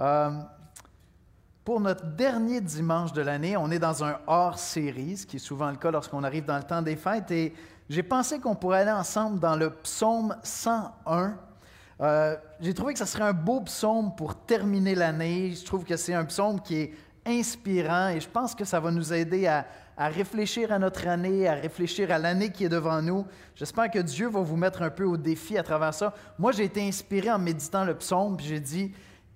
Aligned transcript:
Euh, 0.00 0.30
pour 1.64 1.80
notre 1.80 2.06
dernier 2.06 2.60
dimanche 2.60 3.12
de 3.12 3.20
l'année, 3.20 3.56
on 3.56 3.70
est 3.70 3.78
dans 3.78 4.02
un 4.02 4.18
hors-série, 4.26 5.18
ce 5.18 5.26
qui 5.26 5.36
est 5.36 5.40
souvent 5.40 5.70
le 5.70 5.76
cas 5.76 5.90
lorsqu'on 5.90 6.24
arrive 6.24 6.46
dans 6.46 6.56
le 6.56 6.62
temps 6.62 6.80
des 6.80 6.96
fêtes, 6.96 7.30
et 7.30 7.54
j'ai 7.88 8.02
pensé 8.02 8.40
qu'on 8.40 8.54
pourrait 8.54 8.80
aller 8.80 8.90
ensemble 8.90 9.38
dans 9.40 9.56
le 9.56 9.70
psaume 9.70 10.34
101. 10.42 11.36
Euh, 12.00 12.36
j'ai 12.60 12.72
trouvé 12.72 12.94
que 12.94 12.98
ce 12.98 13.04
serait 13.04 13.24
un 13.24 13.34
beau 13.34 13.60
psaume 13.60 14.14
pour 14.16 14.34
terminer 14.34 14.94
l'année. 14.94 15.52
Je 15.52 15.64
trouve 15.66 15.84
que 15.84 15.96
c'est 15.96 16.14
un 16.14 16.24
psaume 16.24 16.60
qui 16.60 16.76
est 16.76 16.94
inspirant 17.26 18.08
et 18.08 18.20
je 18.20 18.28
pense 18.28 18.54
que 18.54 18.64
ça 18.64 18.80
va 18.80 18.90
nous 18.90 19.12
aider 19.12 19.46
à, 19.46 19.66
à 19.98 20.08
réfléchir 20.08 20.72
à 20.72 20.78
notre 20.78 21.06
année, 21.06 21.46
à 21.46 21.54
réfléchir 21.54 22.10
à 22.10 22.18
l'année 22.18 22.50
qui 22.50 22.64
est 22.64 22.70
devant 22.70 23.02
nous. 23.02 23.26
J'espère 23.54 23.90
que 23.90 23.98
Dieu 23.98 24.28
va 24.28 24.40
vous 24.40 24.56
mettre 24.56 24.80
un 24.80 24.88
peu 24.88 25.04
au 25.04 25.18
défi 25.18 25.58
à 25.58 25.62
travers 25.62 25.92
ça. 25.92 26.14
Moi, 26.38 26.52
j'ai 26.52 26.64
été 26.64 26.80
inspiré 26.80 27.30
en 27.30 27.38
méditant 27.38 27.84
le 27.84 27.94
psaume, 27.94 28.36
puis 28.38 28.46
j'ai 28.46 28.60
dit, 28.60 28.92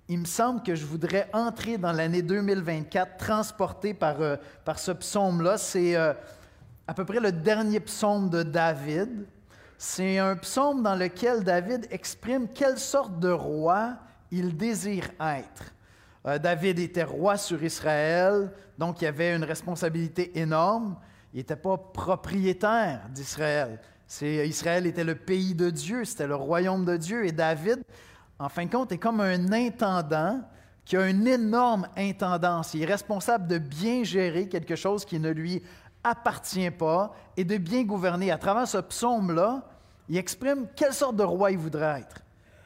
il 0.07 0.19
me 0.19 0.25
semble 0.25 0.61
que 0.61 0.75
je 0.75 0.85
voudrais 0.85 1.27
entrer 1.33 1.77
dans 1.77 1.91
l'année 1.91 2.21
2024 2.21 3.17
transporté 3.17 3.93
par, 3.93 4.21
euh, 4.21 4.35
par 4.63 4.77
ce 4.77 4.91
psaume-là. 4.91 5.57
C'est 5.57 5.95
euh, 5.95 6.13
à 6.87 6.93
peu 6.93 7.05
près 7.05 7.19
le 7.19 7.31
dernier 7.31 7.79
psaume 7.79 8.29
de 8.29 8.43
David. 8.43 9.25
C'est 9.77 10.19
un 10.19 10.35
psaume 10.35 10.83
dans 10.83 10.95
lequel 10.95 11.43
David 11.43 11.87
exprime 11.89 12.47
quelle 12.53 12.77
sorte 12.77 13.19
de 13.19 13.29
roi 13.29 13.95
il 14.31 14.55
désire 14.55 15.09
être. 15.19 15.73
Euh, 16.27 16.37
David 16.37 16.79
était 16.79 17.03
roi 17.03 17.37
sur 17.37 17.63
Israël, 17.63 18.51
donc 18.77 19.01
il 19.01 19.07
avait 19.07 19.35
une 19.35 19.43
responsabilité 19.43 20.37
énorme. 20.39 20.97
Il 21.33 21.37
n'était 21.37 21.55
pas 21.55 21.77
propriétaire 21.77 23.01
d'Israël. 23.09 23.79
Israël 24.21 24.85
était 24.85 25.03
le 25.03 25.15
pays 25.15 25.55
de 25.55 25.71
Dieu, 25.71 26.05
c'était 26.05 26.27
le 26.27 26.35
royaume 26.35 26.85
de 26.85 26.95
Dieu. 26.95 27.25
Et 27.25 27.31
David, 27.31 27.81
en 28.39 28.49
fin 28.49 28.65
de 28.65 28.71
compte, 28.71 28.91
est 28.91 28.97
comme 28.97 29.21
un 29.21 29.51
intendant 29.51 30.41
qui 30.83 30.97
a 30.97 31.09
une 31.09 31.25
énorme 31.27 31.87
intendance. 31.97 32.73
Il 32.73 32.83
est 32.83 32.85
responsable 32.85 33.47
de 33.47 33.57
bien 33.57 34.03
gérer 34.03 34.47
quelque 34.47 34.75
chose 34.75 35.05
qui 35.05 35.19
ne 35.19 35.29
lui 35.29 35.63
appartient 36.03 36.71
pas 36.71 37.13
et 37.35 37.43
de 37.43 37.57
bien 37.57 37.83
gouverner. 37.83 38.31
À 38.31 38.37
travers 38.37 38.67
ce 38.67 38.77
psaume-là, 38.77 39.63
il 40.07 40.17
exprime 40.17 40.67
quelle 40.75 40.93
sorte 40.93 41.15
de 41.15 41.23
roi 41.23 41.51
il 41.51 41.57
voudrait 41.57 42.01
être. 42.01 42.21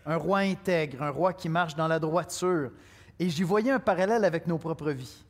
Un 0.05 0.17
roi 0.17 0.39
intègre, 0.39 1.03
un 1.03 1.09
roi 1.09 1.33
qui 1.33 1.47
marche 1.47 1.75
dans 1.75 1.87
la 1.87 1.99
droiture, 1.99 2.71
et 3.19 3.29
j'y 3.29 3.43
voyais 3.43 3.71
un 3.71 3.79
parallèle 3.79 4.25
avec 4.25 4.47
nos 4.47 4.57
propres 4.57 4.91
vies. 4.91 5.25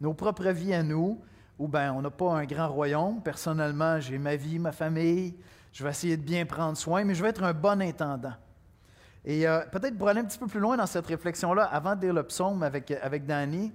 Nos 0.00 0.14
propres 0.14 0.50
vies 0.50 0.74
à 0.74 0.82
nous, 0.82 1.20
où 1.58 1.68
ben, 1.68 1.92
on 1.92 2.02
n'a 2.02 2.10
pas 2.10 2.32
un 2.32 2.44
grand 2.44 2.68
royaume. 2.68 3.22
Personnellement, 3.22 4.00
j'ai 4.00 4.18
ma 4.18 4.36
vie, 4.36 4.58
ma 4.58 4.72
famille. 4.72 5.34
Je 5.72 5.84
vais 5.84 5.90
essayer 5.90 6.16
de 6.16 6.22
bien 6.22 6.44
prendre 6.44 6.76
soin, 6.76 7.04
mais 7.04 7.14
je 7.14 7.22
vais 7.22 7.30
être 7.30 7.42
un 7.42 7.54
bon 7.54 7.80
intendant. 7.80 8.34
Et 9.28 9.46
euh, 9.46 9.60
peut-être 9.72 9.98
pour 9.98 10.08
aller 10.08 10.20
un 10.20 10.24
petit 10.24 10.38
peu 10.38 10.46
plus 10.46 10.60
loin 10.60 10.76
dans 10.76 10.86
cette 10.86 11.08
réflexion-là, 11.08 11.64
avant 11.64 11.96
de 11.96 12.02
lire 12.02 12.14
le 12.14 12.22
psaume 12.22 12.62
avec, 12.62 12.92
avec 12.92 13.26
Danny, 13.26 13.72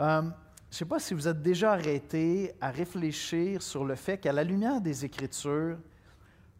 euh, 0.00 0.22
je 0.22 0.26
ne 0.26 0.78
sais 0.78 0.84
pas 0.84 0.98
si 0.98 1.14
vous 1.14 1.28
êtes 1.28 1.40
déjà 1.40 1.72
arrêté 1.72 2.52
à 2.60 2.70
réfléchir 2.70 3.62
sur 3.62 3.84
le 3.84 3.94
fait 3.94 4.18
qu'à 4.18 4.32
la 4.32 4.42
lumière 4.42 4.80
des 4.80 5.04
Écritures, 5.04 5.78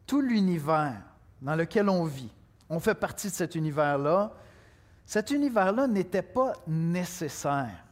tout 0.07 0.21
l'univers 0.21 1.03
dans 1.41 1.57
lequel 1.57 1.89
on 1.89 2.05
vit, 2.05 2.31
on 2.71 2.79
fait 2.79 2.95
partie 2.95 3.27
de 3.27 3.33
cet 3.33 3.57
univers-là, 3.57 4.33
cet 5.05 5.33
univers-là 5.33 5.89
n'était 5.89 6.23
pas 6.23 6.53
nécessaire. 6.69 7.85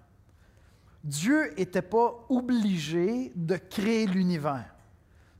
Dieu 1.02 1.52
n'était 1.58 1.82
pas 1.82 2.14
obligé 2.28 3.32
de 3.34 3.56
créer 3.56 4.06
l'univers. 4.06 4.66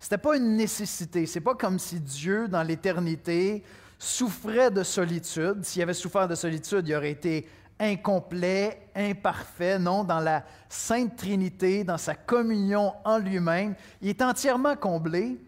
Ce 0.01 0.07
n'était 0.07 0.19
pas 0.19 0.37
une 0.37 0.57
nécessité. 0.57 1.27
Ce 1.27 1.39
n'est 1.39 1.45
pas 1.45 1.55
comme 1.55 1.79
si 1.79 2.01
Dieu, 2.01 2.49
dans 2.49 2.63
l'éternité, 2.63 3.63
souffrait 4.01 4.71
de 4.71 4.83
solitude. 4.83 5.63
S'il 5.63 5.83
avait 5.83 5.95
souffert 5.95 6.27
de 6.27 6.35
solitude, 6.35 6.89
il 6.89 6.95
aurait 6.95 7.11
été 7.11 7.47
incomplet, 7.79 8.89
imparfait. 8.97 9.79
Non, 9.79 10.05
dans 10.05 10.21
la 10.21 10.43
Sainte 10.69 11.17
Trinité, 11.17 11.85
dans 11.85 11.99
sa 11.99 12.15
communion 12.15 12.95
en 13.05 13.19
lui-même, 13.19 13.75
il 14.01 14.09
est 14.09 14.23
entièrement 14.23 14.75
comblé. 14.75 15.39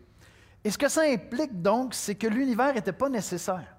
Et 0.63 0.71
ce 0.71 0.79
que 0.79 0.89
ça 0.89 1.03
implique 1.03 1.63
donc, 1.63 1.95
c'est 1.95 2.15
que 2.15 2.27
l'univers 2.27 2.75
n'était 2.75 2.93
pas 2.93 3.09
nécessaire. 3.09 3.77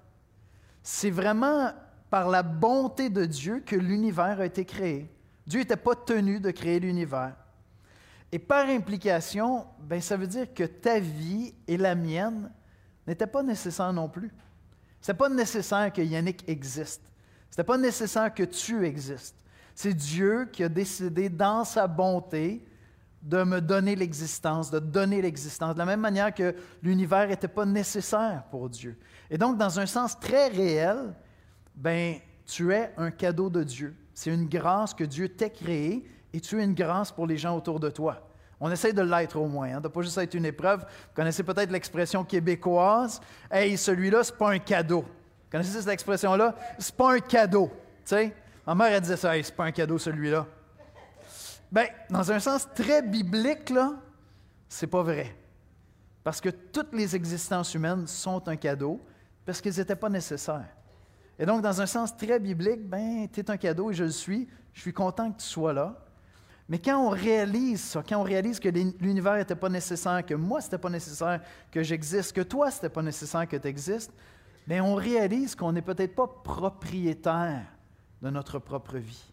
C'est 0.82 1.10
vraiment 1.10 1.72
par 2.10 2.28
la 2.28 2.42
bonté 2.42 3.08
de 3.08 3.24
Dieu 3.24 3.62
que 3.64 3.76
l'univers 3.76 4.40
a 4.40 4.46
été 4.46 4.64
créé. 4.64 5.10
Dieu 5.46 5.60
n'était 5.60 5.76
pas 5.76 5.94
tenu 5.94 6.40
de 6.40 6.50
créer 6.50 6.80
l'univers. 6.80 7.34
Et 8.32 8.40
par 8.40 8.66
implication, 8.68 9.66
ben, 9.78 10.00
ça 10.00 10.16
veut 10.16 10.26
dire 10.26 10.52
que 10.52 10.64
ta 10.64 10.98
vie 10.98 11.54
et 11.68 11.76
la 11.76 11.94
mienne 11.94 12.50
n'étaient 13.06 13.28
pas 13.28 13.44
nécessaires 13.44 13.92
non 13.92 14.08
plus. 14.08 14.32
Ce 15.04 15.12
n'était 15.12 15.18
pas 15.18 15.28
nécessaire 15.28 15.92
que 15.92 16.00
Yannick 16.00 16.48
existe. 16.48 17.02
Ce 17.50 17.56
n'était 17.56 17.66
pas 17.66 17.76
nécessaire 17.76 18.32
que 18.32 18.42
tu 18.42 18.86
existes. 18.86 19.36
C'est 19.74 19.92
Dieu 19.92 20.48
qui 20.50 20.64
a 20.64 20.68
décidé, 20.70 21.28
dans 21.28 21.62
sa 21.62 21.86
bonté, 21.86 22.66
de 23.20 23.42
me 23.42 23.60
donner 23.60 23.96
l'existence, 23.96 24.70
de 24.70 24.78
donner 24.78 25.20
l'existence, 25.20 25.74
de 25.74 25.78
la 25.78 25.84
même 25.84 26.00
manière 26.00 26.32
que 26.32 26.54
l'univers 26.82 27.28
n'était 27.28 27.48
pas 27.48 27.66
nécessaire 27.66 28.44
pour 28.50 28.70
Dieu. 28.70 28.96
Et 29.28 29.36
donc, 29.36 29.58
dans 29.58 29.78
un 29.78 29.84
sens 29.84 30.18
très 30.18 30.48
réel, 30.48 31.12
ben, 31.74 32.16
tu 32.46 32.72
es 32.72 32.90
un 32.96 33.10
cadeau 33.10 33.50
de 33.50 33.62
Dieu. 33.62 33.94
C'est 34.14 34.32
une 34.32 34.48
grâce 34.48 34.94
que 34.94 35.04
Dieu 35.04 35.28
t'a 35.28 35.50
créée 35.50 36.08
et 36.32 36.40
tu 36.40 36.58
es 36.58 36.64
une 36.64 36.72
grâce 36.72 37.12
pour 37.12 37.26
les 37.26 37.36
gens 37.36 37.54
autour 37.54 37.78
de 37.78 37.90
toi. 37.90 38.26
On 38.60 38.70
essaie 38.70 38.92
de 38.92 39.02
l'être 39.02 39.36
au 39.36 39.46
moins, 39.46 39.68
hein, 39.68 39.80
de 39.80 39.88
ne 39.88 39.92
pas 39.92 40.02
juste 40.02 40.16
être 40.18 40.34
une 40.34 40.46
épreuve. 40.46 40.80
Vous 40.80 41.14
connaissez 41.14 41.42
peut-être 41.42 41.70
l'expression 41.70 42.24
québécoise 42.24 43.20
Hey, 43.50 43.76
celui-là, 43.76 44.24
ce 44.24 44.32
n'est 44.32 44.38
pas 44.38 44.50
un 44.50 44.58
cadeau. 44.58 45.02
Vous 45.02 45.50
connaissez 45.50 45.80
cette 45.80 45.88
expression-là? 45.88 46.54
C'est 46.78 46.94
pas 46.94 47.14
un 47.14 47.20
cadeau. 47.20 47.70
Tu 48.04 48.10
sais, 48.10 48.34
ma 48.66 48.74
mère, 48.74 48.88
elle 48.88 49.00
disait 49.00 49.16
ça 49.16 49.36
Hey, 49.36 49.44
c'est 49.44 49.54
pas 49.54 49.64
un 49.64 49.72
cadeau, 49.72 49.98
celui-là. 49.98 50.46
Bien, 51.70 51.86
dans 52.08 52.30
un 52.30 52.38
sens 52.38 52.68
très 52.74 53.02
biblique, 53.02 53.70
là, 53.70 53.94
c'est 54.68 54.86
pas 54.86 55.02
vrai. 55.02 55.34
Parce 56.22 56.40
que 56.40 56.48
toutes 56.48 56.94
les 56.94 57.14
existences 57.14 57.74
humaines 57.74 58.06
sont 58.06 58.48
un 58.48 58.56
cadeau 58.56 59.00
parce 59.44 59.60
qu'elles 59.60 59.76
n'étaient 59.76 59.96
pas 59.96 60.08
nécessaires. 60.08 60.68
Et 61.38 61.44
donc, 61.44 61.62
dans 61.62 61.80
un 61.80 61.86
sens 61.86 62.16
très 62.16 62.38
biblique, 62.38 62.88
ben, 62.88 63.28
tu 63.30 63.40
es 63.40 63.50
un 63.50 63.56
cadeau 63.56 63.90
et 63.90 63.94
je 63.94 64.04
le 64.04 64.10
suis. 64.10 64.48
Je 64.72 64.80
suis 64.80 64.92
content 64.92 65.30
que 65.32 65.40
tu 65.40 65.46
sois 65.46 65.72
là. 65.72 65.96
Mais 66.68 66.78
quand 66.78 66.98
on 66.98 67.10
réalise 67.10 67.82
ça, 67.82 68.02
quand 68.06 68.18
on 68.18 68.22
réalise 68.22 68.58
que 68.58 68.68
l'univers 68.68 69.36
n'était 69.36 69.54
pas 69.54 69.68
nécessaire, 69.68 70.24
que 70.24 70.34
moi, 70.34 70.60
ce 70.60 70.66
n'était 70.66 70.78
pas 70.78 70.90
nécessaire 70.90 71.40
que 71.70 71.82
j'existe, 71.82 72.32
que 72.32 72.40
toi, 72.40 72.70
ce 72.70 72.76
n'était 72.76 72.88
pas 72.88 73.02
nécessaire 73.02 73.46
que 73.46 73.56
tu 73.56 73.68
existes, 73.68 74.12
on 74.70 74.94
réalise 74.94 75.54
qu'on 75.54 75.72
n'est 75.72 75.82
peut-être 75.82 76.14
pas 76.14 76.26
propriétaire 76.26 77.66
de 78.22 78.30
notre 78.30 78.58
propre 78.58 78.96
vie. 78.96 79.32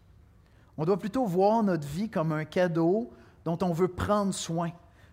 On 0.76 0.84
doit 0.84 0.98
plutôt 0.98 1.24
voir 1.24 1.62
notre 1.62 1.86
vie 1.86 2.10
comme 2.10 2.32
un 2.32 2.44
cadeau 2.44 3.10
dont 3.44 3.58
on 3.62 3.72
veut 3.72 3.88
prendre 3.88 4.34
soin. 4.34 4.70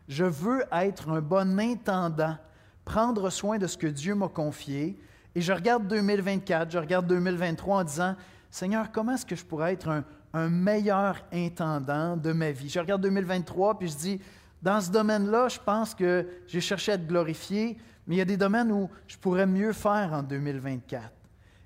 Je 0.10 0.26
veux 0.26 0.64
être 0.72 1.10
un 1.10 1.22
bon 1.22 1.58
intendant, 1.60 2.36
prendre 2.84 3.30
soin 3.30 3.58
de 3.58 3.68
ce 3.68 3.78
que 3.78 3.88
Dieu 3.88 4.16
m'a 4.16 4.28
confié, 4.28 5.00
et 5.36 5.42
je 5.42 5.54
regarde 5.54 5.88
2024, 5.88 6.72
je 6.72 6.78
regarde 6.80 7.08
2023 7.08 7.78
en 7.78 7.84
disant, 7.84 8.16
Seigneur, 8.50 8.92
comment 8.92 9.14
est-ce 9.14 9.26
que 9.26 9.36
je 9.36 9.46
pourrais 9.46 9.74
être 9.74 9.88
un, 9.88 10.04
un 10.34 10.50
meilleur 10.50 11.24
intendant 11.32 12.18
de 12.18 12.32
ma 12.32 12.52
vie? 12.52 12.70
Je 12.70 12.80
regarde 12.80 13.02
2023, 13.02 13.78
puis 13.78 13.88
je 13.88 13.96
dis, 13.96 14.22
dans 14.62 14.82
ce 14.82 14.92
domaine-là, 14.92 15.48
je 15.48 15.60
pense 15.60 15.96
que 15.96 16.28
j'ai 16.48 16.62
cherché 16.62 16.92
à 16.92 16.96
être 16.96 17.08
glorifié, 17.08 17.78
mais 18.06 18.16
il 18.16 18.18
y 18.18 18.22
a 18.22 18.26
des 18.26 18.38
domaines 18.38 18.72
où 18.72 18.90
je 19.08 19.18
pourrais 19.18 19.46
mieux 19.46 19.74
faire 19.74 20.14
en 20.14 20.24
2024. 20.24 21.12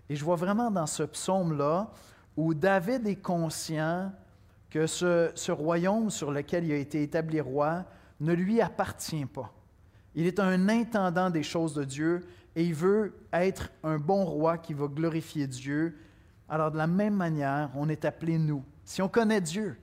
Et 0.09 0.16
je 0.16 0.23
vois 0.23 0.35
vraiment 0.35 0.69
dans 0.69 0.85
ce 0.85 1.03
psaume-là 1.03 1.90
où 2.35 2.53
David 2.53 3.07
est 3.07 3.22
conscient 3.22 4.12
que 4.69 4.88
ce, 4.88 5.31
ce, 5.35 5.52
royaume 5.52 6.09
sur 6.09 6.31
lequel 6.31 6.66
il 6.66 6.72
a 6.72 6.78
été 6.78 7.03
établi 7.03 7.40
roi 7.40 7.85
ne 8.19 8.34
lui 8.34 8.59
appartient 8.62 9.25
pas. 9.25 9.53
Il 10.16 10.25
est 10.25 10.40
un 10.40 10.69
intendant 10.69 11.29
des 11.29 11.44
choses 11.44 11.73
de 11.73 11.84
Dieu 11.84 12.22
et 12.56 12.63
il 12.63 12.73
veut 12.73 13.16
être 13.31 13.72
un 13.84 13.97
bon 13.97 14.25
roi 14.25 14.57
qui 14.57 14.73
va 14.73 14.88
glorifier 14.88 15.47
Dieu. 15.47 15.97
Alors 16.49 16.71
de 16.71 16.77
la 16.77 16.87
même 16.87 17.15
manière, 17.15 17.69
on 17.75 17.89
est 17.89 18.05
appelé, 18.05 18.37
nous, 18.37 18.63
si 18.84 19.01
on 19.01 19.09
connaît 19.09 19.41
Dieu, 19.41 19.78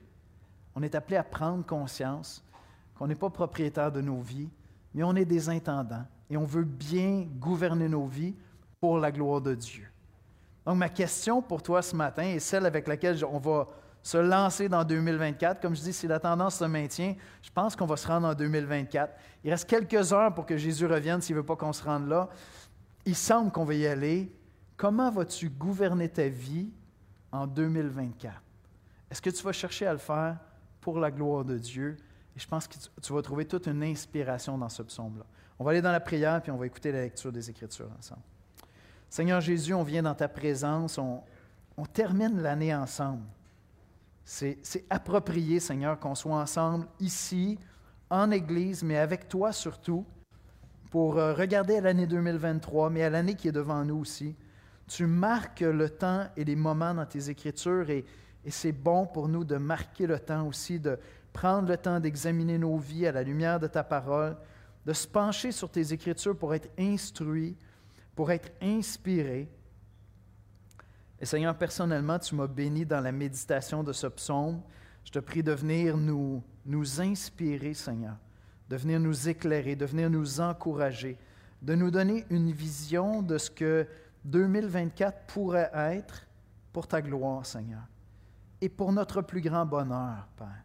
on 0.75 0.83
est 0.83 0.95
appelé 0.95 1.17
à 1.17 1.23
prendre 1.23 1.65
conscience 1.65 2.43
qu'on 2.95 3.07
n'est 3.07 3.15
pas 3.15 3.29
propriétaire 3.29 3.91
de 3.91 4.01
nos 4.01 4.21
vies, 4.21 4.49
mais 4.93 5.03
on 5.03 5.15
est 5.15 5.25
des 5.25 5.49
intendants 5.49 6.05
et 6.29 6.37
on 6.37 6.45
veut 6.45 6.63
bien 6.63 7.27
gouverner 7.39 7.89
nos 7.89 8.05
vies 8.05 8.35
pour 8.79 8.99
la 8.99 9.11
gloire 9.11 9.41
de 9.41 9.55
Dieu. 9.55 9.87
Donc 10.65 10.77
ma 10.77 10.89
question 10.89 11.41
pour 11.41 11.63
toi 11.63 11.81
ce 11.81 11.95
matin 11.95 12.23
est 12.23 12.39
celle 12.39 12.65
avec 12.65 12.87
laquelle 12.87 13.17
on 13.25 13.39
va 13.39 13.67
se 14.03 14.17
lancer 14.17 14.69
dans 14.69 14.83
2024. 14.83 15.61
Comme 15.61 15.75
je 15.75 15.81
dis, 15.81 15.93
si 15.93 16.07
la 16.07 16.19
tendance 16.19 16.55
se 16.55 16.65
maintient, 16.65 17.15
je 17.41 17.49
pense 17.51 17.75
qu'on 17.75 17.85
va 17.85 17.97
se 17.97 18.07
rendre 18.07 18.27
en 18.27 18.33
2024. 18.33 19.13
Il 19.43 19.51
reste 19.51 19.69
quelques 19.69 20.13
heures 20.13 20.33
pour 20.33 20.45
que 20.45 20.57
Jésus 20.57 20.85
revienne 20.85 21.21
s'il 21.21 21.35
ne 21.35 21.41
veut 21.41 21.45
pas 21.45 21.55
qu'on 21.55 21.73
se 21.73 21.83
rende 21.83 22.07
là 22.07 22.29
il 23.05 23.15
semble 23.15 23.51
qu'on 23.51 23.65
va 23.65 23.73
y 23.73 23.87
aller. 23.87 24.31
Comment 24.81 25.11
vas-tu 25.11 25.47
gouverner 25.47 26.09
ta 26.09 26.27
vie 26.27 26.71
en 27.31 27.45
2024? 27.45 28.41
Est-ce 29.11 29.21
que 29.21 29.29
tu 29.29 29.43
vas 29.43 29.51
chercher 29.51 29.85
à 29.85 29.93
le 29.93 29.99
faire 29.99 30.39
pour 30.79 30.97
la 30.97 31.11
gloire 31.11 31.45
de 31.45 31.59
Dieu? 31.59 31.97
Et 32.35 32.39
je 32.39 32.47
pense 32.47 32.67
que 32.67 32.73
tu 32.99 33.13
vas 33.13 33.21
trouver 33.21 33.45
toute 33.45 33.67
une 33.67 33.83
inspiration 33.83 34.57
dans 34.57 34.69
ce 34.69 34.81
psaume-là. 34.81 35.23
On 35.59 35.63
va 35.63 35.69
aller 35.69 35.83
dans 35.83 35.91
la 35.91 35.99
prière, 35.99 36.41
puis 36.41 36.51
on 36.51 36.57
va 36.57 36.65
écouter 36.65 36.91
la 36.91 37.01
lecture 37.01 37.31
des 37.31 37.47
Écritures 37.47 37.91
ensemble. 37.99 38.23
Seigneur 39.07 39.39
Jésus, 39.39 39.75
on 39.75 39.83
vient 39.83 40.01
dans 40.01 40.15
ta 40.15 40.27
présence, 40.27 40.97
on, 40.97 41.21
termine 41.93 42.41
l'année 42.41 42.73
ensemble. 42.73 43.27
C'est 44.25 44.57
approprié, 44.89 45.59
Seigneur, 45.59 45.99
qu'on 45.99 46.15
soit 46.15 46.37
ensemble 46.37 46.87
ici, 46.99 47.59
en 48.09 48.31
Église, 48.31 48.81
mais 48.81 48.97
avec 48.97 49.29
toi 49.29 49.51
surtout, 49.51 50.07
pour 50.89 51.19
euh, 51.19 51.35
regarder 51.35 51.75
à 51.75 51.81
l'année 51.81 52.07
2023, 52.07 52.89
mais 52.89 53.03
à 53.03 53.11
l'année 53.11 53.35
qui 53.35 53.47
est 53.47 53.51
devant 53.51 53.85
nous 53.85 53.97
aussi. 53.97 54.35
Tu 54.87 55.05
marques 55.05 55.61
le 55.61 55.89
temps 55.89 56.27
et 56.35 56.43
les 56.43 56.55
moments 56.55 56.93
dans 56.93 57.05
tes 57.05 57.29
Écritures 57.29 57.89
et, 57.89 58.05
c'est 58.47 58.71
bon 58.71 59.05
pour 59.05 59.27
nous 59.27 59.43
de 59.43 59.57
marquer 59.57 60.07
le 60.07 60.17
temps 60.17 60.47
aussi, 60.47 60.79
de 60.79 60.97
prendre 61.31 61.69
le 61.69 61.77
temps 61.77 61.99
d'examiner 61.99 62.57
nos 62.57 62.77
vies 62.77 63.05
à 63.05 63.11
la 63.11 63.21
lumière 63.21 63.59
de 63.59 63.67
ta 63.67 63.83
parole, 63.83 64.35
de 64.85 64.93
se 64.93 65.07
pencher 65.07 65.51
sur 65.51 65.69
tes 65.69 65.93
Écritures 65.93 66.35
pour 66.35 66.55
être 66.55 66.69
instruit, 66.77 67.55
pour 68.15 68.31
être 68.31 68.51
inspiré. 68.59 69.47
Et 71.19 71.25
Seigneur, 71.25 71.55
personnellement, 71.55 72.17
tu 72.17 72.33
m'as 72.33 72.47
béni 72.47 72.83
dans 72.83 72.99
la 72.99 73.11
méditation 73.11 73.83
de 73.83 73.93
ce 73.93 74.07
psaume. 74.07 74.59
Je 75.03 75.11
te 75.11 75.19
prie 75.19 75.43
de 75.43 75.51
venir 75.51 75.95
nous, 75.95 76.43
nous 76.65 76.99
inspirer, 76.99 77.75
Seigneur, 77.75 78.17
de 78.69 78.75
venir 78.75 78.99
nous 78.99 79.29
éclairer, 79.29 79.75
de 79.75 79.85
venir 79.85 80.09
nous 80.09 80.41
encourager, 80.41 81.17
de 81.61 81.75
nous 81.75 81.91
donner 81.91 82.25
une 82.31 82.51
vision 82.51 83.21
de 83.21 83.37
ce 83.37 83.51
que 83.51 83.87
2024 84.25 85.25
pourrait 85.27 85.71
être 85.73 86.27
pour 86.71 86.87
ta 86.87 87.01
gloire, 87.01 87.45
Seigneur, 87.45 87.83
et 88.61 88.69
pour 88.69 88.91
notre 88.91 89.21
plus 89.21 89.41
grand 89.41 89.65
bonheur, 89.65 90.27
Père. 90.37 90.63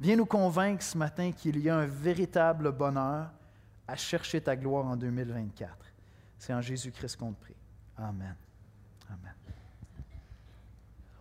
Viens 0.00 0.16
nous 0.16 0.26
convaincre 0.26 0.82
ce 0.82 0.98
matin 0.98 1.30
qu'il 1.30 1.58
y 1.60 1.68
a 1.68 1.76
un 1.76 1.86
véritable 1.86 2.72
bonheur 2.72 3.30
à 3.86 3.96
chercher 3.96 4.40
ta 4.40 4.56
gloire 4.56 4.86
en 4.86 4.96
2024. 4.96 5.76
C'est 6.38 6.52
en 6.52 6.60
Jésus-Christ 6.60 7.16
qu'on 7.16 7.32
te 7.32 7.40
prie. 7.40 7.54
Amen. 7.96 8.34
Amen. 9.08 9.34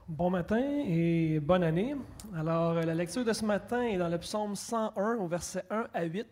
Bon 0.07 0.30
matin 0.30 0.60
et 0.60 1.39
bonne 1.39 1.63
année. 1.63 1.95
Alors, 2.36 2.74
la 2.74 2.94
lecture 2.94 3.24
de 3.24 3.34
ce 3.34 3.45
matin 3.45 3.84
est 3.84 3.98
dans 3.98 4.10
le 4.10 4.18
psaume 4.18 4.56
101 4.56 5.18
au 5.18 5.27
verset 5.27 5.63
1 5.69 5.88
à 5.94 6.04
8 6.04 6.27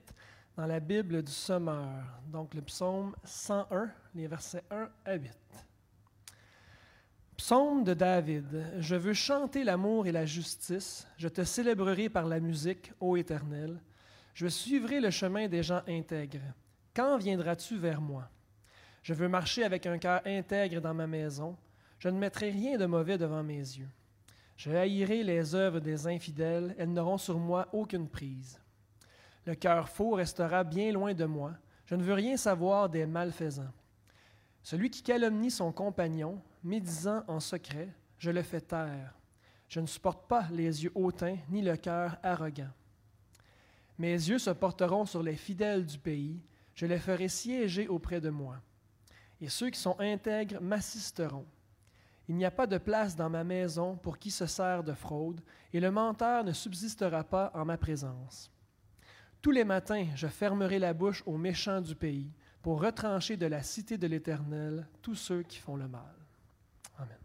dans 0.60 0.66
la 0.66 0.82
Bible 0.82 1.24
du 1.24 1.32
Sommeur. 1.32 2.04
Donc, 2.28 2.54
le 2.54 2.62
psaume 2.62 3.16
101, 3.24 3.90
les 4.14 4.28
versets 4.28 4.66
1 4.70 4.90
à 5.06 5.16
8. 5.16 5.32
Psaume 7.38 7.86
de 7.86 7.94
David. 7.94 8.66
Je 8.78 8.98
veux 8.98 9.14
chanter 9.14 9.64
l'amour 9.64 10.06
et 10.06 10.12
la 10.12 10.26
justice. 10.26 11.08
Je 11.16 11.30
te 11.30 11.46
célébrerai 11.46 12.10
par 12.10 12.26
la 12.26 12.42
musique, 12.42 12.92
ô 13.00 13.16
Éternel. 13.16 13.80
Je 14.34 14.48
suivrai 14.48 15.00
le 15.00 15.12
chemin 15.12 15.48
des 15.48 15.64
gens 15.64 15.82
intègres. 15.88 16.54
Quand 16.94 17.18
viendras-tu 17.18 17.78
vers 17.78 18.02
moi? 18.02 18.30
Je 19.02 19.14
veux 19.14 19.30
marcher 19.30 19.64
avec 19.64 19.86
un 19.86 19.98
cœur 19.98 20.20
intègre 20.26 20.82
dans 20.82 20.94
ma 20.94 21.08
maison. 21.08 21.56
Je 22.00 22.10
ne 22.10 22.20
mettrai 22.20 22.50
rien 22.50 22.78
de 22.78 22.86
mauvais 22.86 23.18
devant 23.18 23.44
mes 23.44 23.60
yeux. 23.60 23.88
Je 24.58 24.72
haïrai 24.72 25.24
les 25.24 25.56
œuvres 25.56 25.80
des 25.80 26.06
infidèles. 26.06 26.76
Elles 26.78 26.92
n'auront 26.92 27.18
sur 27.18 27.40
moi 27.40 27.70
aucune 27.72 28.10
prise. 28.10 28.60
Le 29.46 29.56
cœur 29.56 29.90
faux 29.90 30.12
restera 30.12 30.64
bien 30.64 30.92
loin 30.92 31.14
de 31.14 31.26
moi. 31.26 31.54
Je 31.86 31.96
ne 31.96 32.04
veux 32.04 32.14
rien 32.14 32.38
savoir 32.38 32.90
des 32.90 33.06
malfaisants. 33.06 33.74
Celui 34.62 34.90
qui 34.90 35.02
calomnie 35.02 35.52
son 35.52 35.72
compagnon, 35.72 36.42
médisant 36.64 37.24
en 37.28 37.40
secret, 37.40 37.90
je 38.18 38.30
le 38.30 38.44
fais 38.44 38.62
taire. 38.62 39.16
Je 39.68 39.80
ne 39.80 39.86
supporte 39.86 40.28
pas 40.28 40.48
les 40.52 40.84
yeux 40.84 40.92
hautains 40.96 41.38
ni 41.50 41.62
le 41.62 41.78
cœur 41.78 42.18
arrogant. 42.22 42.70
Mes 43.98 44.14
yeux 44.14 44.40
se 44.40 44.50
porteront 44.50 45.06
sur 45.06 45.24
les 45.24 45.36
fidèles 45.36 45.86
du 45.86 45.98
pays, 45.98 46.42
je 46.74 46.86
les 46.86 47.00
ferai 47.00 47.28
siéger 47.28 47.88
auprès 47.88 48.22
de 48.22 48.30
moi. 48.30 48.58
Et 49.42 49.50
ceux 49.50 49.70
qui 49.70 49.80
sont 49.80 50.00
intègres 50.00 50.62
m'assisteront. 50.62 51.46
Il 52.28 52.36
n'y 52.36 52.46
a 52.46 52.52
pas 52.52 52.68
de 52.68 52.78
place 52.78 53.16
dans 53.16 53.30
ma 53.30 53.44
maison 53.44 53.96
pour 53.98 54.18
qui 54.18 54.32
se 54.32 54.46
sert 54.46 54.84
de 54.84 54.94
fraude, 54.94 55.42
et 55.74 55.80
le 55.80 55.92
menteur 55.92 56.44
ne 56.44 56.54
subsistera 56.54 57.24
pas 57.24 57.52
en 57.54 57.66
ma 57.66 57.78
présence. 57.78 58.52
Tous 59.42 59.52
les 59.52 59.64
matins, 59.64 60.06
je 60.16 60.28
fermerai 60.28 60.80
la 60.80 60.94
bouche 60.94 61.24
aux 61.26 61.38
méchants 61.38 61.82
du 61.82 61.96
pays, 61.96 62.32
pour 62.62 62.82
retrancher 62.82 63.38
de 63.38 63.46
la 63.46 63.64
cité 63.64 63.98
de 63.98 64.06
l'Éternel 64.06 64.86
tous 65.02 65.16
ceux 65.16 65.44
qui 65.44 65.60
font 65.60 65.78
le 65.78 65.88
mal. 65.88 66.14
Amen. 66.98 67.18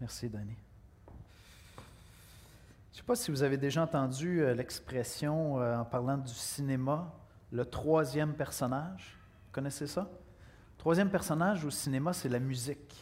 Merci, 0.00 0.30
Danny. 0.30 0.56
Je 2.92 2.94
ne 2.94 2.96
sais 2.96 3.02
pas 3.02 3.16
si 3.16 3.30
vous 3.30 3.42
avez 3.42 3.58
déjà 3.58 3.82
entendu 3.82 4.40
euh, 4.40 4.54
l'expression 4.54 5.60
euh, 5.60 5.76
en 5.76 5.84
parlant 5.84 6.16
du 6.16 6.32
cinéma, 6.32 7.14
le 7.52 7.64
troisième 7.64 8.34
personnage. 8.34 9.16
Vous 9.46 9.52
connaissez 9.52 9.86
ça? 9.86 10.10
Troisième 10.78 11.10
personnage 11.10 11.64
au 11.64 11.70
cinéma, 11.70 12.12
c'est 12.12 12.28
la 12.28 12.38
musique, 12.38 12.96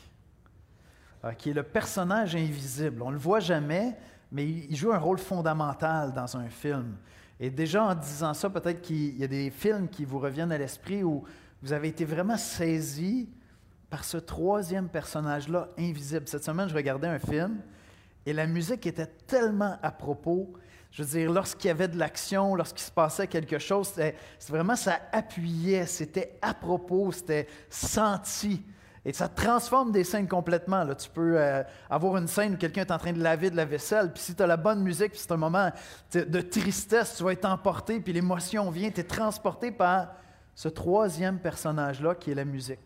euh, 1.24 1.32
qui 1.32 1.50
est 1.50 1.54
le 1.54 1.62
personnage 1.62 2.34
invisible. 2.34 3.00
On 3.02 3.08
ne 3.08 3.14
le 3.14 3.18
voit 3.18 3.40
jamais, 3.40 3.96
mais 4.32 4.46
il 4.46 4.76
joue 4.76 4.92
un 4.92 4.98
rôle 4.98 5.18
fondamental 5.18 6.12
dans 6.12 6.36
un 6.36 6.48
film. 6.48 6.96
Et 7.38 7.50
déjà 7.50 7.84
en 7.84 7.94
disant 7.94 8.34
ça, 8.34 8.48
peut-être 8.50 8.80
qu'il 8.80 9.18
y 9.18 9.24
a 9.24 9.28
des 9.28 9.50
films 9.50 9.88
qui 9.88 10.04
vous 10.04 10.18
reviennent 10.18 10.52
à 10.52 10.58
l'esprit 10.58 11.04
où 11.04 11.24
vous 11.62 11.72
avez 11.72 11.88
été 11.88 12.04
vraiment 12.04 12.36
saisi 12.36 13.28
par 13.90 14.04
ce 14.04 14.16
troisième 14.16 14.88
personnage-là 14.88 15.68
invisible. 15.78 16.26
Cette 16.26 16.44
semaine, 16.44 16.68
je 16.68 16.74
regardais 16.74 17.08
un 17.08 17.18
film 17.18 17.60
et 18.24 18.32
la 18.32 18.46
musique 18.46 18.86
était 18.86 19.06
tellement 19.06 19.78
à 19.82 19.90
propos. 19.90 20.52
Je 20.90 21.02
veux 21.02 21.18
dire, 21.18 21.30
lorsqu'il 21.30 21.68
y 21.68 21.70
avait 21.70 21.88
de 21.88 21.98
l'action, 21.98 22.54
lorsqu'il 22.54 22.84
se 22.84 22.90
passait 22.90 23.26
quelque 23.26 23.58
chose, 23.58 23.88
c'était 23.88 24.16
vraiment, 24.48 24.76
ça 24.76 24.98
appuyait, 25.12 25.86
c'était 25.86 26.38
à 26.40 26.54
propos, 26.54 27.12
c'était 27.12 27.46
senti. 27.68 28.62
Et 29.08 29.12
ça 29.12 29.28
transforme 29.28 29.92
des 29.92 30.02
scènes 30.02 30.26
complètement. 30.26 30.84
Tu 30.96 31.08
peux 31.08 31.38
euh, 31.38 31.62
avoir 31.88 32.16
une 32.16 32.26
scène 32.26 32.54
où 32.54 32.56
quelqu'un 32.56 32.80
est 32.80 32.90
en 32.90 32.98
train 32.98 33.12
de 33.12 33.22
laver 33.22 33.50
de 33.50 33.56
la 33.56 33.64
vaisselle, 33.64 34.12
puis 34.12 34.20
si 34.20 34.34
tu 34.34 34.42
as 34.42 34.48
la 34.48 34.56
bonne 34.56 34.82
musique, 34.82 35.12
puis 35.12 35.20
c'est 35.20 35.30
un 35.30 35.36
moment 35.36 35.70
de 36.12 36.40
tristesse, 36.40 37.14
tu 37.16 37.22
vas 37.22 37.30
être 37.30 37.44
emporté, 37.44 38.00
puis 38.00 38.12
l'émotion 38.12 38.68
vient, 38.68 38.90
tu 38.90 39.00
es 39.00 39.04
transporté 39.04 39.70
par 39.70 40.08
ce 40.56 40.68
troisième 40.68 41.38
personnage-là 41.38 42.16
qui 42.16 42.32
est 42.32 42.34
la 42.34 42.44
musique. 42.44 42.80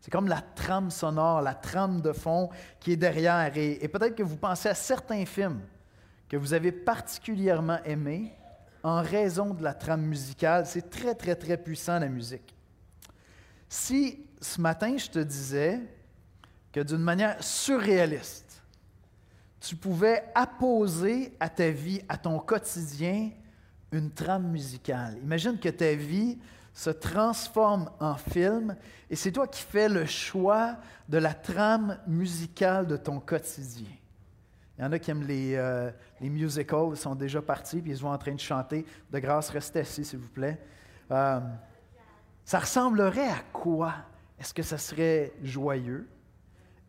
C'est 0.00 0.10
comme 0.10 0.28
la 0.28 0.40
trame 0.40 0.90
sonore, 0.90 1.42
la 1.42 1.54
trame 1.54 2.00
de 2.00 2.14
fond 2.14 2.48
qui 2.80 2.92
est 2.92 2.96
derrière. 2.96 3.54
Et, 3.54 3.84
et 3.84 3.88
peut-être 3.88 4.14
que 4.14 4.22
vous 4.22 4.38
pensez 4.38 4.70
à 4.70 4.74
certains 4.74 5.26
films 5.26 5.60
que 6.30 6.38
vous 6.38 6.54
avez 6.54 6.72
particulièrement 6.72 7.80
aimés 7.84 8.32
en 8.82 9.02
raison 9.02 9.52
de 9.52 9.62
la 9.62 9.74
trame 9.74 10.06
musicale. 10.06 10.64
C'est 10.64 10.88
très, 10.88 11.14
très, 11.14 11.34
très 11.34 11.58
puissant, 11.58 11.98
la 11.98 12.08
musique. 12.08 12.54
Si 13.68 14.25
ce 14.40 14.60
matin, 14.60 14.96
je 14.96 15.08
te 15.08 15.18
disais 15.18 15.80
que 16.72 16.80
d'une 16.80 16.98
manière 16.98 17.42
surréaliste, 17.42 18.62
tu 19.60 19.76
pouvais 19.76 20.24
apposer 20.34 21.34
à 21.40 21.48
ta 21.48 21.70
vie, 21.70 22.02
à 22.08 22.16
ton 22.16 22.38
quotidien, 22.38 23.30
une 23.92 24.10
trame 24.10 24.48
musicale. 24.48 25.18
Imagine 25.22 25.58
que 25.58 25.68
ta 25.68 25.94
vie 25.94 26.38
se 26.72 26.90
transforme 26.90 27.90
en 28.00 28.16
film 28.16 28.76
et 29.08 29.16
c'est 29.16 29.32
toi 29.32 29.46
qui 29.46 29.62
fais 29.62 29.88
le 29.88 30.04
choix 30.04 30.76
de 31.08 31.18
la 31.18 31.32
trame 31.32 31.98
musicale 32.06 32.86
de 32.86 32.96
ton 32.96 33.18
quotidien. 33.18 33.88
Il 34.78 34.82
y 34.82 34.84
en 34.84 34.92
a 34.92 34.98
qui 34.98 35.10
aiment 35.10 35.26
les, 35.26 35.54
euh, 35.54 35.90
les 36.20 36.28
musicals, 36.28 36.88
ils 36.90 36.96
sont 36.98 37.14
déjà 37.14 37.40
partis, 37.40 37.80
puis 37.80 37.92
ils 37.92 37.96
sont 37.96 38.08
en 38.08 38.18
train 38.18 38.34
de 38.34 38.40
chanter. 38.40 38.84
De 39.10 39.18
grâce, 39.18 39.48
restez 39.48 39.80
assis, 39.80 40.04
s'il 40.04 40.18
vous 40.18 40.28
plaît. 40.28 40.60
Euh, 41.10 41.40
ça 42.44 42.58
ressemblerait 42.58 43.30
à 43.30 43.40
quoi? 43.52 43.94
Est-ce 44.38 44.52
que 44.52 44.62
ça 44.62 44.78
serait 44.78 45.32
joyeux? 45.42 46.08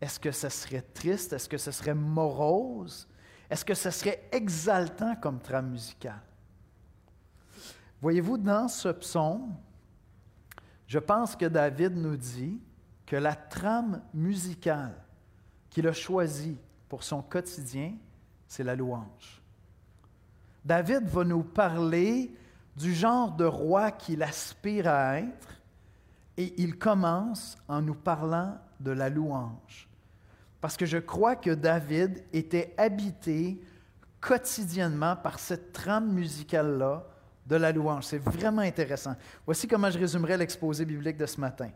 Est-ce 0.00 0.20
que 0.20 0.30
ça 0.30 0.50
serait 0.50 0.82
triste? 0.82 1.32
Est-ce 1.32 1.48
que 1.48 1.58
ça 1.58 1.72
serait 1.72 1.94
morose? 1.94 3.08
Est-ce 3.50 3.64
que 3.64 3.74
ça 3.74 3.90
serait 3.90 4.28
exaltant 4.30 5.16
comme 5.16 5.40
trame 5.40 5.70
musicale? 5.70 6.22
Voyez-vous, 8.00 8.38
dans 8.38 8.68
ce 8.68 8.88
psaume, 8.90 9.56
je 10.86 10.98
pense 10.98 11.34
que 11.34 11.46
David 11.46 11.96
nous 11.96 12.16
dit 12.16 12.60
que 13.06 13.16
la 13.16 13.34
trame 13.34 14.02
musicale 14.14 14.94
qu'il 15.70 15.88
a 15.88 15.92
choisie 15.92 16.58
pour 16.88 17.02
son 17.02 17.22
quotidien, 17.22 17.94
c'est 18.46 18.64
la 18.64 18.76
louange. 18.76 19.42
David 20.64 21.04
va 21.08 21.24
nous 21.24 21.42
parler 21.42 22.34
du 22.76 22.94
genre 22.94 23.32
de 23.32 23.44
roi 23.44 23.90
qu'il 23.90 24.22
aspire 24.22 24.88
à 24.88 25.18
être 25.18 25.57
et 26.38 26.54
il 26.56 26.78
commence 26.78 27.58
en 27.66 27.82
nous 27.82 27.96
parlant 27.96 28.56
de 28.78 28.92
la 28.92 29.10
louange. 29.10 29.88
Parce 30.60 30.76
que 30.76 30.86
je 30.86 30.98
crois 30.98 31.34
que 31.34 31.50
David 31.50 32.24
était 32.32 32.74
habité 32.78 33.60
quotidiennement 34.20 35.16
par 35.16 35.40
cette 35.40 35.72
trame 35.72 36.12
musicale-là 36.12 37.04
de 37.44 37.56
la 37.56 37.72
louange. 37.72 38.04
C'est 38.04 38.18
vraiment 38.18 38.62
intéressant. 38.62 39.16
Voici 39.44 39.66
comment 39.66 39.90
je 39.90 39.98
résumerai 39.98 40.36
l'exposé 40.36 40.84
biblique 40.84 41.16
de 41.16 41.26
ce 41.26 41.40
matin. 41.40 41.70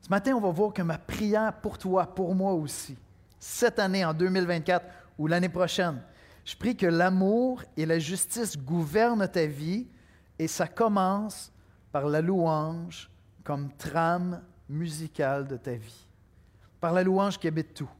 Ce 0.00 0.08
matin, 0.08 0.32
on 0.34 0.40
va 0.40 0.50
voir 0.50 0.72
que 0.72 0.82
ma 0.82 0.96
prière 0.96 1.52
pour 1.60 1.76
toi, 1.76 2.06
pour 2.06 2.34
moi 2.34 2.54
aussi, 2.54 2.96
cette 3.38 3.78
année, 3.78 4.04
en 4.06 4.14
2024 4.14 4.86
ou 5.18 5.26
l'année 5.26 5.50
prochaine, 5.50 6.00
je 6.46 6.56
prie 6.56 6.76
que 6.76 6.86
l'amour 6.86 7.62
et 7.76 7.84
la 7.84 7.98
justice 7.98 8.56
gouvernent 8.56 9.28
ta 9.28 9.46
vie 9.46 9.86
et 10.38 10.48
ça 10.48 10.66
commence 10.66 11.52
par 11.92 12.06
la 12.06 12.20
louange 12.20 13.10
comme 13.44 13.70
trame 13.76 14.42
musical 14.68 15.46
de 15.46 15.56
ta 15.56 15.72
vie, 15.72 16.08
par 16.80 16.92
la 16.92 17.02
louange 17.02 17.38
qui 17.38 17.46
habite 17.46 17.74
tout. 17.74 17.90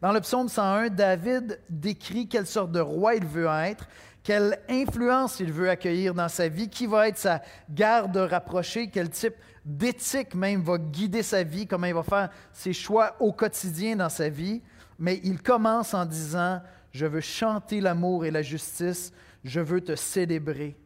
Dans 0.00 0.12
le 0.12 0.20
psaume 0.20 0.48
101, 0.48 0.88
David 0.88 1.60
décrit 1.68 2.26
quelle 2.26 2.46
sorte 2.46 2.72
de 2.72 2.80
roi 2.80 3.14
il 3.14 3.24
veut 3.24 3.46
être, 3.46 3.86
quelle 4.22 4.58
influence 4.68 5.40
il 5.40 5.52
veut 5.52 5.70
accueillir 5.70 6.14
dans 6.14 6.28
sa 6.28 6.48
vie, 6.48 6.68
qui 6.68 6.86
va 6.86 7.08
être 7.08 7.18
sa 7.18 7.42
garde 7.70 8.16
rapprochée, 8.16 8.90
quel 8.90 9.10
type 9.10 9.34
d'éthique 9.64 10.34
même 10.34 10.62
va 10.62 10.78
guider 10.78 11.22
sa 11.22 11.42
vie, 11.42 11.66
comment 11.66 11.86
il 11.86 11.94
va 11.94 12.02
faire 12.02 12.30
ses 12.52 12.72
choix 12.72 13.16
au 13.20 13.32
quotidien 13.32 13.96
dans 13.96 14.08
sa 14.08 14.28
vie. 14.28 14.62
Mais 14.98 15.20
il 15.22 15.42
commence 15.42 15.94
en 15.94 16.04
disant, 16.04 16.60
je 16.92 17.06
veux 17.06 17.20
chanter 17.20 17.80
l'amour 17.80 18.24
et 18.24 18.30
la 18.30 18.42
justice, 18.42 19.12
je 19.44 19.60
veux 19.60 19.80
te 19.80 19.96
célébrer, 19.96 20.76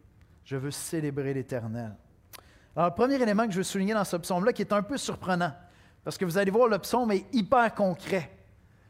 je 0.44 0.56
veux 0.56 0.70
célébrer 0.70 1.34
l'Éternel. 1.34 1.96
Alors, 2.76 2.90
le 2.90 2.94
premier 2.94 3.14
élément 3.14 3.46
que 3.46 3.52
je 3.52 3.58
veux 3.58 3.62
souligner 3.62 3.94
dans 3.94 4.04
ce 4.04 4.16
psaume-là, 4.16 4.52
qui 4.52 4.62
est 4.62 4.72
un 4.72 4.82
peu 4.82 4.96
surprenant, 4.96 5.52
parce 6.02 6.18
que 6.18 6.24
vous 6.24 6.38
allez 6.38 6.50
voir, 6.50 6.68
le 6.68 6.78
psaume 6.78 7.12
est 7.12 7.26
hyper 7.32 7.74
concret. 7.74 8.30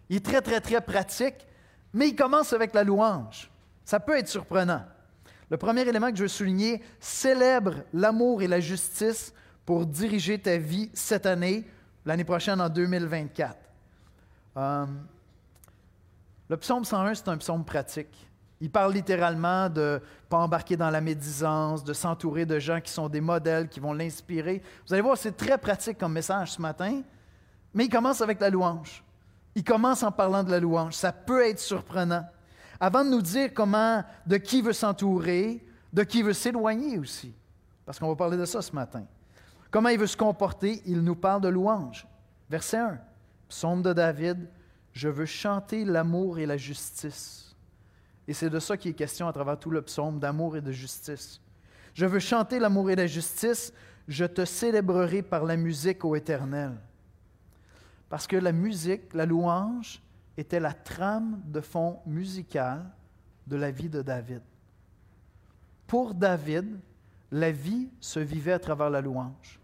Il 0.08 0.16
est 0.16 0.24
très, 0.24 0.40
très, 0.40 0.60
très 0.60 0.80
pratique, 0.80 1.46
mais 1.92 2.08
il 2.08 2.16
commence 2.16 2.52
avec 2.52 2.74
la 2.74 2.82
louange. 2.82 3.50
Ça 3.84 4.00
peut 4.00 4.16
être 4.16 4.28
surprenant. 4.28 4.82
Le 5.50 5.56
premier 5.56 5.82
élément 5.82 6.10
que 6.10 6.16
je 6.16 6.22
veux 6.22 6.28
souligner, 6.28 6.82
célèbre 6.98 7.74
l'amour 7.92 8.42
et 8.42 8.48
la 8.48 8.60
justice 8.60 9.34
pour 9.66 9.86
diriger 9.86 10.38
ta 10.38 10.56
vie 10.56 10.90
cette 10.94 11.26
année, 11.26 11.64
l'année 12.04 12.24
prochaine 12.24 12.60
en 12.60 12.68
2024. 12.68 13.56
Euh, 14.56 14.86
le 16.48 16.56
psaume 16.56 16.84
101, 16.84 17.14
c'est 17.14 17.28
un 17.28 17.36
psaume 17.36 17.64
pratique. 17.64 18.28
Il 18.64 18.71
parle 18.71 18.94
littéralement 18.94 19.68
de 19.68 20.00
ne 20.00 20.28
pas 20.30 20.38
embarquer 20.38 20.75
dans 20.75 20.88
la 20.88 21.02
médisance, 21.02 21.85
de 21.85 21.92
s'entourer 21.92 22.47
de 22.47 22.59
gens 22.59 22.80
qui 22.80 22.90
sont 22.90 23.11
des 23.11 23.21
modèles, 23.21 23.68
qui 23.68 23.78
vont 23.78 23.92
l'inspirer. 23.92 24.62
Vous 24.87 24.94
allez 24.94 25.02
voir, 25.02 25.18
c'est 25.18 25.37
très 25.37 25.59
pratique 25.59 25.99
comme 25.99 26.14
message 26.14 26.52
ce 26.52 26.62
matin, 26.62 27.02
mais 27.75 27.85
il 27.85 27.90
commence 27.90 28.23
avec 28.23 28.40
la 28.40 28.49
louange. 28.49 29.04
Il 29.54 29.62
commence 29.62 30.02
en 30.02 30.11
parlant 30.11 30.42
de 30.42 30.50
la 30.50 30.61
louange. 30.61 30.94
Ça 30.94 31.12
peut 31.12 31.47
être 31.47 31.59
surprenant. 31.59 32.25
Avant 32.80 33.04
de 33.04 33.11
nous 33.11 33.21
dire 33.21 33.52
comment, 33.52 34.02
de 34.26 34.38
qui 34.38 34.62
veut 34.62 34.73
s'entourer, 34.73 35.62
de 35.92 36.02
qui 36.02 36.23
veut 36.23 36.33
s'éloigner 36.33 36.99
aussi, 36.99 37.35
parce 37.85 37.99
qu'on 37.99 38.09
va 38.09 38.16
parler 38.16 38.38
de 38.38 38.47
ça 38.47 38.62
ce 38.62 38.73
matin. 38.75 39.04
Comment 39.71 39.90
il 39.90 39.99
veut 39.99 40.06
se 40.06 40.16
comporter, 40.16 40.80
il 40.87 41.02
nous 41.02 41.16
parle 41.16 41.42
de 41.42 41.49
louange. 41.49 42.06
Verset 42.49 42.78
1, 42.78 42.99
psaume 43.47 43.83
de 43.83 43.92
David, 43.92 44.49
je 44.94 45.11
veux 45.11 45.26
chanter 45.26 45.85
l'amour 45.85 46.38
et 46.38 46.47
la 46.47 46.56
justice. 46.56 47.53
Et 48.26 48.32
c'est 48.32 48.50
de 48.50 48.58
ça 48.58 48.76
qui 48.76 48.88
est 48.88 48.94
question 48.94 49.28
à 49.28 49.32
travers 49.32 49.58
tout 49.58 49.70
le 49.70 49.82
psaume, 49.82 50.18
d'amour 50.18 50.56
et 50.56 50.60
de 50.60 50.72
justice. 50.72 51.40
Je 51.92 52.06
veux 52.06 52.18
chanter 52.18 52.58
l'amour 52.58 52.90
et 52.90 52.96
la 52.96 53.06
justice, 53.06 53.72
je 54.08 54.24
te 54.24 54.44
célébrerai 54.44 55.22
par 55.22 55.44
la 55.44 55.56
musique 55.56 56.04
ô 56.04 56.16
Éternel. 56.16 56.72
Parce 58.08 58.26
que 58.26 58.36
la 58.36 58.52
musique, 58.52 59.12
la 59.14 59.26
louange, 59.26 60.02
était 60.36 60.60
la 60.60 60.72
trame 60.72 61.40
de 61.46 61.60
fond 61.60 62.00
musical 62.06 62.84
de 63.46 63.56
la 63.56 63.70
vie 63.70 63.88
de 63.88 64.02
David. 64.02 64.42
Pour 65.86 66.14
David, 66.14 66.78
la 67.30 67.52
vie 67.52 67.88
se 68.00 68.20
vivait 68.20 68.52
à 68.52 68.58
travers 68.58 68.90
la 68.90 69.00
louange. 69.00 69.60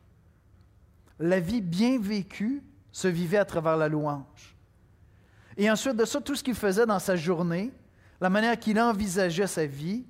La 1.18 1.40
vie 1.40 1.60
bien 1.60 1.98
vécue 2.00 2.62
se 2.92 3.08
vivait 3.08 3.38
à 3.38 3.44
travers 3.44 3.76
la 3.76 3.88
louange. 3.88 4.56
Et 5.56 5.70
ensuite 5.70 5.96
de 5.96 6.04
ça, 6.04 6.20
tout 6.20 6.34
ce 6.34 6.42
qu'il 6.42 6.54
faisait 6.54 6.86
dans 6.86 6.98
sa 6.98 7.16
journée, 7.16 7.72
la 8.20 8.30
manière 8.30 8.58
qu'il 8.58 8.78
envisageait 8.78 9.46
sa 9.46 9.66
vie, 9.66 10.04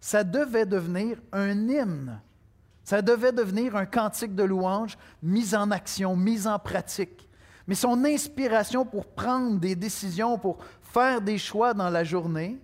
ça 0.00 0.24
devait 0.24 0.66
devenir 0.66 1.18
un 1.32 1.68
hymne. 1.68 2.20
Ça 2.84 3.02
devait 3.02 3.32
devenir 3.32 3.76
un 3.76 3.86
cantique 3.86 4.34
de 4.34 4.42
louange 4.42 4.96
mis 5.22 5.54
en 5.54 5.70
action, 5.70 6.16
mis 6.16 6.46
en 6.46 6.58
pratique. 6.58 7.28
Mais 7.66 7.74
son 7.74 8.04
inspiration 8.04 8.84
pour 8.84 9.06
prendre 9.06 9.60
des 9.60 9.76
décisions, 9.76 10.38
pour 10.38 10.58
faire 10.80 11.20
des 11.20 11.38
choix 11.38 11.74
dans 11.74 11.90
la 11.90 12.02
journée, 12.02 12.58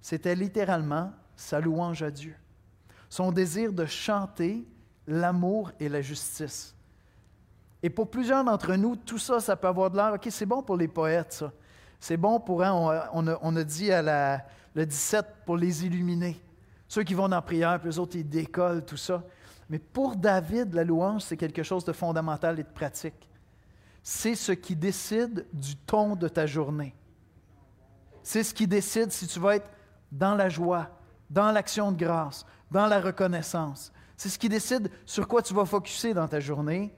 c'était 0.00 0.34
littéralement 0.34 1.12
sa 1.36 1.60
louange 1.60 2.02
à 2.02 2.10
Dieu. 2.10 2.34
Son 3.08 3.30
désir 3.30 3.72
de 3.72 3.84
chanter 3.84 4.66
l'amour 5.06 5.70
et 5.78 5.88
la 5.88 6.00
justice. 6.00 6.74
Et 7.82 7.90
pour 7.90 8.10
plusieurs 8.10 8.42
d'entre 8.42 8.74
nous, 8.74 8.96
tout 8.96 9.18
ça, 9.18 9.38
ça 9.38 9.54
peut 9.54 9.68
avoir 9.68 9.90
de 9.90 9.96
l'air, 9.96 10.12
OK, 10.14 10.26
c'est 10.30 10.46
bon 10.46 10.62
pour 10.62 10.76
les 10.76 10.88
poètes, 10.88 11.34
ça. 11.34 11.52
C'est 12.00 12.16
bon 12.16 12.40
pour, 12.40 12.62
hein, 12.62 13.08
on, 13.12 13.56
a, 13.56 13.64
dit 13.64 13.90
à 13.90 14.02
la, 14.02 14.44
le 14.74 14.86
17 14.86 15.26
pour 15.44 15.56
les 15.56 15.84
illuminer. 15.84 16.40
Ceux 16.88 17.02
qui 17.02 17.14
vont 17.14 17.28
dans 17.28 17.36
la 17.36 17.42
prière, 17.42 17.78
puis 17.80 17.88
les 17.88 17.98
autres, 17.98 18.16
ils 18.16 18.28
décollent, 18.28 18.84
tout 18.84 18.96
ça. 18.96 19.22
Mais 19.68 19.78
pour 19.78 20.14
David, 20.16 20.74
la 20.74 20.84
louange, 20.84 21.22
c'est 21.22 21.36
quelque 21.36 21.62
chose 21.62 21.84
de 21.84 21.92
fondamental 21.92 22.60
et 22.60 22.62
de 22.62 22.68
pratique. 22.68 23.28
C'est 24.02 24.36
ce 24.36 24.52
qui 24.52 24.76
décide 24.76 25.46
du 25.52 25.74
ton 25.74 26.14
de 26.14 26.28
ta 26.28 26.46
journée. 26.46 26.94
C'est 28.22 28.44
ce 28.44 28.54
qui 28.54 28.66
décide 28.66 29.10
si 29.10 29.26
tu 29.26 29.40
vas 29.40 29.56
être 29.56 29.68
dans 30.12 30.34
la 30.34 30.48
joie, 30.48 30.88
dans 31.28 31.50
l'action 31.50 31.90
de 31.90 31.96
grâce, 31.96 32.46
dans 32.70 32.86
la 32.86 33.00
reconnaissance. 33.00 33.92
C'est 34.16 34.28
ce 34.28 34.38
qui 34.38 34.48
décide 34.48 34.90
sur 35.04 35.26
quoi 35.26 35.42
tu 35.42 35.54
vas 35.54 35.64
focuser 35.64 36.14
dans 36.14 36.28
ta 36.28 36.40
journée 36.40 36.94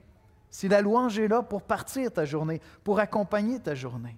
si 0.50 0.68
la 0.68 0.80
louange 0.80 1.18
est 1.18 1.28
là 1.28 1.42
pour 1.42 1.62
partir 1.62 2.12
ta 2.12 2.24
journée, 2.24 2.60
pour 2.82 2.98
accompagner 2.98 3.60
ta 3.60 3.74
journée. 3.74 4.16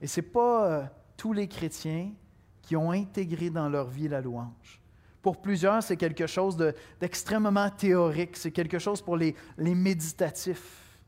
Et 0.00 0.06
ce 0.06 0.20
n'est 0.20 0.26
pas 0.26 0.66
euh, 0.66 0.84
tous 1.16 1.32
les 1.32 1.48
chrétiens 1.48 2.12
qui 2.62 2.76
ont 2.76 2.90
intégré 2.92 3.50
dans 3.50 3.68
leur 3.68 3.88
vie 3.88 4.08
la 4.08 4.20
louange. 4.20 4.80
Pour 5.22 5.40
plusieurs, 5.40 5.82
c'est 5.82 5.96
quelque 5.96 6.26
chose 6.26 6.56
d'extrêmement 7.00 7.70
théorique, 7.70 8.36
c'est 8.36 8.52
quelque 8.52 8.78
chose 8.78 9.02
pour 9.02 9.16
les, 9.16 9.34
les 9.56 9.74
méditatifs. 9.74 11.00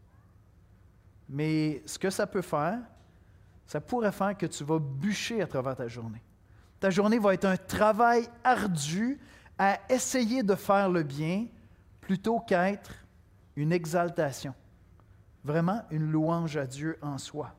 Mais 1.28 1.82
ce 1.87 1.99
que 1.99 2.11
ça 2.11 2.26
peut 2.26 2.42
faire, 2.42 2.80
ça 3.66 3.80
pourrait 3.80 4.11
faire 4.11 4.37
que 4.37 4.47
tu 4.47 4.64
vas 4.64 4.80
bûcher 4.80 5.42
à 5.42 5.47
travers 5.47 5.76
ta 5.76 5.87
journée. 5.87 6.23
Ta 6.80 6.90
journée 6.90 7.18
va 7.18 7.35
être 7.35 7.44
un 7.44 7.56
travail 7.56 8.26
ardu 8.42 9.20
à 9.56 9.78
essayer 9.88 10.42
de 10.42 10.54
faire 10.54 10.88
le 10.88 11.02
bien 11.02 11.47
plutôt 12.00 12.40
qu'être 12.40 12.92
une 13.54 13.73
exaltation, 13.73 14.54
vraiment 15.44 15.82
une 15.90 16.11
louange 16.11 16.56
à 16.56 16.66
Dieu 16.66 16.99
en 17.02 17.18
soi. 17.18 17.54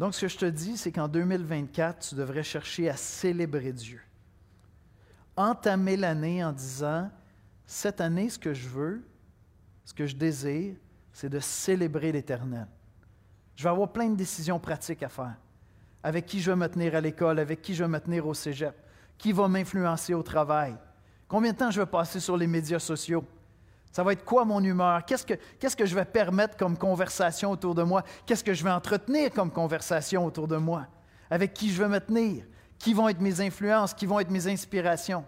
Donc, 0.00 0.14
ce 0.14 0.22
que 0.22 0.28
je 0.28 0.38
te 0.38 0.46
dis, 0.46 0.78
c'est 0.78 0.92
qu'en 0.92 1.08
2024, 1.08 2.08
tu 2.08 2.14
devrais 2.14 2.42
chercher 2.42 2.88
à 2.88 2.96
célébrer 2.96 3.70
Dieu. 3.70 4.00
Entamer 5.36 5.98
l'année 5.98 6.42
en 6.42 6.52
disant, 6.52 7.10
cette 7.66 8.00
année, 8.00 8.30
ce 8.30 8.38
que 8.38 8.54
je 8.54 8.66
veux, 8.66 9.06
ce 9.84 9.92
que 9.92 10.06
je 10.06 10.16
désire, 10.16 10.74
c'est 11.12 11.28
de 11.28 11.38
célébrer 11.38 12.12
l'Éternel. 12.12 12.66
Je 13.54 13.62
vais 13.62 13.68
avoir 13.68 13.92
plein 13.92 14.08
de 14.08 14.16
décisions 14.16 14.58
pratiques 14.58 15.02
à 15.02 15.10
faire. 15.10 15.36
Avec 16.02 16.24
qui 16.24 16.40
je 16.40 16.50
vais 16.50 16.56
me 16.56 16.66
tenir 16.66 16.94
à 16.94 17.02
l'école, 17.02 17.38
avec 17.38 17.60
qui 17.60 17.74
je 17.74 17.84
vais 17.84 17.90
me 17.90 18.00
tenir 18.00 18.26
au 18.26 18.32
cégep, 18.32 18.74
qui 19.18 19.32
va 19.32 19.48
m'influencer 19.48 20.14
au 20.14 20.22
travail, 20.22 20.78
Combien 21.30 21.52
de 21.52 21.58
temps 21.58 21.70
je 21.70 21.80
vais 21.80 21.86
passer 21.86 22.18
sur 22.18 22.36
les 22.36 22.48
médias 22.48 22.80
sociaux? 22.80 23.24
Ça 23.92 24.04
va 24.04 24.12
être 24.12 24.24
quoi 24.24 24.44
mon 24.44 24.62
humeur? 24.62 25.04
Qu'est-ce 25.04 25.26
que, 25.76 25.86
je 25.86 25.94
vais 25.94 26.04
permettre 26.04 26.56
comme 26.56 26.76
conversation 26.76 27.50
autour 27.50 27.74
de 27.74 27.82
moi? 27.82 28.04
Qu'est-ce 28.24 28.44
que 28.44 28.54
je 28.54 28.62
vais 28.62 28.70
entretenir 28.70 29.32
comme 29.32 29.50
conversation 29.50 30.24
autour 30.24 30.46
de 30.46 30.56
moi? 30.56 30.86
Avec 31.28 31.54
qui 31.54 31.70
je 31.70 31.82
vais 31.82 31.88
me 31.88 31.98
tenir? 31.98 32.44
Qui 32.78 32.94
vont 32.94 33.08
être 33.08 33.20
mes 33.20 33.40
influences? 33.40 33.92
Qui 33.92 34.06
vont 34.06 34.20
être 34.20 34.30
mes 34.30 34.46
inspirations? 34.46 35.24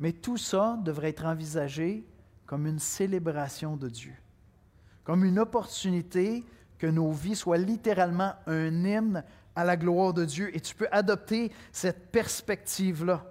Mais 0.00 0.12
tout 0.12 0.36
ça 0.36 0.78
devrait 0.82 1.10
être 1.10 1.24
envisagé 1.24 2.04
comme 2.46 2.66
une 2.66 2.78
célébration 2.78 3.76
de 3.76 3.88
Dieu, 3.88 4.14
comme 5.04 5.24
une 5.24 5.38
opportunité 5.38 6.44
que 6.78 6.86
nos 6.86 7.12
vies 7.12 7.36
soient 7.36 7.58
littéralement 7.58 8.32
un 8.46 8.84
hymne 8.84 9.24
à 9.54 9.64
la 9.64 9.76
gloire 9.76 10.14
de 10.14 10.24
Dieu. 10.24 10.54
Et 10.56 10.60
tu 10.60 10.74
peux 10.74 10.88
adopter 10.90 11.52
cette 11.72 12.10
perspective-là. 12.10 13.24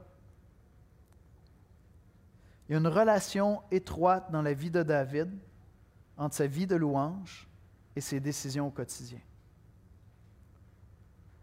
Il 2.67 2.73
y 2.73 2.75
a 2.75 2.79
une 2.79 2.87
relation 2.87 3.61
étroite 3.71 4.31
dans 4.31 4.41
la 4.41 4.53
vie 4.53 4.71
de 4.71 4.83
David 4.83 5.31
entre 6.17 6.35
sa 6.35 6.47
vie 6.47 6.67
de 6.67 6.75
louange 6.75 7.47
et 7.95 8.01
ses 8.01 8.19
décisions 8.19 8.67
au 8.67 8.71
quotidien. 8.71 9.19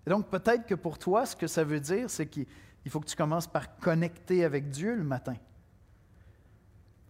Et 0.07 0.11
donc 0.11 0.29
peut-être 0.29 0.67
que 0.67 0.75
pour 0.75 0.99
toi, 0.99 1.25
ce 1.25 1.35
que 1.35 1.47
ça 1.47 1.65
veut 1.65 1.81
dire, 1.81 2.11
c'est 2.11 2.27
qu'il 2.27 2.47
faut 2.89 3.01
que 3.01 3.07
tu 3.07 3.17
commences 3.17 3.47
par 3.47 3.79
connecter 3.79 4.45
avec 4.45 4.69
Dieu 4.69 4.95
le 4.95 5.05
matin. 5.05 5.37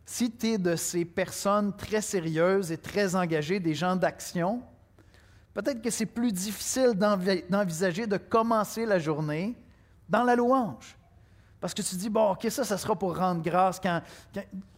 Si 0.06 0.30
tu 0.30 0.49
es 0.49 0.59
de 0.59 0.76
ces 0.76 1.04
personnes 1.04 1.75
très 1.76 2.02
sérieuses 2.02 2.71
et 2.71 2.78
très 2.78 3.16
engagées, 3.16 3.59
des 3.59 3.75
gens 3.75 3.97
d'action, 3.97 4.62
peut-être 5.54 5.83
que 5.83 5.90
c'est 5.90 6.06
plus 6.06 6.30
difficile 6.30 6.92
d'envisager 6.94 8.06
de 8.06 8.18
commencer 8.18 8.87
la 8.87 8.99
journée 8.99 9.56
dans 10.09 10.23
la 10.23 10.37
louange. 10.37 10.97
Parce 11.64 11.73
que 11.73 11.80
tu 11.80 11.97
dis, 11.97 12.11
bon, 12.11 12.33
OK, 12.33 12.47
ça, 12.50 12.62
ça 12.62 12.76
sera 12.76 12.94
pour 12.94 13.16
rendre 13.16 13.40
grâce 13.40 13.80
quand, 13.80 14.02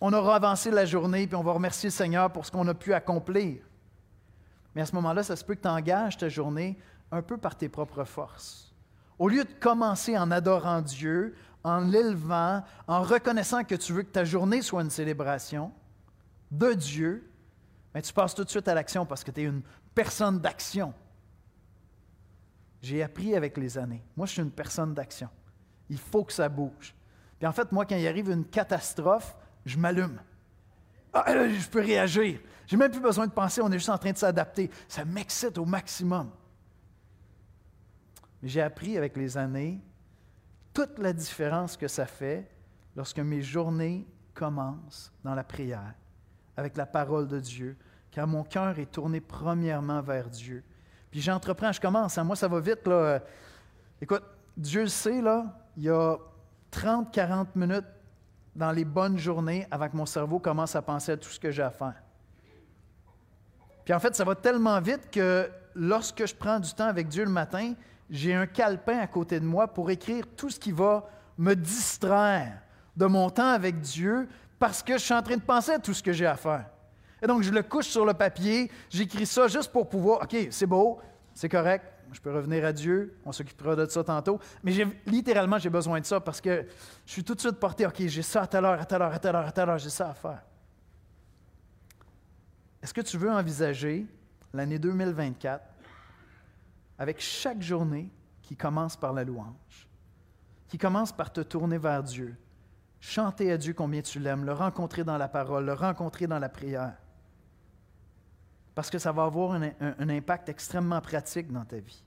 on 0.00 0.12
aura 0.12 0.36
avancé 0.36 0.70
la 0.70 0.84
journée, 0.84 1.26
puis 1.26 1.34
on 1.34 1.42
va 1.42 1.50
remercier 1.50 1.88
le 1.88 1.92
Seigneur 1.92 2.30
pour 2.30 2.46
ce 2.46 2.52
qu'on 2.52 2.68
a 2.68 2.74
pu 2.74 2.94
accomplir. 2.94 3.64
Mais 4.72 4.82
à 4.82 4.86
ce 4.86 4.94
moment-là, 4.94 5.24
ça 5.24 5.34
se 5.34 5.44
peut 5.44 5.56
que 5.56 5.62
tu 5.62 5.68
engages 5.68 6.16
ta 6.16 6.28
journée 6.28 6.78
un 7.10 7.22
peu 7.22 7.38
par 7.38 7.56
tes 7.56 7.68
propres 7.68 8.04
forces. 8.04 8.72
Au 9.18 9.26
lieu 9.26 9.42
de 9.42 9.52
commencer 9.54 10.16
en 10.16 10.30
adorant 10.30 10.80
Dieu, 10.80 11.34
en 11.64 11.80
l'élevant, 11.80 12.62
en 12.86 13.02
reconnaissant 13.02 13.64
que 13.64 13.74
tu 13.74 13.92
veux 13.92 14.04
que 14.04 14.12
ta 14.12 14.24
journée 14.24 14.62
soit 14.62 14.82
une 14.82 14.90
célébration 14.90 15.72
de 16.52 16.72
Dieu, 16.72 17.28
tu 18.00 18.12
passes 18.12 18.36
tout 18.36 18.44
de 18.44 18.48
suite 18.48 18.68
à 18.68 18.74
l'action 18.74 19.04
parce 19.04 19.24
que 19.24 19.32
tu 19.32 19.40
es 19.40 19.44
une 19.46 19.62
personne 19.92 20.38
d'action. 20.38 20.94
J'ai 22.80 23.02
appris 23.02 23.34
avec 23.34 23.56
les 23.56 23.76
années. 23.76 24.04
Moi, 24.16 24.26
je 24.26 24.34
suis 24.34 24.42
une 24.42 24.52
personne 24.52 24.94
d'action. 24.94 25.28
Il 25.88 25.98
faut 25.98 26.24
que 26.24 26.32
ça 26.32 26.48
bouge. 26.48 26.94
Puis 27.38 27.46
en 27.46 27.52
fait, 27.52 27.70
moi, 27.72 27.84
quand 27.84 27.96
il 27.96 28.06
arrive 28.06 28.30
une 28.30 28.44
catastrophe, 28.44 29.36
je 29.64 29.78
m'allume. 29.78 30.18
Ah, 31.12 31.24
je 31.48 31.68
peux 31.68 31.80
réagir. 31.80 32.40
J'ai 32.66 32.76
même 32.76 32.90
plus 32.90 33.00
besoin 33.00 33.26
de 33.26 33.32
penser, 33.32 33.60
on 33.60 33.70
est 33.70 33.78
juste 33.78 33.88
en 33.88 33.98
train 33.98 34.12
de 34.12 34.16
s'adapter. 34.16 34.70
Ça 34.88 35.04
m'excite 35.04 35.56
au 35.58 35.64
maximum. 35.64 36.30
Mais 38.42 38.48
j'ai 38.48 38.60
appris 38.60 38.96
avec 38.98 39.16
les 39.16 39.36
années 39.36 39.80
toute 40.74 40.98
la 40.98 41.12
différence 41.12 41.76
que 41.76 41.88
ça 41.88 42.06
fait 42.06 42.50
lorsque 42.94 43.18
mes 43.18 43.40
journées 43.40 44.06
commencent 44.34 45.12
dans 45.24 45.34
la 45.34 45.44
prière, 45.44 45.94
avec 46.56 46.76
la 46.76 46.86
parole 46.86 47.28
de 47.28 47.40
Dieu, 47.40 47.76
car 48.10 48.26
mon 48.26 48.44
cœur 48.44 48.78
est 48.78 48.90
tourné 48.90 49.20
premièrement 49.20 50.02
vers 50.02 50.28
Dieu. 50.28 50.62
Puis 51.10 51.20
j'entreprends, 51.20 51.72
je 51.72 51.80
commence. 51.80 52.18
Hein. 52.18 52.24
Moi, 52.24 52.36
ça 52.36 52.48
va 52.48 52.60
vite. 52.60 52.86
Là. 52.86 53.20
Écoute, 54.00 54.22
Dieu 54.56 54.82
le 54.82 54.88
sait, 54.88 55.22
là, 55.22 55.44
il 55.76 55.84
y 55.84 55.90
a 55.90 56.16
30-40 56.72 57.46
minutes 57.54 57.84
dans 58.54 58.72
les 58.72 58.84
bonnes 58.84 59.18
journées 59.18 59.66
avant 59.70 59.88
que 59.88 59.96
mon 59.96 60.06
cerveau 60.06 60.38
commence 60.38 60.74
à 60.74 60.82
penser 60.82 61.12
à 61.12 61.16
tout 61.16 61.28
ce 61.28 61.38
que 61.38 61.50
j'ai 61.50 61.62
à 61.62 61.70
faire. 61.70 62.02
Puis 63.84 63.94
en 63.94 64.00
fait, 64.00 64.14
ça 64.14 64.24
va 64.24 64.34
tellement 64.34 64.80
vite 64.80 65.10
que 65.10 65.48
lorsque 65.74 66.26
je 66.26 66.34
prends 66.34 66.58
du 66.58 66.72
temps 66.72 66.86
avec 66.86 67.08
Dieu 67.08 67.24
le 67.24 67.30
matin, 67.30 67.74
j'ai 68.10 68.34
un 68.34 68.46
calepin 68.46 68.98
à 68.98 69.06
côté 69.06 69.38
de 69.38 69.44
moi 69.44 69.68
pour 69.68 69.90
écrire 69.90 70.24
tout 70.36 70.50
ce 70.50 70.58
qui 70.58 70.72
va 70.72 71.08
me 71.38 71.54
distraire 71.54 72.62
de 72.96 73.06
mon 73.06 73.30
temps 73.30 73.50
avec 73.50 73.80
Dieu 73.80 74.28
parce 74.58 74.82
que 74.82 74.94
je 74.94 75.04
suis 75.04 75.14
en 75.14 75.22
train 75.22 75.36
de 75.36 75.42
penser 75.42 75.72
à 75.72 75.78
tout 75.78 75.92
ce 75.92 76.02
que 76.02 76.12
j'ai 76.12 76.26
à 76.26 76.36
faire. 76.36 76.66
Et 77.22 77.26
donc, 77.26 77.42
je 77.42 77.50
le 77.50 77.62
couche 77.62 77.86
sur 77.86 78.06
le 78.06 78.14
papier, 78.14 78.70
j'écris 78.90 79.26
ça 79.26 79.48
juste 79.48 79.70
pour 79.70 79.88
pouvoir, 79.88 80.22
OK, 80.22 80.36
c'est 80.50 80.66
beau, 80.66 81.00
c'est 81.34 81.48
correct, 81.48 81.84
je 82.12 82.20
peux 82.20 82.32
revenir 82.32 82.64
à 82.64 82.72
Dieu, 82.72 83.16
on 83.24 83.32
s'occupera 83.32 83.76
de 83.76 83.86
ça 83.86 84.04
tantôt. 84.04 84.38
Mais 84.62 84.72
littéralement, 85.06 85.58
j'ai 85.58 85.70
besoin 85.70 86.00
de 86.00 86.06
ça 86.06 86.20
parce 86.20 86.40
que 86.40 86.66
je 87.04 87.12
suis 87.12 87.24
tout 87.24 87.34
de 87.34 87.40
suite 87.40 87.58
porté, 87.58 87.86
OK, 87.86 88.06
j'ai 88.06 88.22
ça 88.22 88.42
à 88.42 88.46
telle 88.46 88.64
heure, 88.64 88.80
à 88.80 88.84
telle 88.84 89.02
heure, 89.02 89.12
à 89.12 89.18
telle 89.18 89.36
heure, 89.36 89.46
à 89.46 89.52
telle 89.52 89.68
heure, 89.68 89.78
j'ai 89.78 89.90
ça 89.90 90.10
à 90.10 90.14
faire. 90.14 90.42
Est-ce 92.82 92.94
que 92.94 93.00
tu 93.00 93.18
veux 93.18 93.30
envisager 93.30 94.06
l'année 94.52 94.78
2024 94.78 95.64
avec 96.98 97.20
chaque 97.20 97.60
journée 97.60 98.10
qui 98.42 98.56
commence 98.56 98.96
par 98.96 99.12
la 99.12 99.24
louange, 99.24 99.88
qui 100.68 100.78
commence 100.78 101.12
par 101.12 101.32
te 101.32 101.40
tourner 101.40 101.78
vers 101.78 102.02
Dieu, 102.02 102.36
chanter 103.00 103.50
à 103.52 103.58
Dieu 103.58 103.74
combien 103.74 104.02
tu 104.02 104.18
l'aimes, 104.20 104.44
le 104.44 104.52
rencontrer 104.52 105.04
dans 105.04 105.18
la 105.18 105.28
parole, 105.28 105.66
le 105.66 105.72
rencontrer 105.72 106.26
dans 106.26 106.38
la 106.38 106.48
prière? 106.48 106.96
Parce 108.76 108.90
que 108.90 108.98
ça 108.98 109.10
va 109.10 109.24
avoir 109.24 109.52
un, 109.54 110.08
impact 110.10 110.50
extrêmement 110.50 111.00
pratique 111.00 111.50
dans 111.50 111.64
ta 111.64 111.78
vie. 111.78 112.04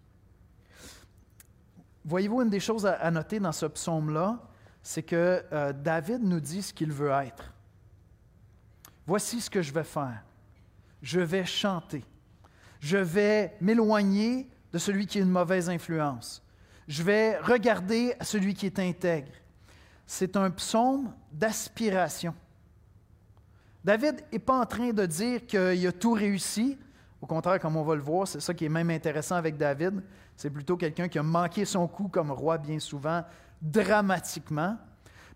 Voyez-vous, 2.06 2.44
une 2.44 2.52
des 2.52 2.60
choses 2.60 2.86
à, 2.86 3.10
noter 3.10 3.40
dans 3.40 3.52
ce 3.52 3.66
psaume-là, 3.66 4.40
c'est 4.84 5.02
que 5.02 5.44
euh, 5.52 5.74
David 5.74 6.22
nous 6.22 6.40
dit 6.40 6.62
ce 6.62 6.72
qu'il 6.72 6.92
veut 6.92 7.10
être. 7.10 7.52
Voici 9.08 9.42
ce 9.42 9.50
que 9.50 9.64
je 9.64 9.74
vais 9.74 9.84
faire. 9.84 10.24
Je 11.02 11.20
vais 11.20 11.44
chanter. 11.44 12.06
Je 12.80 12.98
vais 12.98 13.58
m'éloigner 13.60 14.48
de 14.72 14.78
celui 14.78 15.08
qui 15.08 15.18
a 15.18 15.22
une 15.22 15.32
mauvaise 15.32 15.72
influence. 15.72 16.44
Je 16.88 17.02
vais 17.02 17.40
regarder 17.40 18.14
à 18.20 18.24
celui 18.24 18.54
qui 18.54 18.68
est 18.68 18.78
intègre. 18.78 19.32
C'est 20.06 20.38
un 20.38 20.52
psaume 20.52 21.16
d'aspiration. 21.32 22.36
David 23.84 24.24
n'est 24.32 24.40
pas 24.40 24.60
en 24.60 24.66
train 24.66 24.92
de 24.92 25.06
dire 25.06 25.46
qu'il 25.46 25.88
a 25.88 25.92
tout 25.92 26.14
réussi. 26.14 26.78
Au 27.22 27.26
contraire, 27.26 27.60
comme 27.60 27.76
on 27.78 27.84
va 27.84 27.96
le 27.96 28.02
voir, 28.02 28.28
c'est 28.28 28.40
ça 28.40 28.54
qui 28.54 28.66
est 28.66 28.70
même 28.70 28.90
intéressant 28.90 29.36
avec 29.36 29.58
David. 29.58 30.02
C'est 30.36 30.50
plutôt 30.50 30.78
quelqu'un 30.78 31.08
qui 31.08 31.20
a 31.20 31.24
manqué 31.24 31.66
son 31.66 31.88
coup 31.88 32.08
comme 32.08 32.32
roi 32.32 32.58
bien 32.58 32.80
souvent, 32.80 33.24
dramatiquement. 33.62 34.78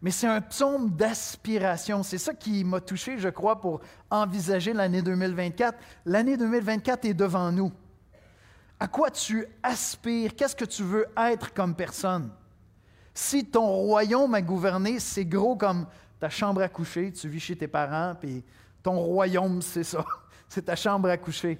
Mais 0.01 0.12
c'est 0.12 0.27
un 0.27 0.41
psaume 0.41 0.89
d'aspiration. 0.89 2.03
C'est 2.03 2.17
ça 2.17 2.34
qui 2.34 2.63
m'a 2.65 2.82
touché, 2.82 3.17
je 3.17 3.29
crois, 3.29 3.60
pour 3.60 3.79
envisager 4.10 4.73
l'année 4.73 5.01
2024. 5.01 5.77
L'année 6.06 6.36
2024 6.36 7.06
est 7.06 7.13
devant 7.13 7.51
nous. 7.51 7.71
À 8.79 8.88
quoi 8.88 9.10
tu 9.10 9.45
aspires? 9.62 10.36
Qu'est-ce 10.36 10.58
que 10.58 10.65
tu 10.65 10.84
veux 10.84 11.06
être 11.15 11.53
comme 11.53 11.73
personne? 11.73 12.29
Si 13.13 13.45
ton 13.45 13.67
royaume 13.67 14.34
a 14.34 14.41
gouverné, 14.41 14.99
c'est 14.99 15.23
gros 15.23 15.56
comme 15.56 15.86
ta 16.23 16.29
chambre 16.29 16.62
à 16.62 16.69
coucher, 16.69 17.12
tu 17.12 17.27
vis 17.27 17.41
chez 17.41 17.57
tes 17.57 17.67
parents, 17.67 18.15
puis 18.17 18.45
ton 18.81 18.97
royaume, 18.97 19.62
c'est 19.62 19.83
ça, 19.83 20.05
c'est 20.47 20.62
ta 20.62 20.73
chambre 20.77 21.09
à 21.09 21.17
coucher. 21.17 21.59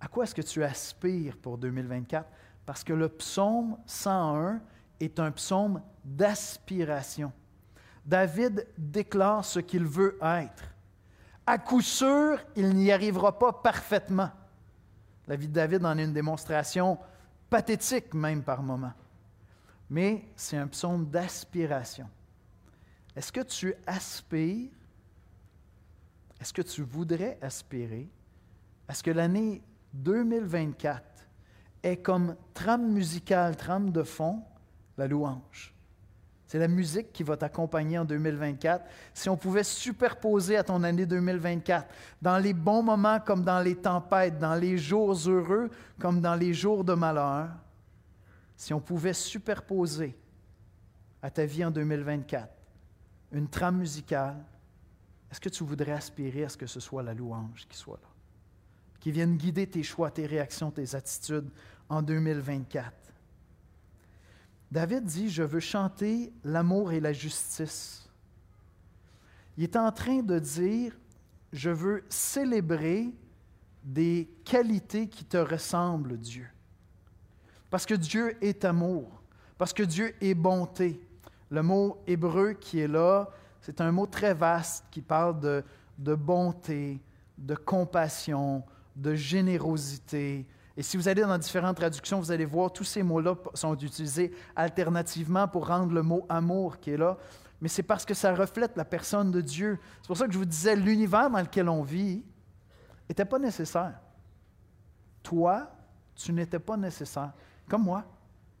À 0.00 0.08
quoi 0.08 0.24
est-ce 0.24 0.34
que 0.34 0.40
tu 0.40 0.64
aspires 0.64 1.36
pour 1.36 1.58
2024? 1.58 2.26
Parce 2.64 2.82
que 2.82 2.94
le 2.94 3.10
psaume 3.10 3.76
101 3.84 4.62
est 4.98 5.20
un 5.20 5.30
psaume 5.30 5.82
d'aspiration. 6.02 7.30
David 8.02 8.66
déclare 8.78 9.44
ce 9.44 9.60
qu'il 9.60 9.84
veut 9.84 10.16
être. 10.22 10.64
À 11.46 11.58
coup 11.58 11.82
sûr, 11.82 12.38
il 12.56 12.70
n'y 12.70 12.90
arrivera 12.90 13.38
pas 13.38 13.52
parfaitement. 13.52 14.30
La 15.26 15.36
vie 15.36 15.48
de 15.48 15.52
David 15.52 15.84
en 15.84 15.98
est 15.98 16.04
une 16.04 16.14
démonstration 16.14 16.98
pathétique 17.50 18.14
même 18.14 18.42
par 18.42 18.62
moments. 18.62 18.94
Mais 19.90 20.30
c'est 20.34 20.56
un 20.56 20.68
psaume 20.68 21.10
d'aspiration. 21.10 22.08
Est-ce 23.14 23.30
que 23.30 23.40
tu 23.40 23.74
aspires, 23.86 24.70
est-ce 26.40 26.52
que 26.52 26.62
tu 26.62 26.82
voudrais 26.82 27.38
aspirer? 27.42 28.08
À 28.88 28.94
ce 28.94 29.02
que 29.02 29.10
l'année 29.10 29.62
2024 29.94 31.02
ait 31.82 31.96
comme 31.98 32.36
trame 32.54 32.90
musicale, 32.90 33.56
trame 33.56 33.90
de 33.90 34.02
fond, 34.02 34.42
la 34.96 35.06
louange? 35.06 35.74
C'est 36.46 36.58
la 36.58 36.68
musique 36.68 37.12
qui 37.12 37.22
va 37.22 37.36
t'accompagner 37.36 37.98
en 37.98 38.04
2024. 38.04 38.84
Si 39.14 39.28
on 39.30 39.36
pouvait 39.38 39.64
superposer 39.64 40.56
à 40.56 40.64
ton 40.64 40.82
année 40.82 41.06
2024, 41.06 41.86
dans 42.20 42.38
les 42.38 42.52
bons 42.52 42.82
moments 42.82 43.20
comme 43.20 43.42
dans 43.42 43.60
les 43.60 43.76
tempêtes, 43.76 44.38
dans 44.38 44.54
les 44.54 44.76
jours 44.76 45.14
heureux 45.26 45.70
comme 45.98 46.20
dans 46.20 46.34
les 46.34 46.52
jours 46.52 46.84
de 46.84 46.92
malheur, 46.92 47.48
si 48.56 48.74
on 48.74 48.80
pouvait 48.80 49.14
superposer 49.14 50.14
à 51.22 51.30
ta 51.30 51.46
vie 51.46 51.64
en 51.64 51.70
2024 51.70 52.61
une 53.32 53.48
trame 53.48 53.78
musicale, 53.78 54.44
est-ce 55.30 55.40
que 55.40 55.48
tu 55.48 55.64
voudrais 55.64 55.92
aspirer 55.92 56.44
à 56.44 56.48
ce 56.48 56.56
que 56.56 56.66
ce 56.66 56.80
soit 56.80 57.02
la 57.02 57.14
louange 57.14 57.66
qui 57.68 57.76
soit 57.76 57.98
là? 58.02 58.08
Qui 59.00 59.10
vienne 59.10 59.36
guider 59.36 59.66
tes 59.66 59.82
choix, 59.82 60.10
tes 60.10 60.26
réactions, 60.26 60.70
tes 60.70 60.94
attitudes 60.94 61.50
en 61.88 62.02
2024. 62.02 62.92
David 64.70 65.04
dit, 65.04 65.28
je 65.28 65.42
veux 65.42 65.60
chanter 65.60 66.32
l'amour 66.44 66.92
et 66.92 67.00
la 67.00 67.12
justice. 67.12 68.08
Il 69.56 69.64
est 69.64 69.76
en 69.76 69.90
train 69.92 70.22
de 70.22 70.38
dire, 70.38 70.96
je 71.52 71.70
veux 71.70 72.04
célébrer 72.08 73.10
des 73.84 74.30
qualités 74.44 75.08
qui 75.08 75.24
te 75.24 75.36
ressemblent, 75.36 76.16
Dieu. 76.16 76.46
Parce 77.68 77.84
que 77.84 77.94
Dieu 77.94 78.36
est 78.44 78.64
amour, 78.64 79.22
parce 79.58 79.72
que 79.72 79.82
Dieu 79.82 80.14
est 80.20 80.34
bonté, 80.34 81.06
le 81.52 81.62
mot 81.62 82.02
hébreu 82.06 82.54
qui 82.54 82.80
est 82.80 82.88
là, 82.88 83.28
c'est 83.60 83.82
un 83.82 83.92
mot 83.92 84.06
très 84.06 84.32
vaste 84.32 84.86
qui 84.90 85.02
parle 85.02 85.38
de, 85.38 86.14
bonté, 86.14 86.98
de 87.36 87.54
compassion, 87.54 88.64
de 88.96 89.14
générosité. 89.14 90.46
Et 90.78 90.82
si 90.82 90.96
vous 90.96 91.08
allez 91.08 91.20
dans 91.20 91.36
différentes 91.36 91.76
traductions, 91.76 92.18
vous 92.18 92.32
allez 92.32 92.46
voir 92.46 92.72
tous 92.72 92.84
ces 92.84 93.02
mots-là 93.02 93.36
sont 93.52 93.76
utilisés 93.76 94.32
alternativement 94.56 95.46
pour 95.46 95.68
rendre 95.68 95.92
le 95.92 96.02
mot 96.02 96.24
amour 96.30 96.80
qui 96.80 96.92
est 96.92 96.96
là. 96.96 97.18
Mais 97.60 97.68
c'est 97.68 97.82
parce 97.82 98.06
que 98.06 98.14
ça 98.14 98.34
reflète 98.34 98.74
la 98.74 98.86
personne 98.86 99.30
de 99.30 99.42
Dieu. 99.42 99.78
C'est 100.00 100.06
pour 100.06 100.16
ça 100.16 100.26
que 100.26 100.32
je 100.32 100.38
vous 100.38 100.46
disais, 100.46 100.74
l'univers 100.74 101.28
dans 101.28 101.40
lequel 101.40 101.68
on 101.68 101.82
vit 101.82 102.24
n'était 103.10 103.26
pas 103.26 103.38
nécessaire. 103.38 104.00
Toi, 105.22 105.70
tu 106.14 106.32
n'étais 106.32 106.58
pas 106.58 106.78
nécessaire. 106.78 107.32
Comme 107.68 107.82
moi, 107.82 108.04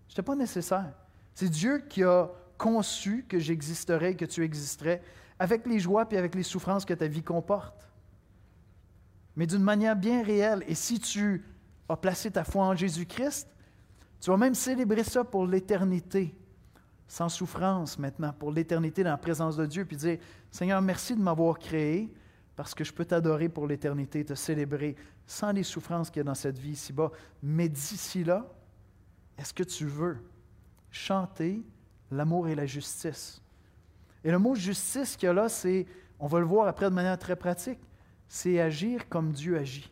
je 0.08 0.12
n'étais 0.12 0.22
pas 0.22 0.36
nécessaire. 0.36 0.92
C'est 1.34 1.48
Dieu 1.48 1.78
qui 1.88 2.04
a 2.04 2.28
conçu 2.62 3.24
que 3.28 3.40
j'existerais, 3.40 4.14
que 4.14 4.24
tu 4.24 4.44
existerais, 4.44 5.02
avec 5.36 5.66
les 5.66 5.80
joies 5.80 6.06
et 6.12 6.16
avec 6.16 6.36
les 6.36 6.44
souffrances 6.44 6.84
que 6.84 6.94
ta 6.94 7.08
vie 7.08 7.24
comporte. 7.24 7.90
Mais 9.34 9.48
d'une 9.48 9.64
manière 9.64 9.96
bien 9.96 10.22
réelle. 10.22 10.62
Et 10.68 10.76
si 10.76 11.00
tu 11.00 11.44
as 11.88 11.96
placé 11.96 12.30
ta 12.30 12.44
foi 12.44 12.66
en 12.66 12.76
Jésus-Christ, 12.76 13.48
tu 14.20 14.30
vas 14.30 14.36
même 14.36 14.54
célébrer 14.54 15.02
ça 15.02 15.24
pour 15.24 15.44
l'éternité, 15.44 16.36
sans 17.08 17.28
souffrance 17.28 17.98
maintenant, 17.98 18.32
pour 18.32 18.52
l'éternité 18.52 19.02
dans 19.02 19.10
la 19.10 19.16
présence 19.16 19.56
de 19.56 19.66
Dieu, 19.66 19.84
puis 19.84 19.96
dire, 19.96 20.18
Seigneur, 20.48 20.80
merci 20.80 21.16
de 21.16 21.20
m'avoir 21.20 21.58
créé, 21.58 22.14
parce 22.54 22.76
que 22.76 22.84
je 22.84 22.92
peux 22.92 23.04
t'adorer 23.04 23.48
pour 23.48 23.66
l'éternité, 23.66 24.24
te 24.24 24.36
célébrer, 24.36 24.94
sans 25.26 25.50
les 25.50 25.64
souffrances 25.64 26.10
qu'il 26.10 26.20
y 26.20 26.20
a 26.20 26.24
dans 26.24 26.36
cette 26.36 26.58
vie 26.58 26.72
ici-bas. 26.72 27.10
Mais 27.42 27.68
d'ici 27.68 28.22
là, 28.22 28.46
est-ce 29.36 29.52
que 29.52 29.64
tu 29.64 29.84
veux 29.84 30.18
chanter 30.92 31.64
l'amour 32.12 32.48
et 32.48 32.54
la 32.54 32.66
justice. 32.66 33.40
Et 34.24 34.30
le 34.30 34.38
mot 34.38 34.54
justice 34.54 35.16
qu'il 35.16 35.26
y 35.26 35.30
a 35.30 35.32
là, 35.32 35.48
c'est, 35.48 35.86
on 36.18 36.26
va 36.26 36.38
le 36.38 36.46
voir 36.46 36.68
après 36.68 36.88
de 36.88 36.94
manière 36.94 37.18
très 37.18 37.36
pratique, 37.36 37.80
c'est 38.28 38.60
agir 38.60 39.08
comme 39.08 39.32
Dieu 39.32 39.58
agit. 39.58 39.90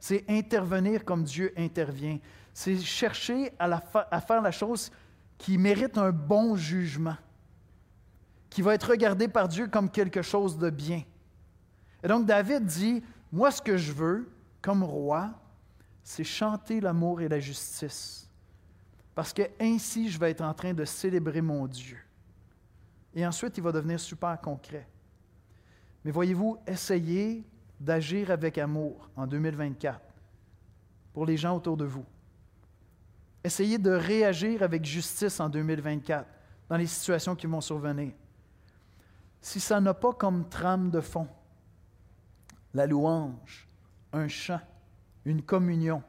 C'est 0.00 0.24
intervenir 0.28 1.04
comme 1.04 1.24
Dieu 1.24 1.52
intervient. 1.56 2.18
C'est 2.52 2.78
chercher 2.78 3.52
à, 3.58 3.80
faire 4.20 4.42
la 4.42 4.50
chose 4.50 4.90
qui 5.38 5.56
mérite 5.56 5.96
un 5.96 6.10
bon 6.10 6.56
jugement, 6.56 7.16
qui 8.50 8.62
va 8.62 8.74
être 8.74 8.90
regardé 8.90 9.28
par 9.28 9.48
Dieu 9.48 9.66
comme 9.66 9.90
quelque 9.90 10.22
chose 10.22 10.58
de 10.58 10.70
bien. 10.70 11.02
Et 12.02 12.08
donc 12.08 12.26
David 12.26 12.66
dit, 12.66 13.02
moi 13.32 13.50
ce 13.50 13.62
que 13.62 13.76
je 13.76 13.92
veux 13.92 14.30
comme 14.60 14.82
roi, 14.82 15.30
c'est 16.02 16.24
chanter 16.24 16.80
l'amour 16.80 17.22
et 17.22 17.28
la 17.28 17.40
justice. 17.40 18.23
Parce 19.14 19.32
que 19.32 19.42
ainsi 19.60 20.10
je 20.10 20.18
vais 20.18 20.30
être 20.30 20.40
en 20.40 20.54
train 20.54 20.74
de 20.74 20.84
célébrer 20.84 21.40
mon 21.40 21.66
Dieu. 21.66 21.98
Et 23.14 23.24
ensuite, 23.24 23.56
il 23.56 23.62
va 23.62 23.70
devenir 23.70 24.00
super 24.00 24.40
concret. 24.40 24.88
Mais 26.04 26.10
voyez-vous, 26.10 26.58
essayez 26.66 27.44
d'agir 27.78 28.30
avec 28.30 28.58
amour 28.58 29.08
en 29.16 29.26
2024 29.26 30.00
pour 31.12 31.26
les 31.26 31.36
gens 31.36 31.56
autour 31.56 31.76
de 31.76 31.84
vous. 31.84 32.04
Essayez 33.44 33.78
de 33.78 33.90
réagir 33.90 34.62
avec 34.62 34.84
justice 34.84 35.38
en 35.38 35.48
2024 35.48 36.26
dans 36.68 36.76
les 36.76 36.86
situations 36.86 37.36
qui 37.36 37.46
vont 37.46 37.60
survenir. 37.60 38.12
Si 39.40 39.60
ça 39.60 39.80
n'a 39.80 39.94
pas 39.94 40.12
comme 40.12 40.48
trame 40.48 40.90
de 40.90 41.00
fond 41.00 41.28
la 42.72 42.86
louange, 42.86 43.68
un 44.12 44.26
chant, 44.26 44.60
une 45.24 45.42
communion, 45.42 46.02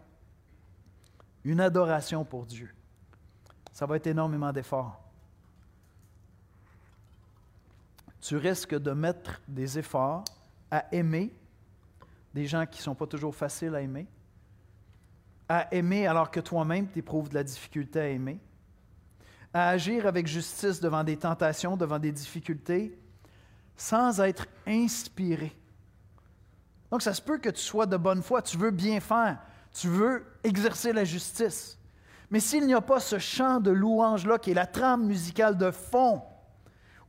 une 1.43 1.59
adoration 1.61 2.25
pour 2.25 2.45
Dieu, 2.45 2.73
ça 3.75 3.85
va 3.85 3.97
être 3.97 4.07
énormément 4.07 4.53
d'efforts. 4.53 4.97
Tu 8.21 8.37
risques 8.37 8.73
de 8.73 8.91
mettre 8.91 9.41
des 9.49 9.77
efforts 9.77 10.23
à 10.71 10.85
aimer 10.93 11.33
des 12.33 12.45
gens 12.45 12.65
qui 12.65 12.79
ne 12.79 12.83
sont 12.83 12.95
pas 12.95 13.05
toujours 13.05 13.35
faciles 13.35 13.75
à 13.75 13.81
aimer, 13.81 14.07
à 15.49 15.75
aimer 15.75 16.07
alors 16.07 16.31
que 16.31 16.39
toi-même 16.39 16.89
tu 16.89 16.99
éprouves 16.99 17.27
de 17.27 17.33
la 17.33 17.43
difficulté 17.43 17.99
à 17.99 18.07
aimer, 18.07 18.39
à 19.53 19.67
agir 19.67 20.07
avec 20.07 20.25
justice 20.25 20.79
devant 20.79 21.03
des 21.03 21.17
tentations, 21.17 21.75
devant 21.75 21.99
des 21.99 22.13
difficultés, 22.13 22.97
sans 23.75 24.21
être 24.21 24.47
inspiré. 24.65 25.53
Donc 26.89 27.01
ça 27.01 27.13
se 27.13 27.21
peut 27.21 27.39
que 27.39 27.49
tu 27.49 27.61
sois 27.61 27.85
de 27.85 27.97
bonne 27.97 28.23
foi, 28.23 28.41
tu 28.41 28.55
veux 28.55 28.71
bien 28.71 29.01
faire, 29.01 29.37
tu 29.73 29.89
veux 29.89 30.25
exercer 30.45 30.93
la 30.93 31.03
justice. 31.03 31.74
Mais 32.29 32.39
s'il 32.39 32.65
n'y 32.65 32.73
a 32.73 32.81
pas 32.81 32.99
ce 32.99 33.19
chant 33.19 33.59
de 33.59 33.71
louange-là 33.71 34.39
qui 34.39 34.51
est 34.51 34.55
la 34.55 34.65
trame 34.65 35.05
musicale 35.05 35.57
de 35.57 35.71
fond, 35.71 36.21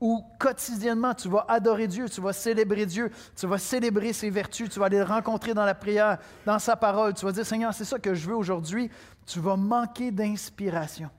où 0.01 0.23
quotidiennement 0.39 1.15
tu 1.15 1.29
vas 1.29 1.47
adorer 1.49 1.89
Dieu, 1.89 2.09
tu 2.09 2.21
vas 2.21 2.33
célébrer 2.33 2.87
Dieu, 2.87 3.11
tu 3.35 3.47
vas 3.47 3.59
célébrer 3.59 4.13
ses 4.13 4.31
vertus, 4.31 4.69
tu 4.69 4.79
vas 4.79 4.87
aller 4.87 4.99
le 4.99 5.05
rencontrer 5.05 5.55
dans 5.55 5.65
la 5.65 5.75
prière, 5.75 6.19
dans 6.45 6.59
sa 6.59 6.77
parole, 6.77 7.15
tu 7.15 7.25
vas 7.25 7.33
dire 7.33 7.47
Seigneur, 7.47 7.73
c'est 7.73 7.85
ça 7.85 7.99
que 7.99 8.15
je 8.15 8.29
veux 8.29 8.37
aujourd'hui, 8.37 8.91
tu 9.25 9.41
vas 9.41 9.57
manquer 9.57 10.11
d'inspiration. 10.11 11.11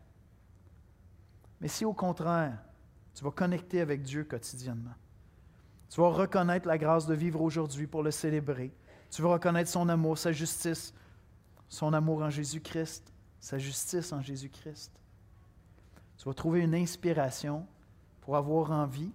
Mais 1.60 1.68
si 1.68 1.86
au 1.86 1.94
contraire, 1.94 2.58
tu 3.16 3.24
vas 3.24 3.32
connecter 3.32 3.82
avec 3.82 4.04
Dieu 4.04 4.24
quotidiennement, 4.24 4.94
tu 5.90 6.00
vas 6.00 6.10
reconnaître 6.10 6.68
la 6.68 6.78
grâce 6.78 7.08
de 7.08 7.16
vivre 7.16 7.42
aujourd'hui 7.42 7.88
pour 7.88 8.04
le 8.04 8.12
célébrer, 8.12 8.72
tu 9.10 9.24
vas 9.24 9.30
reconnaître 9.30 9.72
son 9.72 9.90
amour, 9.90 10.18
sa 10.18 10.32
justice, 10.32 10.94
son 11.68 11.94
amour 11.94 12.22
en 12.22 12.30
Jésus-Christ, 12.30 13.12
sa 13.40 13.58
justice 13.58 14.12
en 14.12 14.22
Jésus-Christ. 14.22 14.92
Tu 16.18 16.26
vas 16.26 16.34
trouver 16.34 16.62
une 16.62 16.76
inspiration 16.76 17.66
pour 18.22 18.36
avoir 18.36 18.72
envie 18.72 19.12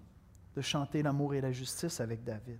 de 0.54 0.60
chanter 0.60 1.02
l'amour 1.02 1.34
et 1.34 1.40
la 1.40 1.52
justice 1.52 2.00
avec 2.00 2.22
David. 2.22 2.58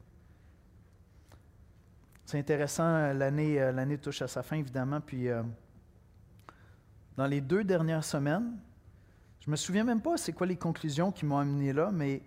C'est 2.25 2.38
intéressant, 2.38 3.12
l'année, 3.12 3.61
euh, 3.61 3.72
l'année 3.72 3.98
touche 3.98 4.22
à 4.22 4.29
sa 4.29 4.42
fin, 4.42 4.57
évidemment, 4.57 5.01
puis 5.01 5.29
euh, 5.29 5.42
dans 7.16 7.27
les 7.27 7.40
deux 7.40 7.64
dernières 7.64 8.05
semaines, 8.05 8.57
je 9.40 9.48
ne 9.48 9.53
me 9.53 9.57
souviens 9.57 9.85
même 9.85 10.01
pas 10.01 10.16
c'est 10.16 10.33
quoi 10.33 10.46
les 10.46 10.57
conclusions 10.57 11.12
qui 11.12 11.27
m'ont 11.27 11.38
amené 11.38 11.72
là, 11.72 11.90
mais 11.92 12.22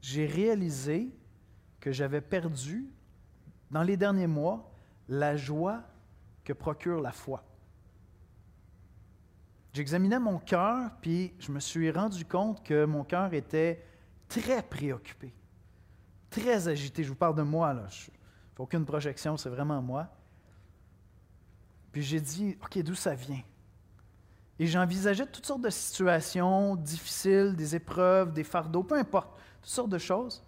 j'ai 0.00 0.26
réalisé 0.26 1.10
que 1.80 1.92
j'avais 1.92 2.20
perdu, 2.20 2.86
dans 3.70 3.82
les 3.82 3.96
derniers 3.96 4.26
mois, 4.26 4.72
la 5.08 5.36
joie 5.36 5.82
que 6.44 6.52
procure 6.52 7.00
la 7.00 7.12
foi. 7.12 7.44
J'examinais 9.72 10.18
mon 10.18 10.38
cœur, 10.38 10.90
puis 11.00 11.32
je 11.38 11.50
me 11.50 11.60
suis 11.60 11.90
rendu 11.90 12.24
compte 12.24 12.62
que 12.62 12.84
mon 12.84 13.04
cœur 13.04 13.32
était 13.32 13.84
très 14.28 14.62
préoccupé, 14.62 15.34
très 16.28 16.68
agité. 16.68 17.02
Je 17.02 17.08
vous 17.08 17.14
parle 17.14 17.34
de 17.34 17.42
moi, 17.42 17.72
là. 17.72 17.86
Je 17.88 18.10
aucune 18.58 18.84
projection, 18.84 19.36
c'est 19.36 19.48
vraiment 19.48 19.82
moi. 19.82 20.08
Puis 21.90 22.02
j'ai 22.02 22.20
dit, 22.20 22.56
OK, 22.62 22.78
d'où 22.82 22.94
ça 22.94 23.14
vient? 23.14 23.42
Et 24.58 24.66
j'envisageais 24.66 25.26
toutes 25.26 25.46
sortes 25.46 25.62
de 25.62 25.70
situations 25.70 26.76
difficiles, 26.76 27.56
des 27.56 27.74
épreuves, 27.74 28.32
des 28.32 28.44
fardeaux, 28.44 28.84
peu 28.84 28.96
importe, 28.96 29.36
toutes 29.60 29.70
sortes 29.70 29.90
de 29.90 29.98
choses. 29.98 30.44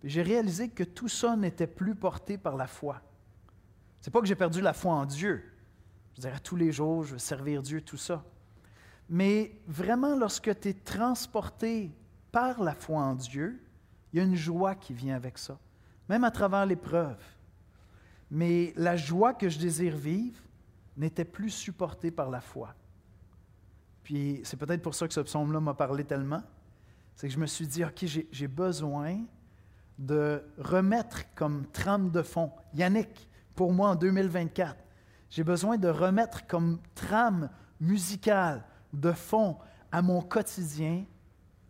Puis 0.00 0.10
j'ai 0.10 0.22
réalisé 0.22 0.68
que 0.68 0.84
tout 0.84 1.08
ça 1.08 1.34
n'était 1.34 1.66
plus 1.66 1.94
porté 1.94 2.38
par 2.38 2.56
la 2.56 2.68
foi. 2.68 3.00
C'est 4.00 4.10
pas 4.10 4.20
que 4.20 4.26
j'ai 4.26 4.36
perdu 4.36 4.60
la 4.60 4.72
foi 4.72 4.94
en 4.94 5.04
Dieu. 5.04 5.42
Je 6.14 6.20
dirais 6.20 6.38
tous 6.40 6.56
les 6.56 6.70
jours, 6.70 7.02
je 7.02 7.14
veux 7.14 7.18
servir 7.18 7.62
Dieu, 7.62 7.82
tout 7.82 7.96
ça. 7.96 8.24
Mais 9.12 9.60
vraiment, 9.66 10.14
lorsque 10.14 10.60
tu 10.60 10.68
es 10.68 10.72
transporté 10.72 11.90
par 12.30 12.62
la 12.62 12.76
foi 12.76 13.00
en 13.02 13.16
Dieu, 13.16 13.60
il 14.12 14.18
y 14.18 14.20
a 14.20 14.22
une 14.24 14.36
joie 14.36 14.76
qui 14.76 14.94
vient 14.94 15.16
avec 15.16 15.36
ça, 15.36 15.58
même 16.08 16.22
à 16.22 16.30
travers 16.30 16.64
l'épreuve. 16.64 17.20
Mais 18.30 18.72
la 18.76 18.96
joie 18.96 19.34
que 19.34 19.48
je 19.48 19.58
désire 19.58 19.96
vivre 19.96 20.40
n'était 20.96 21.24
plus 21.24 21.50
supportée 21.50 22.12
par 22.12 22.30
la 22.30 22.40
foi. 22.40 22.72
Puis 24.04 24.40
c'est 24.44 24.56
peut-être 24.56 24.82
pour 24.82 24.94
ça 24.94 25.08
que 25.08 25.14
ce 25.14 25.20
psaume-là 25.20 25.58
m'a 25.58 25.74
parlé 25.74 26.04
tellement. 26.04 26.42
C'est 27.16 27.26
que 27.26 27.34
je 27.34 27.38
me 27.40 27.46
suis 27.46 27.66
dit, 27.66 27.84
OK, 27.84 28.04
j'ai 28.04 28.48
besoin 28.48 29.18
de 29.98 30.40
remettre 30.56 31.34
comme 31.34 31.66
trame 31.66 32.10
de 32.10 32.22
fond, 32.22 32.52
Yannick, 32.74 33.28
pour 33.56 33.72
moi 33.72 33.90
en 33.90 33.94
2024, 33.96 34.76
j'ai 35.28 35.44
besoin 35.44 35.76
de 35.76 35.88
remettre 35.88 36.46
comme 36.46 36.78
trame 36.94 37.50
musicale 37.80 38.64
de 38.92 39.12
fond 39.12 39.56
à 39.92 40.02
mon 40.02 40.22
quotidien 40.22 41.04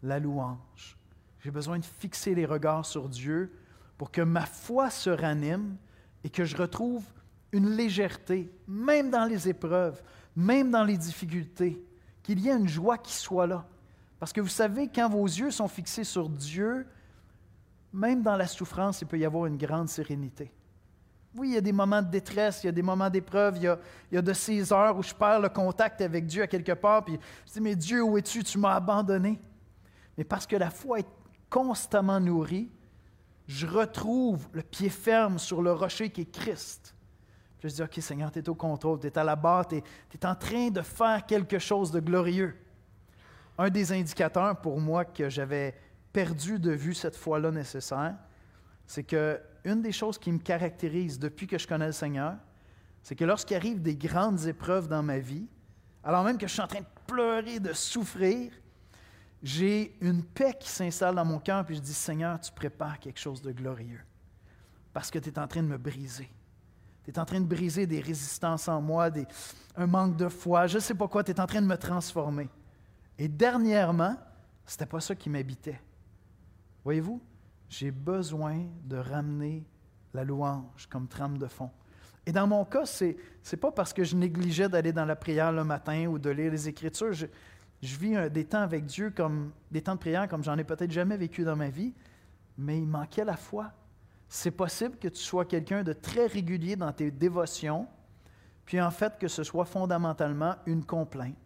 la 0.02 0.18
louange. 0.18 0.96
J'ai 1.40 1.50
besoin 1.50 1.78
de 1.78 1.84
fixer 1.84 2.34
les 2.34 2.46
regards 2.46 2.86
sur 2.86 3.08
Dieu 3.08 3.52
pour 3.96 4.10
que 4.10 4.20
ma 4.20 4.46
foi 4.46 4.90
se 4.90 5.10
ranime 5.10 5.76
et 6.24 6.30
que 6.30 6.44
je 6.44 6.56
retrouve 6.56 7.04
une 7.52 7.70
légèreté, 7.70 8.50
même 8.66 9.10
dans 9.10 9.24
les 9.24 9.48
épreuves, 9.48 10.02
même 10.36 10.70
dans 10.70 10.84
les 10.84 10.96
difficultés, 10.96 11.82
qu'il 12.22 12.40
y 12.40 12.48
ait 12.48 12.56
une 12.56 12.68
joie 12.68 12.98
qui 12.98 13.12
soit 13.12 13.46
là. 13.46 13.66
Parce 14.18 14.32
que 14.32 14.40
vous 14.40 14.48
savez, 14.48 14.88
quand 14.88 15.08
vos 15.08 15.24
yeux 15.24 15.50
sont 15.50 15.68
fixés 15.68 16.04
sur 16.04 16.28
Dieu, 16.28 16.86
même 17.92 18.22
dans 18.22 18.36
la 18.36 18.46
souffrance, 18.46 19.00
il 19.00 19.06
peut 19.06 19.18
y 19.18 19.24
avoir 19.24 19.46
une 19.46 19.56
grande 19.56 19.88
sérénité. 19.88 20.52
Oui, 21.36 21.50
il 21.50 21.54
y 21.54 21.56
a 21.56 21.60
des 21.60 21.72
moments 21.72 22.02
de 22.02 22.08
détresse, 22.08 22.64
il 22.64 22.66
y 22.66 22.68
a 22.70 22.72
des 22.72 22.82
moments 22.82 23.08
d'épreuve, 23.08 23.56
il, 23.58 23.76
y 24.12 24.16
a 24.16 24.22
de 24.22 24.32
ces 24.32 24.72
heures 24.72 24.96
où 24.96 25.02
je 25.02 25.14
perds 25.14 25.40
le 25.40 25.48
contact 25.48 26.00
avec 26.00 26.26
Dieu 26.26 26.42
à 26.42 26.46
quelque 26.48 26.72
part, 26.72 27.04
puis 27.04 27.18
je 27.46 27.52
dis, 27.52 27.60
mais 27.60 27.76
Dieu, 27.76 28.02
où 28.02 28.18
es-tu? 28.18 28.42
Tu 28.42 28.58
m'as 28.58 28.74
abandonné. 28.74 29.40
Mais 30.18 30.24
parce 30.24 30.46
que 30.46 30.56
la 30.56 30.70
foi 30.70 31.00
est 31.00 31.08
constamment 31.48 32.18
nourrie, 32.18 32.68
je 33.46 33.66
retrouve 33.66 34.48
le 34.52 34.62
pied 34.62 34.88
ferme 34.88 35.38
sur 35.38 35.62
le 35.62 35.72
rocher 35.72 36.10
qui 36.10 36.22
est 36.22 36.30
Christ. 36.30 36.94
Puis 37.58 37.68
je 37.68 37.74
dis, 37.76 37.82
OK, 37.82 37.94
Seigneur, 38.00 38.32
tu 38.32 38.40
es 38.40 38.48
au 38.48 38.54
contrôle, 38.54 38.98
tu 38.98 39.06
es 39.06 39.18
à 39.18 39.22
la 39.22 39.36
barre, 39.36 39.68
tu 39.68 39.76
es 39.76 40.26
en 40.26 40.34
train 40.34 40.70
de 40.70 40.82
faire 40.82 41.26
quelque 41.26 41.58
chose 41.58 41.90
de 41.92 42.00
glorieux. 42.00 42.56
Un 43.56 43.70
des 43.70 43.92
indicateurs 43.92 44.60
pour 44.60 44.80
moi 44.80 45.04
que 45.04 45.28
j'avais 45.28 45.76
perdu 46.12 46.58
de 46.58 46.72
vue 46.72 46.94
cette 46.94 47.16
foi-là 47.16 47.50
nécessaire, 47.50 48.16
c'est 48.86 49.04
que 49.04 49.40
une 49.64 49.82
des 49.82 49.92
choses 49.92 50.18
qui 50.18 50.32
me 50.32 50.38
caractérise 50.38 51.18
depuis 51.18 51.46
que 51.46 51.58
je 51.58 51.66
connais 51.66 51.86
le 51.86 51.92
Seigneur, 51.92 52.36
c'est 53.02 53.14
que 53.14 53.24
lorsqu'il 53.24 53.56
arrive 53.56 53.80
des 53.80 53.96
grandes 53.96 54.46
épreuves 54.46 54.88
dans 54.88 55.02
ma 55.02 55.18
vie, 55.18 55.46
alors 56.04 56.24
même 56.24 56.38
que 56.38 56.46
je 56.46 56.52
suis 56.52 56.62
en 56.62 56.66
train 56.66 56.80
de 56.80 56.86
pleurer, 57.06 57.60
de 57.60 57.72
souffrir, 57.72 58.52
j'ai 59.42 59.96
une 60.00 60.22
paix 60.22 60.54
qui 60.58 60.68
s'installe 60.68 61.14
dans 61.14 61.24
mon 61.24 61.38
cœur, 61.38 61.64
puis 61.64 61.76
je 61.76 61.80
dis, 61.80 61.94
Seigneur, 61.94 62.38
tu 62.40 62.52
prépares 62.52 62.98
quelque 62.98 63.18
chose 63.18 63.40
de 63.40 63.52
glorieux, 63.52 64.00
parce 64.92 65.10
que 65.10 65.18
tu 65.18 65.30
es 65.30 65.38
en 65.38 65.46
train 65.46 65.62
de 65.62 65.68
me 65.68 65.78
briser. 65.78 66.30
Tu 67.04 67.10
es 67.10 67.18
en 67.18 67.24
train 67.24 67.40
de 67.40 67.46
briser 67.46 67.86
des 67.86 68.00
résistances 68.00 68.68
en 68.68 68.80
moi, 68.82 69.10
un 69.76 69.86
manque 69.86 70.16
de 70.16 70.28
foi, 70.28 70.66
je 70.66 70.76
ne 70.76 70.80
sais 70.80 70.94
pas 70.94 71.08
quoi, 71.08 71.24
tu 71.24 71.30
es 71.30 71.40
en 71.40 71.46
train 71.46 71.62
de 71.62 71.66
me 71.66 71.76
transformer. 71.76 72.48
Et 73.18 73.28
dernièrement, 73.28 74.16
ce 74.66 74.74
n'était 74.74 74.86
pas 74.86 75.00
ça 75.00 75.14
qui 75.14 75.30
m'habitait. 75.30 75.80
Voyez-vous, 76.84 77.20
j'ai 77.70 77.92
besoin 77.92 78.66
de 78.84 78.96
ramener 78.96 79.64
la 80.12 80.24
louange 80.24 80.88
comme 80.90 81.06
trame 81.06 81.38
de 81.38 81.46
fond. 81.46 81.70
Et 82.26 82.32
dans 82.32 82.46
mon 82.46 82.64
cas, 82.64 82.84
ce 82.84 83.04
n'est 83.04 83.58
pas 83.58 83.70
parce 83.70 83.92
que 83.92 84.04
je 84.04 84.16
négligeais 84.16 84.68
d'aller 84.68 84.92
dans 84.92 85.06
la 85.06 85.16
prière 85.16 85.52
le 85.52 85.64
matin 85.64 86.06
ou 86.06 86.18
de 86.18 86.28
lire 86.30 86.50
les 86.50 86.68
Écritures. 86.68 87.14
Je 87.14 87.96
vis 87.96 88.28
des 88.30 88.44
temps 88.44 88.60
avec 88.60 88.84
Dieu 88.84 89.10
comme 89.10 89.52
des 89.70 89.80
temps 89.80 89.94
de 89.94 90.00
prière 90.00 90.28
comme 90.28 90.44
j'en 90.44 90.58
ai 90.58 90.64
peut-être 90.64 90.90
jamais 90.90 91.16
vécu 91.16 91.44
dans 91.44 91.56
ma 91.56 91.70
vie, 91.70 91.94
mais 92.58 92.78
il 92.78 92.86
manquait 92.86 93.24
la 93.24 93.36
foi. 93.36 93.72
C'est 94.28 94.50
possible 94.50 94.96
que 94.96 95.08
tu 95.08 95.20
sois 95.20 95.44
quelqu'un 95.44 95.82
de 95.82 95.92
très 95.92 96.26
régulier 96.26 96.76
dans 96.76 96.92
tes 96.92 97.10
dévotions, 97.10 97.86
puis 98.64 98.80
en 98.80 98.90
fait 98.90 99.16
que 99.18 99.28
ce 99.28 99.44
soit 99.44 99.64
fondamentalement 99.64 100.56
une 100.66 100.84
complainte. 100.84 101.36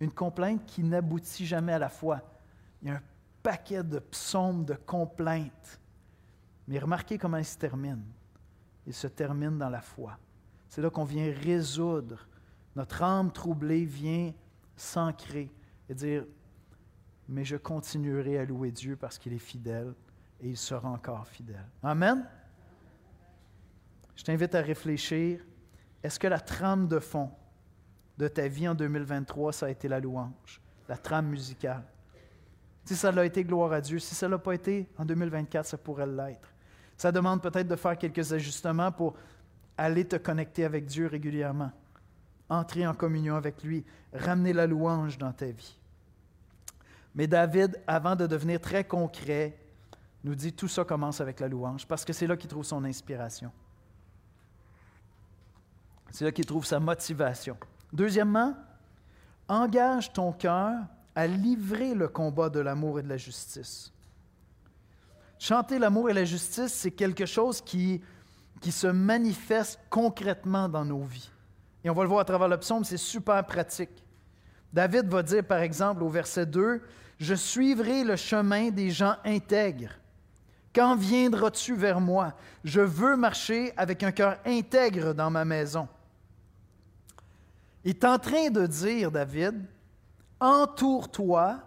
Une 0.00 0.12
complainte 0.12 0.64
qui 0.66 0.82
n'aboutit 0.82 1.46
jamais 1.46 1.72
à 1.72 1.78
la 1.78 1.88
foi. 1.88 2.20
Il 2.82 2.88
y 2.88 2.90
a 2.90 2.96
un 2.96 3.02
paquet 3.42 3.82
de 3.82 3.98
psaumes 3.98 4.64
de 4.64 4.74
complaintes. 4.74 5.80
Mais 6.66 6.78
remarquez 6.78 7.18
comment 7.18 7.36
il 7.36 7.44
se 7.44 7.58
termine. 7.58 8.04
Il 8.86 8.94
se 8.94 9.06
termine 9.06 9.58
dans 9.58 9.68
la 9.68 9.80
foi. 9.80 10.18
C'est 10.68 10.82
là 10.82 10.90
qu'on 10.90 11.04
vient 11.04 11.32
résoudre. 11.32 12.26
Notre 12.76 13.02
âme 13.02 13.32
troublée 13.32 13.84
vient 13.84 14.32
s'ancrer 14.76 15.50
et 15.88 15.94
dire, 15.94 16.24
mais 17.28 17.44
je 17.44 17.56
continuerai 17.56 18.38
à 18.38 18.44
louer 18.44 18.70
Dieu 18.70 18.96
parce 18.96 19.18
qu'il 19.18 19.32
est 19.32 19.38
fidèle 19.38 19.94
et 20.40 20.48
il 20.48 20.56
sera 20.56 20.88
encore 20.88 21.26
fidèle. 21.26 21.66
Amen. 21.82 22.26
Je 24.14 24.24
t'invite 24.24 24.54
à 24.54 24.60
réfléchir. 24.60 25.40
Est-ce 26.02 26.18
que 26.18 26.26
la 26.26 26.40
trame 26.40 26.88
de 26.88 26.98
fond 26.98 27.30
de 28.16 28.28
ta 28.28 28.48
vie 28.48 28.68
en 28.68 28.74
2023, 28.74 29.52
ça 29.52 29.66
a 29.66 29.70
été 29.70 29.88
la 29.88 30.00
louange, 30.00 30.60
la 30.88 30.96
trame 30.96 31.28
musicale? 31.28 31.84
Si 32.84 32.96
ça 32.96 33.12
l'a 33.12 33.24
été, 33.24 33.44
gloire 33.44 33.72
à 33.72 33.80
Dieu. 33.80 33.98
Si 33.98 34.14
ça 34.14 34.26
ne 34.26 34.32
l'a 34.32 34.38
pas 34.38 34.54
été, 34.54 34.88
en 34.98 35.04
2024, 35.04 35.66
ça 35.66 35.78
pourrait 35.78 36.06
l'être. 36.06 36.48
Ça 36.96 37.12
demande 37.12 37.42
peut-être 37.42 37.68
de 37.68 37.76
faire 37.76 37.96
quelques 37.96 38.32
ajustements 38.32 38.92
pour 38.92 39.14
aller 39.76 40.04
te 40.04 40.16
connecter 40.16 40.64
avec 40.64 40.86
Dieu 40.86 41.06
régulièrement, 41.06 41.72
entrer 42.48 42.86
en 42.86 42.94
communion 42.94 43.36
avec 43.36 43.62
lui, 43.62 43.84
ramener 44.12 44.52
la 44.52 44.66
louange 44.66 45.16
dans 45.16 45.32
ta 45.32 45.46
vie. 45.46 45.78
Mais 47.14 47.26
David, 47.26 47.80
avant 47.86 48.16
de 48.16 48.26
devenir 48.26 48.60
très 48.60 48.84
concret, 48.84 49.56
nous 50.22 50.34
dit 50.34 50.52
tout 50.52 50.68
ça 50.68 50.84
commence 50.84 51.20
avec 51.20 51.40
la 51.40 51.48
louange, 51.48 51.86
parce 51.86 52.04
que 52.04 52.12
c'est 52.12 52.26
là 52.26 52.36
qu'il 52.36 52.50
trouve 52.50 52.64
son 52.64 52.84
inspiration. 52.84 53.50
C'est 56.10 56.24
là 56.24 56.32
qu'il 56.32 56.44
trouve 56.44 56.66
sa 56.66 56.78
motivation. 56.80 57.56
Deuxièmement, 57.92 58.54
engage 59.48 60.12
ton 60.12 60.32
cœur 60.32 60.76
à 61.14 61.26
livrer 61.26 61.94
le 61.94 62.08
combat 62.08 62.48
de 62.48 62.60
l'amour 62.60 62.98
et 62.98 63.02
de 63.02 63.08
la 63.08 63.16
justice. 63.16 63.92
Chanter 65.38 65.78
l'amour 65.78 66.10
et 66.10 66.12
la 66.12 66.24
justice, 66.24 66.72
c'est 66.72 66.90
quelque 66.90 67.26
chose 67.26 67.60
qui, 67.60 68.00
qui 68.60 68.70
se 68.70 68.86
manifeste 68.86 69.80
concrètement 69.88 70.68
dans 70.68 70.84
nos 70.84 71.02
vies. 71.02 71.30
Et 71.82 71.90
on 71.90 71.94
va 71.94 72.02
le 72.02 72.08
voir 72.08 72.20
à 72.20 72.24
travers 72.24 72.48
le 72.48 72.58
psaume, 72.58 72.84
c'est 72.84 72.98
super 72.98 73.44
pratique. 73.46 74.04
David 74.72 75.08
va 75.08 75.22
dire, 75.22 75.44
par 75.44 75.60
exemple, 75.60 76.02
au 76.02 76.08
verset 76.08 76.46
2, 76.46 76.82
Je 77.18 77.34
suivrai 77.34 78.04
le 78.04 78.16
chemin 78.16 78.70
des 78.70 78.90
gens 78.90 79.16
intègres. 79.24 79.92
Quand 80.74 80.96
viendras-tu 80.96 81.74
vers 81.74 82.00
moi? 82.00 82.34
Je 82.64 82.80
veux 82.80 83.16
marcher 83.16 83.72
avec 83.76 84.02
un 84.02 84.12
cœur 84.12 84.38
intègre 84.46 85.12
dans 85.12 85.30
ma 85.30 85.44
maison. 85.44 85.88
Il 87.84 87.90
est 87.90 88.04
en 88.04 88.18
train 88.18 88.50
de 88.50 88.66
dire, 88.66 89.10
David, 89.10 89.66
entoure-toi 90.40 91.60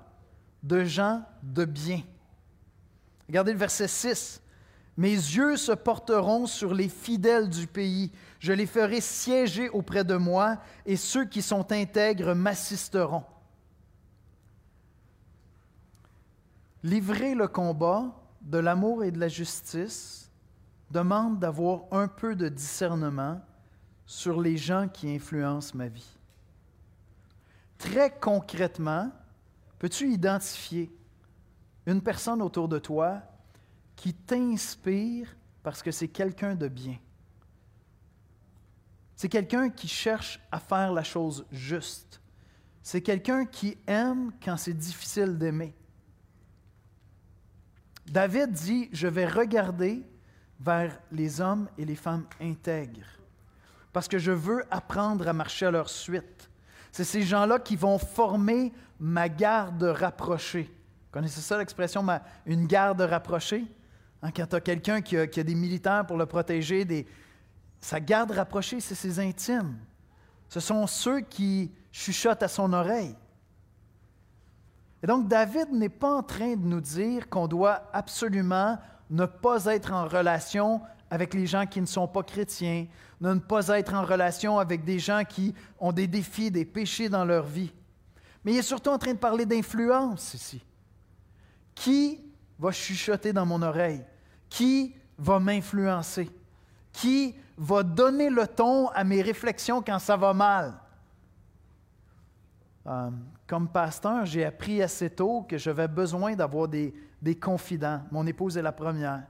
de 0.63 0.83
gens 0.83 1.23
de 1.41 1.65
bien. 1.65 2.01
Regardez 3.27 3.53
le 3.53 3.59
verset 3.59 3.87
6. 3.87 4.41
Mes 4.95 5.11
yeux 5.11 5.57
se 5.57 5.71
porteront 5.71 6.45
sur 6.45 6.73
les 6.73 6.89
fidèles 6.89 7.49
du 7.49 7.67
pays. 7.67 8.11
Je 8.39 8.53
les 8.53 8.65
ferai 8.65 9.01
siéger 9.01 9.69
auprès 9.69 10.03
de 10.03 10.15
moi, 10.15 10.57
et 10.85 10.97
ceux 10.97 11.25
qui 11.25 11.41
sont 11.41 11.71
intègres 11.71 12.35
m'assisteront. 12.35 13.23
Livrer 16.83 17.33
le 17.33 17.47
combat 17.47 18.13
de 18.41 18.57
l'amour 18.57 19.03
et 19.03 19.11
de 19.11 19.19
la 19.19 19.29
justice 19.29 20.29
demande 20.91 21.39
d'avoir 21.39 21.83
un 21.91 22.07
peu 22.07 22.35
de 22.35 22.49
discernement 22.49 23.41
sur 24.05 24.41
les 24.41 24.57
gens 24.57 24.87
qui 24.87 25.09
influencent 25.09 25.75
ma 25.75 25.87
vie. 25.87 26.17
Très 27.83 28.17
concrètement, 28.17 29.11
peux-tu 29.77 30.09
identifier 30.09 30.89
une 31.85 32.01
personne 32.01 32.41
autour 32.41 32.69
de 32.69 32.79
toi 32.79 33.21
qui 33.97 34.13
t'inspire 34.13 35.35
parce 35.61 35.83
que 35.83 35.91
c'est 35.91 36.07
quelqu'un 36.07 36.55
de 36.55 36.69
bien? 36.69 36.97
C'est 39.17 39.27
quelqu'un 39.27 39.69
qui 39.69 39.89
cherche 39.89 40.39
à 40.49 40.61
faire 40.61 40.93
la 40.93 41.03
chose 41.03 41.45
juste. 41.51 42.21
C'est 42.81 43.01
quelqu'un 43.01 43.45
qui 43.45 43.77
aime 43.85 44.31
quand 44.41 44.55
c'est 44.55 44.73
difficile 44.73 45.37
d'aimer. 45.37 45.75
David 48.05 48.53
dit, 48.53 48.87
je 48.93 49.07
vais 49.07 49.27
regarder 49.27 50.07
vers 50.57 50.97
les 51.11 51.41
hommes 51.41 51.67
et 51.77 51.83
les 51.83 51.97
femmes 51.97 52.27
intègres, 52.39 53.19
parce 53.91 54.07
que 54.07 54.19
je 54.19 54.31
veux 54.31 54.63
apprendre 54.73 55.27
à 55.27 55.33
marcher 55.33 55.65
à 55.65 55.71
leur 55.71 55.89
suite. 55.89 56.49
C'est 56.93 57.03
ces 57.03 57.23
gens-là 57.23 57.57
qui 57.57 57.75
vont 57.75 57.97
former 57.97 58.71
ma 58.99 59.27
garde 59.27 59.81
rapprochée. 59.81 60.71
Connaissez 61.11 61.41
ça 61.41 61.57
l'expression, 61.57 62.05
une 62.45 62.67
garde 62.67 63.01
rapprochée? 63.01 63.65
Hein, 64.21 64.29
quand 64.33 64.45
tu 64.45 64.55
as 64.55 64.61
quelqu'un 64.61 65.01
qui, 65.01 65.17
a, 65.17 65.25
des 65.25 65.55
militaires 65.55 66.05
pour 66.05 66.17
le 66.17 66.27
protéger, 66.27 67.07
sa 67.81 67.99
garde 67.99 68.29
rapprochée, 68.29 68.79
c'est 68.79 68.93
ses 68.93 69.19
intimes. 69.19 69.75
Ce 70.49 70.59
sont 70.59 70.85
ceux 70.85 71.21
qui 71.21 71.71
chuchotent 71.91 72.43
à 72.43 72.47
son 72.47 72.71
oreille. 72.73 73.15
Et 75.01 75.07
donc, 75.07 75.27
David 75.27 75.71
n'est 75.71 75.89
pas 75.89 76.13
en 76.13 76.21
train 76.21 76.55
de 76.55 76.63
nous 76.63 76.79
dire 76.79 77.27
qu'on 77.27 77.47
doit 77.47 77.89
absolument 77.91 78.77
ne 79.09 79.25
pas 79.25 79.65
être 79.65 79.91
en 79.93 80.07
relation 80.07 80.79
avec 81.13 81.35
les 81.35 81.45
gens 81.45 81.67
qui 81.67 81.79
ne 81.79 81.85
sont 81.85 82.07
pas 82.07 82.23
chrétiens, 82.23 82.87
ne 83.21 83.35
pas 83.35 83.67
être 83.67 83.93
en 83.93 84.03
relation 84.03 84.57
avec 84.57 84.83
des 84.83 84.97
gens 84.97 85.21
qui 85.23 85.53
ont 85.79 85.91
des 85.91 86.07
défis, 86.07 86.49
des 86.49 86.65
péchés 86.65 87.07
dans 87.07 87.23
leur 87.23 87.45
vie. 87.45 87.71
Mais 88.43 88.53
il 88.53 88.57
est 88.57 88.63
surtout 88.63 88.89
en 88.89 88.97
train 88.97 89.13
de 89.13 89.19
parler 89.19 89.45
d'influence 89.45 90.33
ici. 90.33 90.65
Qui 91.75 92.19
va 92.57 92.71
chuchoter 92.71 93.31
dans 93.31 93.45
mon 93.45 93.61
oreille? 93.61 94.03
Qui 94.49 94.95
va 95.15 95.37
m'influencer? 95.37 96.31
Qui 96.91 97.35
va 97.59 97.83
donner 97.83 98.31
le 98.31 98.47
ton 98.47 98.87
à 98.87 99.03
mes 99.03 99.21
réflexions 99.21 99.83
quand 99.83 99.99
ça 99.99 100.17
va 100.17 100.33
mal? 100.33 100.73
Euh, 102.87 103.11
comme 103.45 103.67
pasteur, 103.67 104.25
j'ai 104.25 104.45
appris 104.45 104.81
assez 104.81 105.11
tôt 105.11 105.43
que 105.47 105.59
j'avais 105.59 105.87
besoin 105.87 106.33
d'avoir 106.33 106.67
des, 106.67 106.91
des 107.21 107.35
confidents. 107.35 108.01
Mon 108.09 108.25
épouse 108.25 108.57
est 108.57 108.63
la 108.63 108.71
première. 108.71 109.27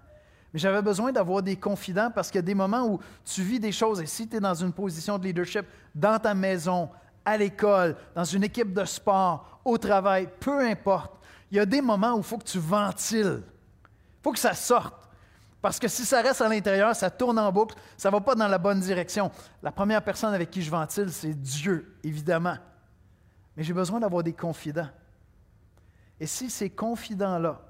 Mais 0.53 0.59
j'avais 0.59 0.81
besoin 0.81 1.11
d'avoir 1.11 1.41
des 1.41 1.55
confidents 1.55 2.11
parce 2.13 2.29
qu'il 2.29 2.37
y 2.37 2.39
a 2.39 2.43
des 2.43 2.53
moments 2.53 2.85
où 2.87 2.99
tu 3.25 3.41
vis 3.41 3.59
des 3.59 3.71
choses 3.71 3.99
et 4.01 4.05
si 4.05 4.27
tu 4.27 4.37
es 4.37 4.39
dans 4.39 4.53
une 4.53 4.71
position 4.71 5.17
de 5.17 5.23
leadership 5.23 5.65
dans 5.95 6.19
ta 6.19 6.35
maison, 6.35 6.89
à 7.25 7.37
l'école, 7.37 7.95
dans 8.13 8.23
une 8.23 8.43
équipe 8.43 8.73
de 8.73 8.85
sport, 8.85 9.61
au 9.65 9.77
travail, 9.77 10.29
peu 10.39 10.59
importe, 10.59 11.13
il 11.49 11.57
y 11.57 11.59
a 11.59 11.65
des 11.65 11.81
moments 11.81 12.13
où 12.13 12.17
il 12.17 12.23
faut 12.23 12.37
que 12.37 12.43
tu 12.43 12.59
ventiles. 12.59 13.41
Il 13.43 14.23
faut 14.23 14.31
que 14.31 14.39
ça 14.39 14.53
sorte. 14.53 14.95
Parce 15.61 15.79
que 15.79 15.87
si 15.87 16.03
ça 16.05 16.21
reste 16.21 16.41
à 16.41 16.49
l'intérieur, 16.49 16.93
ça 16.95 17.09
tourne 17.09 17.39
en 17.39 17.51
boucle, 17.51 17.75
ça 17.95 18.09
ne 18.09 18.13
va 18.13 18.21
pas 18.21 18.35
dans 18.35 18.47
la 18.47 18.57
bonne 18.57 18.81
direction. 18.81 19.31
La 19.61 19.71
première 19.71 20.03
personne 20.03 20.33
avec 20.33 20.51
qui 20.51 20.61
je 20.61 20.69
ventile, 20.69 21.09
c'est 21.09 21.33
Dieu, 21.33 21.95
évidemment. 22.03 22.57
Mais 23.55 23.63
j'ai 23.63 23.73
besoin 23.73 23.99
d'avoir 23.99 24.23
des 24.23 24.33
confidents. 24.33 24.89
Et 26.19 26.27
si 26.27 26.49
ces 26.49 26.69
confidents-là 26.69 27.61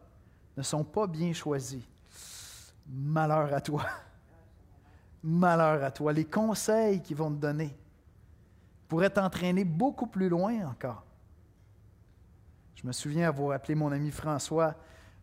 ne 0.57 0.63
sont 0.63 0.83
pas 0.83 1.05
bien 1.05 1.33
choisis, 1.33 1.83
malheur 2.87 3.53
à 3.53 3.61
toi. 3.61 3.85
Malheur 5.23 5.83
à 5.83 5.91
toi. 5.91 6.13
Les 6.13 6.25
conseils 6.25 7.01
qu'ils 7.01 7.17
vont 7.17 7.31
te 7.31 7.39
donner 7.39 7.75
pourraient 8.87 9.09
t'entraîner 9.09 9.63
beaucoup 9.63 10.07
plus 10.07 10.29
loin 10.29 10.67
encore. 10.67 11.03
Je 12.75 12.85
me 12.85 12.91
souviens 12.91 13.29
avoir 13.29 13.55
appelé 13.55 13.75
mon 13.75 13.91
ami 13.91 14.11
François 14.11 14.75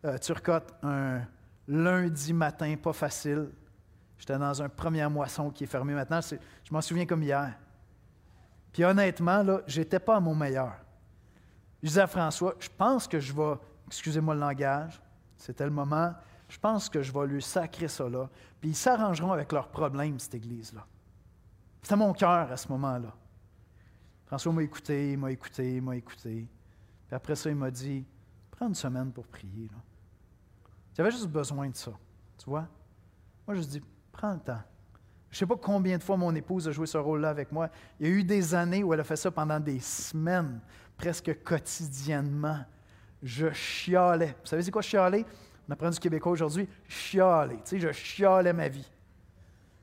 euh, 0.03 0.17
Turcotte 0.17 0.73
un 0.81 1.21
lundi 1.67 2.33
matin 2.33 2.75
pas 2.81 2.93
facile. 2.93 3.49
J'étais 4.17 4.37
dans 4.37 4.61
un 4.61 4.69
premier 4.69 5.07
moisson 5.07 5.51
qui 5.51 5.63
est 5.63 5.67
fermé 5.67 5.93
maintenant. 5.93 6.19
je 6.21 6.73
m'en 6.73 6.81
souviens 6.81 7.05
comme 7.05 7.23
hier. 7.23 7.53
Puis 8.73 8.83
honnêtement, 8.83 9.43
là, 9.43 9.61
j'étais 9.67 9.99
pas 9.99 10.17
à 10.17 10.19
mon 10.19 10.33
meilleur. 10.35 10.73
Je 11.81 11.87
disais 11.87 12.01
à 12.01 12.07
François, 12.07 12.55
je 12.59 12.69
pense 12.77 13.07
que 13.07 13.19
je 13.19 13.33
vais, 13.33 13.53
excusez-moi 13.87 14.35
le 14.35 14.39
langage, 14.39 15.01
c'était 15.35 15.65
le 15.65 15.71
moment, 15.71 16.13
je 16.51 16.59
pense 16.59 16.89
que 16.89 17.01
je 17.01 17.13
vais 17.13 17.27
lui 17.27 17.41
sacrer 17.41 17.87
ça 17.87 18.09
là, 18.09 18.29
puis 18.59 18.71
ils 18.71 18.75
s'arrangeront 18.75 19.31
avec 19.31 19.53
leurs 19.53 19.69
problèmes, 19.69 20.19
cette 20.19 20.35
église-là. 20.35 20.85
C'était 21.81 21.95
mon 21.95 22.11
cœur 22.11 22.51
à 22.51 22.57
ce 22.57 22.67
moment-là. 22.67 23.15
François 24.25 24.51
m'a 24.51 24.61
écouté, 24.61 25.15
m'a 25.15 25.31
écouté, 25.31 25.79
m'a 25.79 25.95
écouté. 25.95 26.49
Puis 27.07 27.15
après 27.15 27.35
ça, 27.35 27.49
il 27.49 27.55
m'a 27.55 27.71
dit 27.71 28.05
Prends 28.51 28.67
une 28.67 28.75
semaine 28.75 29.13
pour 29.13 29.27
prier. 29.27 29.69
J'avais 30.93 31.11
juste 31.11 31.27
besoin 31.27 31.69
de 31.69 31.75
ça. 31.75 31.93
Tu 32.37 32.49
vois 32.49 32.67
Moi, 33.47 33.55
je 33.55 33.61
dis 33.61 33.81
Prends 34.11 34.33
le 34.33 34.39
temps. 34.41 34.61
Je 35.29 35.37
ne 35.37 35.39
sais 35.39 35.45
pas 35.45 35.55
combien 35.55 35.97
de 35.97 36.03
fois 36.03 36.17
mon 36.17 36.35
épouse 36.35 36.67
a 36.67 36.73
joué 36.73 36.85
ce 36.85 36.97
rôle-là 36.97 37.29
avec 37.29 37.53
moi. 37.53 37.69
Il 37.97 38.07
y 38.07 38.09
a 38.09 38.13
eu 38.13 38.25
des 38.25 38.53
années 38.53 38.83
où 38.83 38.93
elle 38.93 38.99
a 38.99 39.05
fait 39.05 39.15
ça 39.15 39.31
pendant 39.31 39.61
des 39.61 39.79
semaines, 39.79 40.59
presque 40.97 41.41
quotidiennement. 41.45 42.59
Je 43.23 43.53
chialais. 43.53 44.35
Vous 44.41 44.47
savez 44.47 44.63
c'est 44.63 44.71
quoi 44.71 44.81
chialer? 44.81 45.25
On 45.67 45.71
apprend 45.71 45.89
du 45.89 45.99
québécois 45.99 46.31
aujourd'hui. 46.31 46.67
Chialer. 46.87 47.57
Tu 47.57 47.61
sais, 47.65 47.79
je 47.79 47.91
chialais 47.91 48.53
ma 48.53 48.67
vie. 48.67 48.89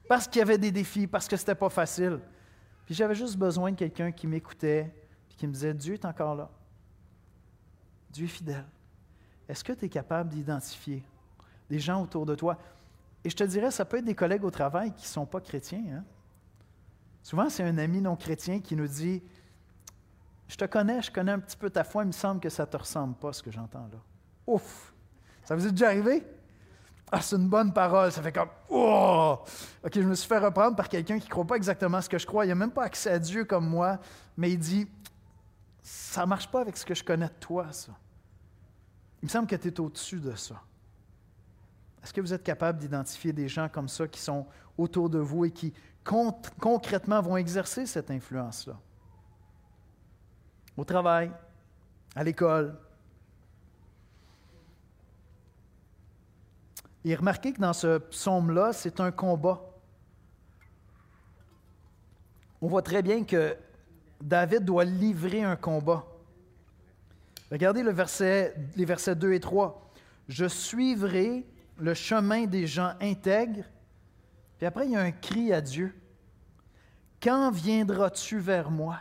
Parce 0.08 0.26
qu'il 0.26 0.38
y 0.38 0.42
avait 0.42 0.58
des 0.58 0.72
défis, 0.72 1.06
parce 1.06 1.28
que 1.28 1.36
c'était 1.36 1.54
pas 1.54 1.68
facile. 1.68 2.20
Puis 2.86 2.94
j'avais 2.94 3.14
juste 3.14 3.36
besoin 3.36 3.70
de 3.70 3.76
quelqu'un 3.76 4.10
qui 4.10 4.26
m'écoutait, 4.26 4.92
puis 5.28 5.36
qui 5.36 5.46
me 5.46 5.52
disait 5.52 5.74
Dieu 5.74 5.94
est 5.94 6.04
encore 6.04 6.34
là. 6.34 6.50
Dieu 8.10 8.24
est 8.24 8.28
fidèle. 8.28 8.64
Est-ce 9.48 9.62
que 9.62 9.72
tu 9.72 9.84
es 9.84 9.88
capable 9.88 10.30
d'identifier 10.30 11.02
des 11.68 11.78
gens 11.78 12.02
autour 12.02 12.24
de 12.24 12.34
toi? 12.34 12.58
Et 13.24 13.30
je 13.30 13.36
te 13.36 13.44
dirais, 13.44 13.70
ça 13.70 13.84
peut 13.84 13.98
être 13.98 14.04
des 14.04 14.14
collègues 14.14 14.44
au 14.44 14.50
travail 14.50 14.92
qui 14.94 15.04
ne 15.04 15.08
sont 15.08 15.26
pas 15.26 15.40
chrétiens. 15.40 15.84
Hein? 15.92 16.04
Souvent, 17.22 17.50
c'est 17.50 17.62
un 17.62 17.76
ami 17.76 18.00
non 18.00 18.16
chrétien 18.16 18.60
qui 18.60 18.74
nous 18.74 18.88
dit 18.88 19.22
Je 20.46 20.56
te 20.56 20.64
connais, 20.64 21.02
je 21.02 21.10
connais 21.10 21.32
un 21.32 21.40
petit 21.40 21.56
peu 21.56 21.68
ta 21.68 21.84
foi, 21.84 22.04
il 22.04 22.08
me 22.08 22.12
semble 22.12 22.40
que 22.40 22.48
ça 22.48 22.64
ne 22.64 22.70
te 22.70 22.76
ressemble 22.78 23.14
pas 23.16 23.34
ce 23.34 23.42
que 23.42 23.50
j'entends 23.50 23.88
là. 23.92 23.98
Ouf! 24.46 24.94
Ça 25.48 25.56
vous 25.56 25.66
est 25.66 25.70
déjà 25.70 25.86
arrivé? 25.86 26.22
Ah, 27.10 27.22
c'est 27.22 27.36
une 27.36 27.48
bonne 27.48 27.72
parole. 27.72 28.12
Ça 28.12 28.20
fait 28.20 28.32
comme 28.32 28.50
Oh! 28.68 29.38
OK, 29.82 29.94
je 29.94 30.02
me 30.02 30.14
suis 30.14 30.28
fait 30.28 30.36
reprendre 30.36 30.76
par 30.76 30.90
quelqu'un 30.90 31.18
qui 31.18 31.24
ne 31.24 31.30
croit 31.30 31.46
pas 31.46 31.56
exactement 31.56 32.02
ce 32.02 32.08
que 32.10 32.18
je 32.18 32.26
crois. 32.26 32.44
Il 32.44 32.48
n'a 32.48 32.54
même 32.54 32.70
pas 32.70 32.84
accès 32.84 33.10
à 33.12 33.18
Dieu 33.18 33.46
comme 33.46 33.66
moi, 33.66 33.98
mais 34.36 34.50
il 34.50 34.58
dit 34.58 34.86
Ça 35.80 36.20
ne 36.20 36.26
marche 36.26 36.50
pas 36.50 36.60
avec 36.60 36.76
ce 36.76 36.84
que 36.84 36.94
je 36.94 37.02
connais 37.02 37.28
de 37.28 37.32
toi, 37.40 37.72
ça. 37.72 37.92
Il 39.22 39.24
me 39.24 39.30
semble 39.30 39.46
que 39.46 39.56
tu 39.56 39.68
es 39.68 39.80
au-dessus 39.80 40.20
de 40.20 40.34
ça. 40.34 40.60
Est-ce 42.04 42.12
que 42.12 42.20
vous 42.20 42.34
êtes 42.34 42.44
capable 42.44 42.78
d'identifier 42.78 43.32
des 43.32 43.48
gens 43.48 43.70
comme 43.70 43.88
ça 43.88 44.06
qui 44.06 44.20
sont 44.20 44.46
autour 44.76 45.08
de 45.08 45.18
vous 45.18 45.46
et 45.46 45.50
qui 45.50 45.72
concrètement 46.60 47.22
vont 47.22 47.38
exercer 47.38 47.86
cette 47.86 48.10
influence-là? 48.10 48.78
Au 50.76 50.84
travail, 50.84 51.32
à 52.14 52.22
l'école. 52.22 52.78
Et 57.08 57.14
remarquez 57.14 57.54
que 57.54 57.60
dans 57.62 57.72
ce 57.72 57.96
psaume-là, 57.96 58.74
c'est 58.74 59.00
un 59.00 59.10
combat. 59.10 59.64
On 62.60 62.68
voit 62.68 62.82
très 62.82 63.00
bien 63.00 63.24
que 63.24 63.56
David 64.20 64.66
doit 64.66 64.84
livrer 64.84 65.42
un 65.42 65.56
combat. 65.56 66.04
Regardez 67.50 67.82
les 67.82 67.92
versets 68.84 69.14
2 69.16 69.32
et 69.32 69.40
3. 69.40 69.90
Je 70.28 70.44
suivrai 70.44 71.46
le 71.78 71.94
chemin 71.94 72.44
des 72.44 72.66
gens 72.66 72.92
intègres. 73.00 73.64
Puis 74.58 74.66
après, 74.66 74.84
il 74.84 74.92
y 74.92 74.96
a 74.96 75.00
un 75.00 75.12
cri 75.12 75.50
à 75.50 75.62
Dieu. 75.62 75.98
Quand 77.22 77.50
viendras-tu 77.50 78.38
vers 78.38 78.70
moi? 78.70 78.98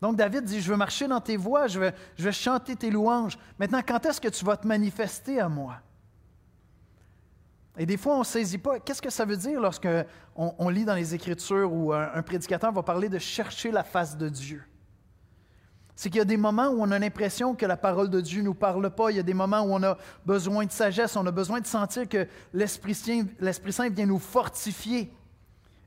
Donc 0.00 0.16
David 0.16 0.44
dit, 0.44 0.62
je 0.62 0.70
veux 0.70 0.78
marcher 0.78 1.06
dans 1.06 1.20
tes 1.20 1.36
voies, 1.36 1.66
je 1.66 1.80
vais 2.16 2.32
chanter 2.32 2.76
tes 2.76 2.90
louanges. 2.90 3.36
Maintenant, 3.58 3.82
quand 3.86 4.06
est-ce 4.06 4.22
que 4.22 4.28
tu 4.28 4.42
vas 4.42 4.56
te 4.56 4.66
manifester 4.66 5.38
à 5.38 5.50
moi? 5.50 5.82
Et 7.80 7.86
des 7.86 7.96
fois, 7.96 8.14
on 8.14 8.20
ne 8.20 8.24
saisit 8.24 8.58
pas. 8.58 8.78
Qu'est-ce 8.78 9.02
que 9.02 9.10
ça 9.10 9.24
veut 9.24 9.36
dire 9.36 9.60
lorsque 9.60 9.88
on, 10.36 10.68
lit 10.68 10.84
dans 10.84 10.94
les 10.94 11.14
Écritures 11.14 11.72
où 11.72 11.92
un 11.92 12.22
prédicateur 12.22 12.70
va 12.70 12.82
parler 12.82 13.08
de 13.08 13.18
chercher 13.18 13.72
la 13.72 13.82
face 13.82 14.16
de 14.16 14.28
Dieu? 14.28 14.62
c'est 16.00 16.08
qu'il 16.08 16.16
y 16.16 16.22
a 16.22 16.24
des 16.24 16.38
moments 16.38 16.68
où 16.68 16.80
on 16.80 16.90
a 16.92 16.98
l'impression 16.98 17.54
que 17.54 17.66
la 17.66 17.76
parole 17.76 18.08
de 18.08 18.22
Dieu 18.22 18.40
ne 18.40 18.46
nous 18.46 18.54
parle 18.54 18.88
pas. 18.88 19.10
Il 19.10 19.18
y 19.18 19.20
a 19.20 19.22
des 19.22 19.34
moments 19.34 19.60
où 19.60 19.74
on 19.74 19.82
a 19.82 19.98
besoin 20.24 20.64
de 20.64 20.72
sagesse, 20.72 21.14
on 21.14 21.26
a 21.26 21.30
besoin 21.30 21.60
de 21.60 21.66
sentir 21.66 22.08
que 22.08 22.26
l'Esprit 22.54 22.94
Saint, 22.94 23.90
vient 23.90 24.06
nous 24.06 24.18
fortifier. 24.18 25.12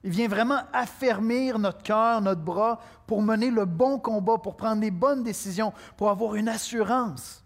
Il 0.03 0.11
vient 0.11 0.27
vraiment 0.27 0.59
affermir 0.71 1.57
notre 1.57 1.81
cœur, 1.81 2.21
notre 2.21 2.41
bras, 2.41 2.79
pour 3.07 3.23
mener 3.23 3.49
le 3.49 3.65
bon 3.65 3.97
combat, 3.97 4.37
pour 4.37 4.55
prendre 4.55 4.83
les 4.83 4.91
bonnes 4.91 5.23
décisions, 5.23 5.73
pour 5.97 6.11
avoir 6.11 6.35
une 6.35 6.47
assurance. 6.47 7.43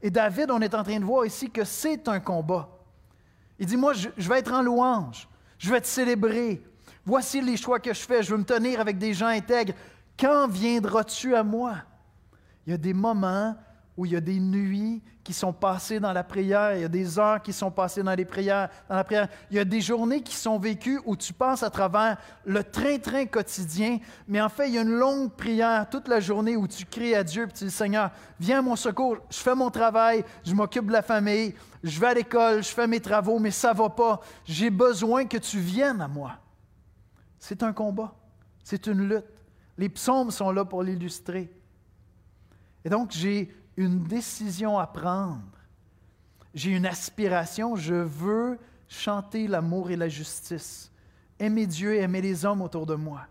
Et 0.00 0.10
David, 0.10 0.50
on 0.50 0.62
est 0.62 0.74
en 0.74 0.82
train 0.82 1.00
de 1.00 1.04
voir 1.04 1.26
ici 1.26 1.50
que 1.50 1.64
c'est 1.64 2.08
un 2.08 2.18
combat. 2.18 2.79
Il 3.60 3.66
dit, 3.66 3.76
moi, 3.76 3.92
je, 3.92 4.08
vais 4.28 4.38
être 4.38 4.52
en 4.52 4.62
louange, 4.62 5.28
je 5.58 5.70
vais 5.70 5.82
te 5.82 5.86
célébrer. 5.86 6.62
Voici 7.04 7.42
les 7.42 7.58
choix 7.58 7.78
que 7.78 7.92
je 7.92 8.00
fais, 8.00 8.22
je 8.22 8.30
veux 8.32 8.38
me 8.38 8.44
tenir 8.44 8.80
avec 8.80 8.96
des 8.96 9.12
gens 9.12 9.26
intègres. 9.26 9.74
Quand 10.18 10.48
viendras-tu 10.48 11.34
à 11.34 11.42
moi? 11.42 11.76
Il 12.66 12.70
y 12.70 12.74
a 12.74 12.78
des 12.78 12.94
moments 12.94 13.54
où 13.96 14.06
il 14.06 14.12
y 14.12 14.16
a 14.16 14.20
des 14.20 14.40
nuits 14.40 15.02
qui 15.22 15.32
sont 15.32 15.52
passées 15.52 16.00
dans 16.00 16.12
la 16.12 16.24
prière, 16.24 16.74
il 16.74 16.82
y 16.82 16.84
a 16.84 16.88
des 16.88 17.18
heures 17.18 17.42
qui 17.42 17.52
sont 17.52 17.70
passées 17.70 18.02
dans 18.02 18.14
les 18.14 18.24
prières, 18.24 18.68
dans 18.88 18.96
la 18.96 19.04
prière. 19.04 19.28
Il 19.50 19.56
y 19.56 19.60
a 19.60 19.64
des 19.64 19.80
journées 19.80 20.22
qui 20.22 20.34
sont 20.34 20.58
vécues 20.58 21.00
où 21.04 21.16
tu 21.16 21.32
passes 21.32 21.62
à 21.62 21.70
travers 21.70 22.16
le 22.44 22.64
train-train 22.64 23.26
quotidien, 23.26 23.98
mais 24.26 24.40
en 24.40 24.48
fait, 24.48 24.68
il 24.68 24.74
y 24.74 24.78
a 24.78 24.82
une 24.82 24.96
longue 24.96 25.32
prière 25.32 25.88
toute 25.90 26.08
la 26.08 26.20
journée 26.20 26.56
où 26.56 26.66
tu 26.66 26.86
cries 26.86 27.14
à 27.14 27.22
Dieu 27.22 27.44
et 27.44 27.52
tu 27.52 27.64
dis 27.64 27.70
Seigneur, 27.70 28.10
viens 28.38 28.60
à 28.60 28.62
mon 28.62 28.76
secours, 28.76 29.18
je 29.30 29.38
fais 29.38 29.54
mon 29.54 29.70
travail, 29.70 30.24
je 30.44 30.54
m'occupe 30.54 30.86
de 30.86 30.92
la 30.92 31.02
famille, 31.02 31.54
je 31.82 32.00
vais 32.00 32.08
à 32.08 32.14
l'école, 32.14 32.62
je 32.62 32.68
fais 32.70 32.86
mes 32.86 33.00
travaux, 33.00 33.38
mais 33.38 33.50
ça 33.50 33.72
ne 33.72 33.78
va 33.78 33.90
pas. 33.90 34.20
J'ai 34.44 34.70
besoin 34.70 35.26
que 35.26 35.38
tu 35.38 35.58
viennes 35.58 36.00
à 36.00 36.08
moi. 36.08 36.32
C'est 37.38 37.62
un 37.62 37.72
combat, 37.72 38.14
c'est 38.64 38.86
une 38.86 39.08
lutte. 39.08 39.24
Les 39.76 39.88
psaumes 39.88 40.30
sont 40.30 40.50
là 40.50 40.64
pour 40.64 40.82
l'illustrer. 40.82 41.50
Et 42.84 42.88
donc, 42.88 43.10
j'ai 43.12 43.50
une 43.80 44.02
décision 44.02 44.78
à 44.78 44.86
prendre. 44.86 45.40
J'ai 46.54 46.70
une 46.72 46.86
aspiration. 46.86 47.76
Je 47.76 47.94
veux 47.94 48.58
chanter 48.88 49.46
l'amour 49.46 49.90
et 49.90 49.96
la 49.96 50.08
justice. 50.08 50.90
Aimer 51.38 51.66
Dieu 51.66 51.94
et 51.94 52.00
aimer 52.00 52.20
les 52.20 52.44
hommes 52.44 52.62
autour 52.62 52.86
de 52.86 52.94
moi. 52.94 53.22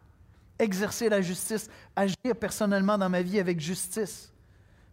Exercer 0.57 1.09
la 1.09 1.21
justice. 1.21 1.69
Agir 1.95 2.35
personnellement 2.39 2.97
dans 2.97 3.09
ma 3.09 3.21
vie 3.21 3.39
avec 3.39 3.59
justice. 3.59 4.33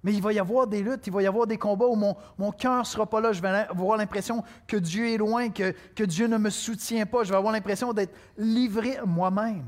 Mais 0.02 0.12
il 0.12 0.22
va 0.22 0.32
y 0.32 0.38
avoir 0.38 0.66
des 0.66 0.82
luttes, 0.82 1.06
il 1.08 1.12
va 1.12 1.22
y 1.22 1.26
avoir 1.26 1.48
des 1.48 1.58
combats 1.58 1.86
où 1.86 1.96
mon, 1.96 2.52
cœur 2.52 2.78
ne 2.78 2.84
sera 2.84 3.06
pas 3.06 3.20
là. 3.20 3.32
Je 3.32 3.42
vais 3.42 3.48
avoir 3.48 3.96
l'impression 3.96 4.44
que 4.68 4.76
Dieu 4.76 5.08
est 5.08 5.16
loin, 5.16 5.48
que, 5.48 5.74
que 5.96 6.04
Dieu 6.04 6.28
ne 6.28 6.38
me 6.38 6.50
soutient 6.50 7.06
pas. 7.06 7.24
Je 7.24 7.30
vais 7.30 7.36
avoir 7.36 7.52
l'impression 7.52 7.92
d'être 7.92 8.14
livré 8.38 8.98
moi-même. 9.04 9.66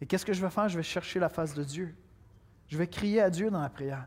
Et 0.00 0.06
qu'est-ce 0.06 0.24
que 0.24 0.32
je 0.32 0.40
vais 0.40 0.50
faire? 0.50 0.68
Je 0.68 0.76
vais 0.76 0.82
chercher 0.82 1.18
la 1.18 1.28
face 1.28 1.52
de 1.52 1.62
Dieu. 1.62 1.94
Je 2.68 2.78
vais 2.78 2.86
crier 2.86 3.20
à 3.20 3.28
Dieu 3.28 3.50
dans 3.50 3.60
la 3.60 3.68
prière. 3.68 4.06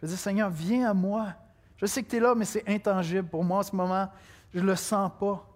Je 0.00 0.06
dire, 0.06 0.18
Seigneur, 0.18 0.50
viens 0.50 0.90
à 0.90 0.94
moi. 0.94 1.34
Je 1.76 1.86
sais 1.86 2.02
que 2.02 2.10
tu 2.10 2.16
es 2.16 2.20
là, 2.20 2.34
mais 2.34 2.44
c'est 2.44 2.68
intangible 2.68 3.28
pour 3.28 3.44
moi 3.44 3.60
en 3.60 3.62
ce 3.62 3.74
moment. 3.74 4.08
Je 4.52 4.60
ne 4.60 4.66
le 4.66 4.76
sens 4.76 5.10
pas. 5.18 5.46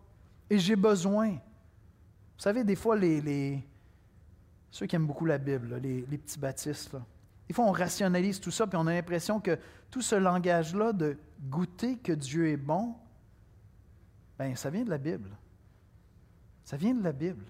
Et 0.48 0.58
j'ai 0.58 0.76
besoin. 0.76 1.30
Vous 1.30 2.44
savez, 2.44 2.64
des 2.64 2.76
fois, 2.76 2.96
les, 2.96 3.62
ceux 4.70 4.86
qui 4.86 4.96
aiment 4.96 5.06
beaucoup 5.06 5.26
la 5.26 5.38
Bible, 5.38 5.76
les, 5.76 6.02
petits 6.18 6.38
baptistes, 6.38 6.96
des 7.46 7.54
fois, 7.54 7.66
on 7.66 7.72
rationalise 7.72 8.40
tout 8.40 8.50
ça, 8.50 8.66
puis 8.66 8.76
on 8.76 8.86
a 8.86 8.92
l'impression 8.92 9.40
que 9.40 9.58
tout 9.90 10.02
ce 10.02 10.14
langage-là 10.14 10.92
de 10.92 11.18
goûter 11.48 11.98
que 11.98 12.12
Dieu 12.12 12.48
est 12.48 12.56
bon, 12.56 12.94
ben, 14.38 14.56
ça 14.56 14.70
vient 14.70 14.84
de 14.84 14.90
la 14.90 14.98
Bible. 14.98 15.30
Ça 16.64 16.76
vient 16.76 16.94
de 16.94 17.02
la 17.02 17.12
Bible. 17.12 17.44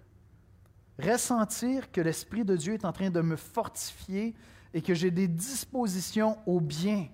Ressentir 0.99 1.93
que 1.93 2.01
l'Esprit 2.01 2.45
de 2.45 2.57
Dieu 2.57 2.75
est 2.75 2.85
en 2.85 2.93
train 2.93 3.11
de 3.11 3.21
me 3.21 3.37
fortifier 3.37 4.35
et 4.73 4.83
que 4.83 4.95
j'ai 4.95 5.11
des 5.11 5.29
dispositions 5.29 6.39
au 6.47 6.61
bien, 6.61 7.09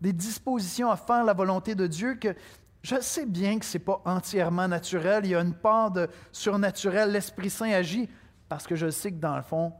des 0.00 0.12
dispositions 0.12 0.90
à 0.90 0.96
faire 0.96 1.24
la 1.24 1.32
volonté 1.32 1.74
de 1.74 1.86
Dieu, 1.86 2.14
que 2.14 2.34
je 2.82 3.00
sais 3.00 3.26
bien 3.26 3.58
que 3.58 3.64
ce 3.64 3.78
n'est 3.78 3.84
pas 3.84 4.00
entièrement 4.04 4.68
naturel, 4.68 5.24
il 5.24 5.30
y 5.30 5.34
a 5.34 5.40
une 5.40 5.54
part 5.54 5.90
de 5.90 6.08
surnaturel, 6.30 7.10
l'Esprit 7.10 7.50
Saint 7.50 7.70
agit, 7.70 8.08
parce 8.48 8.66
que 8.66 8.76
je 8.76 8.90
sais 8.90 9.10
que 9.10 9.18
dans 9.18 9.36
le 9.36 9.42
fond, 9.42 9.72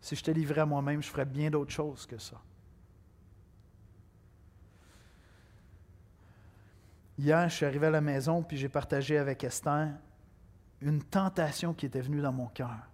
si 0.00 0.14
je 0.14 0.22
te 0.22 0.30
livrais 0.30 0.60
à 0.60 0.66
moi-même, 0.66 1.02
je 1.02 1.08
ferais 1.08 1.24
bien 1.24 1.50
d'autres 1.50 1.72
choses 1.72 2.06
que 2.06 2.18
ça. 2.18 2.40
Hier, 7.18 7.48
je 7.48 7.54
suis 7.54 7.66
arrivé 7.66 7.86
à 7.86 7.90
la 7.90 8.00
maison, 8.00 8.42
puis 8.42 8.56
j'ai 8.56 8.68
partagé 8.68 9.18
avec 9.18 9.44
Esther 9.44 9.88
une 10.80 11.02
tentation 11.02 11.72
qui 11.72 11.86
était 11.86 12.00
venue 12.00 12.20
dans 12.20 12.32
mon 12.32 12.46
cœur. 12.46 12.88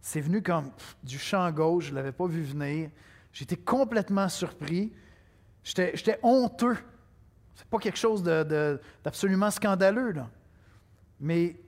C'est 0.00 0.20
venu 0.20 0.42
comme 0.42 0.70
du 1.02 1.18
champ 1.18 1.50
gauche, 1.50 1.86
je 1.86 1.90
ne 1.90 1.96
l'avais 1.96 2.12
pas 2.12 2.26
vu 2.26 2.42
venir. 2.42 2.90
J'étais 3.32 3.56
complètement 3.56 4.28
surpris. 4.28 4.92
J'étais 5.62 6.18
honteux. 6.22 6.78
C'est 7.54 7.66
pas 7.66 7.78
quelque 7.78 7.98
chose 7.98 8.22
d'absolument 8.22 9.50
scandaleux, 9.50 10.12
là. 10.12 10.30
Mais 11.20 11.60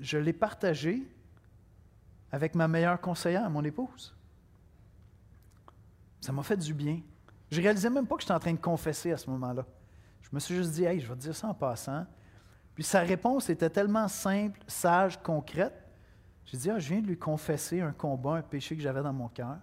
je 0.00 0.16
l'ai 0.16 0.32
partagé 0.32 1.02
avec 2.32 2.54
ma 2.54 2.66
meilleure 2.66 3.00
conseillère, 3.00 3.48
mon 3.50 3.62
épouse. 3.62 4.14
Ça 6.20 6.32
m'a 6.32 6.42
fait 6.42 6.56
du 6.56 6.72
bien. 6.72 7.00
Je 7.50 7.60
réalisais 7.60 7.90
même 7.90 8.06
pas 8.06 8.16
que 8.16 8.22
j'étais 8.22 8.34
en 8.34 8.40
train 8.40 8.52
de 8.52 8.58
confesser 8.58 9.12
à 9.12 9.16
ce 9.16 9.30
moment-là. 9.30 9.64
Je 10.22 10.28
me 10.32 10.40
suis 10.40 10.56
juste 10.56 10.72
dit, 10.72 10.84
hey, 10.84 10.98
je 10.98 11.06
vais 11.06 11.14
te 11.14 11.20
dire 11.20 11.36
ça 11.36 11.48
en 11.48 11.54
passant. 11.54 12.04
Puis 12.74 12.82
sa 12.82 13.00
réponse 13.00 13.48
était 13.48 13.70
tellement 13.70 14.08
simple, 14.08 14.58
sage, 14.66 15.22
concrète, 15.22 15.85
j'ai 16.46 16.56
dit, 16.56 16.70
ah, 16.70 16.78
je 16.78 16.88
viens 16.88 17.02
de 17.02 17.08
lui 17.08 17.18
confesser 17.18 17.80
un 17.80 17.92
combat, 17.92 18.36
un 18.36 18.42
péché 18.42 18.76
que 18.76 18.82
j'avais 18.82 19.02
dans 19.02 19.12
mon 19.12 19.28
cœur. 19.28 19.58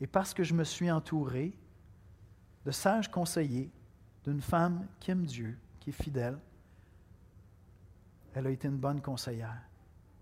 Et 0.00 0.06
parce 0.06 0.34
que 0.34 0.44
je 0.44 0.52
me 0.52 0.64
suis 0.64 0.90
entouré 0.90 1.54
de 2.64 2.70
sages 2.70 3.10
conseillers, 3.10 3.70
d'une 4.24 4.42
femme 4.42 4.86
qui 4.98 5.10
aime 5.10 5.24
Dieu, 5.24 5.58
qui 5.80 5.90
est 5.90 5.94
fidèle, 5.94 6.38
Elle 8.34 8.46
a 8.46 8.50
été 8.50 8.68
une 8.68 8.76
bonne 8.76 9.00
conseillère. 9.00 9.60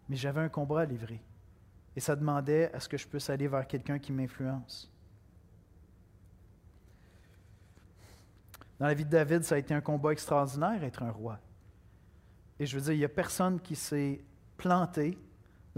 Mais 0.08 0.16
j'avais 0.16 0.40
un 0.40 0.48
combat 0.48 0.80
à 0.80 0.84
livrer. 0.86 1.20
Et 1.94 2.00
ça 2.00 2.16
demandait 2.16 2.72
à 2.72 2.80
ce 2.80 2.88
que 2.88 2.96
je 2.96 3.06
puisse 3.06 3.28
aller 3.28 3.48
vers 3.48 3.66
quelqu'un 3.66 3.98
qui 3.98 4.12
m'influence. 4.12 4.90
Dans 8.78 8.86
la 8.86 8.94
vie 8.94 9.04
de 9.04 9.10
David, 9.10 9.42
ça 9.42 9.56
a 9.56 9.58
été 9.58 9.74
un 9.74 9.80
combat 9.80 10.12
extraordinaire, 10.12 10.82
être 10.84 11.02
un 11.02 11.10
roi. 11.10 11.40
Et 12.60 12.64
je 12.64 12.78
veux 12.78 12.84
dire, 12.84 12.92
il 12.92 12.98
n'y 12.98 13.04
a 13.04 13.10
personne 13.10 13.60
qui 13.60 13.74
s'est 13.74 14.24
planté 14.56 15.18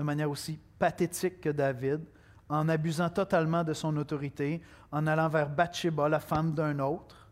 de 0.01 0.05
manière 0.05 0.31
aussi 0.31 0.59
pathétique 0.79 1.43
que 1.43 1.51
David, 1.51 2.01
en 2.49 2.71
abusant 2.71 3.11
totalement 3.11 3.63
de 3.65 3.75
son 3.75 3.95
autorité, 3.99 4.63
en 4.91 5.07
allant 5.07 5.29
vers 5.29 5.51
Bathsheba, 5.51 6.09
la 6.09 6.21
femme 6.21 6.55
d'un 6.55 6.79
autre. 6.79 7.29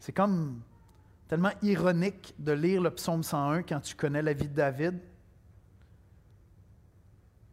C'est 0.00 0.14
comme 0.14 0.62
tellement 1.28 1.52
ironique 1.60 2.34
de 2.38 2.52
lire 2.52 2.80
le 2.80 2.90
psaume 2.90 3.22
101 3.22 3.64
quand 3.64 3.80
tu 3.80 3.94
connais 3.96 4.22
la 4.22 4.32
vie 4.32 4.48
de 4.48 4.54
David. 4.54 4.98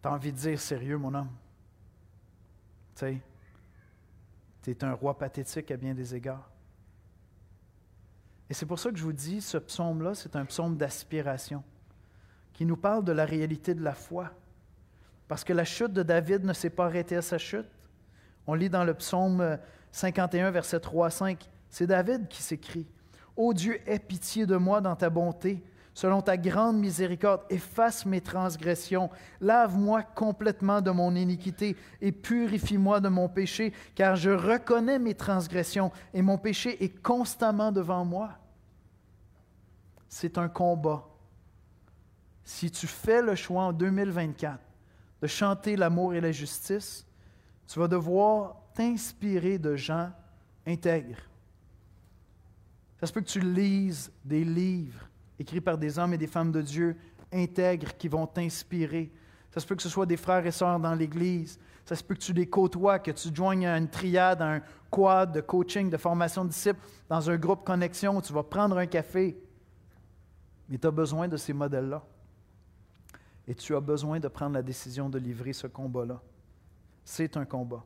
Tu 0.02 0.08
envie 0.08 0.32
de 0.32 0.38
dire 0.38 0.58
sérieux, 0.58 0.98
mon 0.98 1.14
homme. 1.14 1.32
Tu 2.96 3.00
sais, 3.02 3.22
tu 4.64 4.72
es 4.72 4.84
un 4.86 4.94
roi 4.94 5.18
pathétique 5.18 5.72
à 5.72 5.76
bien 5.76 5.94
des 5.94 6.16
égards. 6.16 6.50
Et 8.50 8.54
c'est 8.54 8.66
pour 8.66 8.80
ça 8.80 8.92
que 8.92 8.98
je 8.98 9.04
vous 9.04 9.12
dis, 9.12 9.42
ce 9.42 9.58
psaume-là, 9.58 10.16
c'est 10.16 10.38
un 10.38 10.46
psaume 10.46 10.78
d'aspiration 10.78 11.66
qui 12.56 12.66
nous 12.66 12.78
parle 12.78 13.04
de 13.04 13.12
la 13.12 13.26
réalité 13.26 13.76
de 13.76 13.84
la 13.84 13.94
foi. 13.94 14.32
Parce 15.28 15.44
que 15.44 15.54
la 15.54 15.66
chute 15.66 15.94
de 15.94 16.04
David 16.04 16.46
ne 16.46 16.54
s'est 16.54 16.70
pas 16.70 16.86
arrêtée 16.86 17.18
à 17.18 17.22
sa 17.22 17.38
chute. 17.38 17.68
On 18.48 18.54
lit 18.54 18.70
dans 18.70 18.86
le 18.86 18.94
psaume 18.94 19.58
51, 19.92 20.52
verset 20.52 20.80
3 20.80 21.08
à 21.08 21.10
5, 21.10 21.50
c'est 21.70 21.88
David 21.88 22.28
qui 22.28 22.42
s'écrit 22.42 22.88
Ô 23.36 23.54
Dieu, 23.54 23.80
aie 23.86 24.00
pitié 24.00 24.46
de 24.46 24.56
moi 24.56 24.80
dans 24.80 24.96
ta 24.96 25.10
bonté. 25.10 25.62
Selon 25.94 26.22
ta 26.22 26.36
grande 26.36 26.78
miséricorde, 26.78 27.42
efface 27.50 28.06
mes 28.06 28.20
transgressions, 28.20 29.10
lave-moi 29.40 30.04
complètement 30.04 30.82
de 30.82 30.92
mon 30.92 31.16
iniquité 31.16 31.78
et 32.02 32.12
purifie-moi 32.12 33.00
de 33.00 33.08
mon 33.08 33.30
péché, 33.30 33.74
car 33.96 34.18
je 34.18 34.30
reconnais 34.30 35.00
mes 35.00 35.16
transgressions 35.16 35.92
et 36.14 36.22
mon 36.22 36.38
péché 36.38 36.84
est 36.84 37.02
constamment 37.02 37.72
devant 37.72 38.04
moi. 38.04 38.32
C'est 40.10 40.38
un 40.38 40.50
combat. 40.50 41.06
Si 42.46 42.70
tu 42.70 42.86
fais 42.86 43.24
le 43.24 43.34
choix 43.36 43.64
en 43.64 43.74
2024 43.74 44.60
de 45.22 45.28
chanter 45.28 45.76
l'amour 45.76 46.14
et 46.14 46.22
la 46.22 46.32
justice, 46.32 47.06
tu 47.68 47.80
vas 47.80 47.88
devoir 47.88 48.62
t'inspirer 48.76 49.58
de 49.58 49.76
gens 49.76 50.12
intègres. 50.68 51.18
Ça 53.00 53.08
se 53.08 53.14
peut 53.14 53.22
que 53.22 53.28
tu 53.28 53.40
lises 53.40 54.12
des 54.24 54.44
livres 54.44 55.10
écrits 55.40 55.60
par 55.60 55.78
des 55.78 55.98
hommes 55.98 56.14
et 56.14 56.18
des 56.18 56.28
femmes 56.28 56.52
de 56.52 56.62
Dieu 56.62 56.96
intègres 57.34 57.98
qui 57.98 58.08
vont 58.08 58.28
t'inspirer. 58.28 59.12
Ça 59.52 59.60
se 59.60 59.66
peut 59.66 59.76
que 59.76 59.82
ce 59.82 59.90
soit 59.90 60.06
des 60.06 60.18
frères 60.18 60.46
et 60.46 60.52
sœurs 60.52 60.80
dans 60.80 60.94
l'Église. 60.94 61.60
Ça 61.84 61.96
se 61.96 62.04
peut 62.04 62.14
que 62.14 62.20
tu 62.20 62.34
les 62.34 62.48
côtoies, 62.48 63.00
que 63.00 63.12
tu 63.12 63.34
joignes 63.34 63.66
à 63.66 63.78
une 63.78 63.90
triade, 63.90 64.42
à 64.42 64.54
un 64.54 64.62
quad 64.90 65.32
de 65.32 65.42
coaching, 65.42 65.90
de 65.90 65.98
formation 65.98 66.46
de 66.46 66.50
disciples, 66.50 66.80
dans 67.10 67.30
un 67.30 67.38
groupe 67.38 67.64
connexion 67.64 68.18
où 68.18 68.22
tu 68.22 68.34
vas 68.34 68.44
prendre 68.44 68.78
un 68.78 68.86
café. 68.86 69.36
Mais 70.70 70.78
tu 70.78 70.88
as 70.88 70.92
besoin 70.92 71.28
de 71.28 71.38
ces 71.38 71.54
modèles-là. 71.54 72.04
Et 73.48 73.56
tu 73.56 73.76
as 73.76 73.82
besoin 73.82 74.20
de 74.20 74.28
prendre 74.28 74.54
la 74.54 74.64
décision 74.64 75.10
de 75.10 75.20
livrer 75.20 75.54
ce 75.54 75.68
combat-là. 75.68 76.22
C'est 77.04 77.38
un 77.38 77.46
combat. 77.46 77.84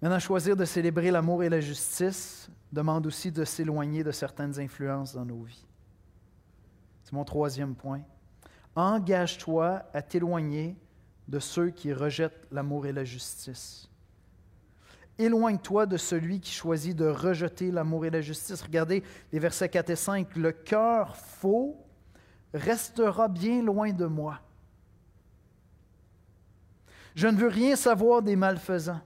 Maintenant, 0.00 0.18
choisir 0.18 0.56
de 0.56 0.64
célébrer 0.64 1.10
l'amour 1.10 1.42
et 1.42 1.48
la 1.48 1.60
justice 1.60 2.50
demande 2.72 3.06
aussi 3.06 3.30
de 3.30 3.44
s'éloigner 3.44 4.02
de 4.02 4.10
certaines 4.10 4.58
influences 4.58 5.14
dans 5.14 5.24
nos 5.24 5.42
vies. 5.42 5.64
C'est 7.02 7.12
mon 7.12 7.24
troisième 7.24 7.74
point. 7.74 8.02
Engage-toi 8.76 9.82
à 9.92 10.02
t'éloigner 10.02 10.76
de 11.28 11.38
ceux 11.38 11.70
qui 11.70 11.92
rejettent 11.92 12.46
l'amour 12.50 12.86
et 12.86 12.92
la 12.92 13.04
justice. 13.04 13.88
Éloigne-toi 15.18 15.86
de 15.86 15.96
celui 15.96 16.40
qui 16.40 16.50
choisit 16.52 16.96
de 16.96 17.06
rejeter 17.06 17.70
l'amour 17.70 18.04
et 18.04 18.10
la 18.10 18.20
justice. 18.20 18.62
Regardez 18.62 19.02
les 19.32 19.38
versets 19.38 19.68
4 19.68 19.90
et 19.90 19.96
5. 19.96 20.36
Le 20.36 20.50
cœur 20.50 21.16
faux 21.16 21.83
restera 22.54 23.28
bien 23.28 23.62
loin 23.62 23.92
de 23.92 24.06
moi. 24.06 24.40
Je 27.14 27.28
ne 27.28 27.36
veux 27.36 27.48
rien 27.48 27.76
savoir 27.76 28.22
des 28.22 28.36
malfaisants. 28.36 29.00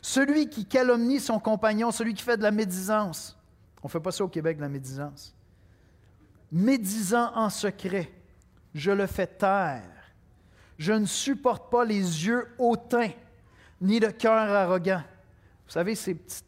Celui 0.00 0.48
qui 0.48 0.66
calomnie 0.66 1.20
son 1.20 1.38
compagnon, 1.38 1.90
celui 1.90 2.14
qui 2.14 2.22
fait 2.22 2.36
de 2.36 2.42
la 2.42 2.50
médisance. 2.50 3.38
On 3.82 3.88
ne 3.88 3.90
fait 3.90 4.00
pas 4.00 4.12
ça 4.12 4.24
au 4.24 4.28
Québec, 4.28 4.56
de 4.56 4.62
la 4.62 4.68
médisance. 4.68 5.34
Médisant 6.50 7.32
en 7.34 7.50
secret, 7.50 8.12
je 8.74 8.90
le 8.90 9.06
fais 9.06 9.26
taire. 9.26 9.82
Je 10.78 10.92
ne 10.92 11.06
supporte 11.06 11.70
pas 11.70 11.84
les 11.84 12.26
yeux 12.26 12.48
hautains, 12.58 13.10
ni 13.80 14.00
le 14.00 14.10
cœur 14.10 14.50
arrogant. 14.50 15.02
Vous 15.66 15.72
savez, 15.72 15.94
ces 15.94 16.14
petits, 16.14 16.42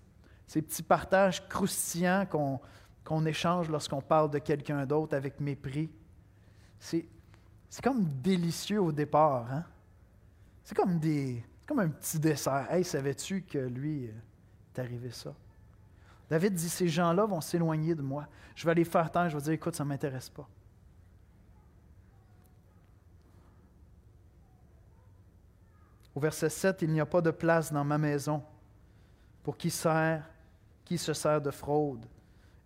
ces 0.47 0.63
petits 0.63 0.83
partages 0.83 1.47
croustillants 1.49 2.27
qu'on 2.27 2.61
qu'on 3.05 3.25
échange 3.27 3.69
lorsqu'on 3.69 4.01
parle 4.01 4.31
de 4.31 4.39
quelqu'un 4.39 4.87
d'autre 4.87 5.15
avec 5.15 5.39
mépris. 5.39 5.91
C'est, 6.79 7.07
comme 7.83 8.05
délicieux 8.05 8.81
au 8.81 8.93
départ. 8.93 9.47
Hein? 9.53 9.65
C'est 10.65 10.75
comme, 10.75 10.99
des, 10.99 11.45
comme 11.67 11.81
un 11.81 11.89
petit 11.89 12.19
dessert. 12.19 12.67
Hey, 12.71 12.85
savais-tu 12.85 13.43
que 13.43 13.59
lui, 13.59 14.05
est 14.05 14.79
arrivé 14.79 15.11
ça? 15.11 15.35
David 16.31 16.55
dit, 16.55 16.71
ces 16.71 16.89
gens-là 16.89 17.27
vont 17.27 17.43
s'éloigner 17.43 17.95
de 17.95 18.01
moi. 18.01 18.27
Je 18.55 18.67
vais 18.67 18.75
les 18.75 18.85
faire 18.85 19.11
taire, 19.11 19.29
je 19.29 19.37
vais 19.37 19.43
dire, 19.43 19.53
écoute, 19.53 19.77
ça 19.77 19.85
ne 19.85 19.91
m'intéresse 19.91 20.31
pas. 20.31 20.49
Au 26.15 26.21
verset 26.21 26.49
7, 26.49 26.83
il 26.83 26.93
n'y 26.93 27.01
a 27.01 27.07
pas 27.07 27.21
de 27.21 27.31
place 27.31 27.73
dans 27.73 27.85
ma 27.85 27.99
maison 27.99 28.43
pour 29.43 29.59
qui 29.59 29.69
sert, 29.69 30.25
qui 30.85 30.97
se 30.97 31.13
sert 31.13 31.43
de 31.43 31.51
fraude 31.51 32.07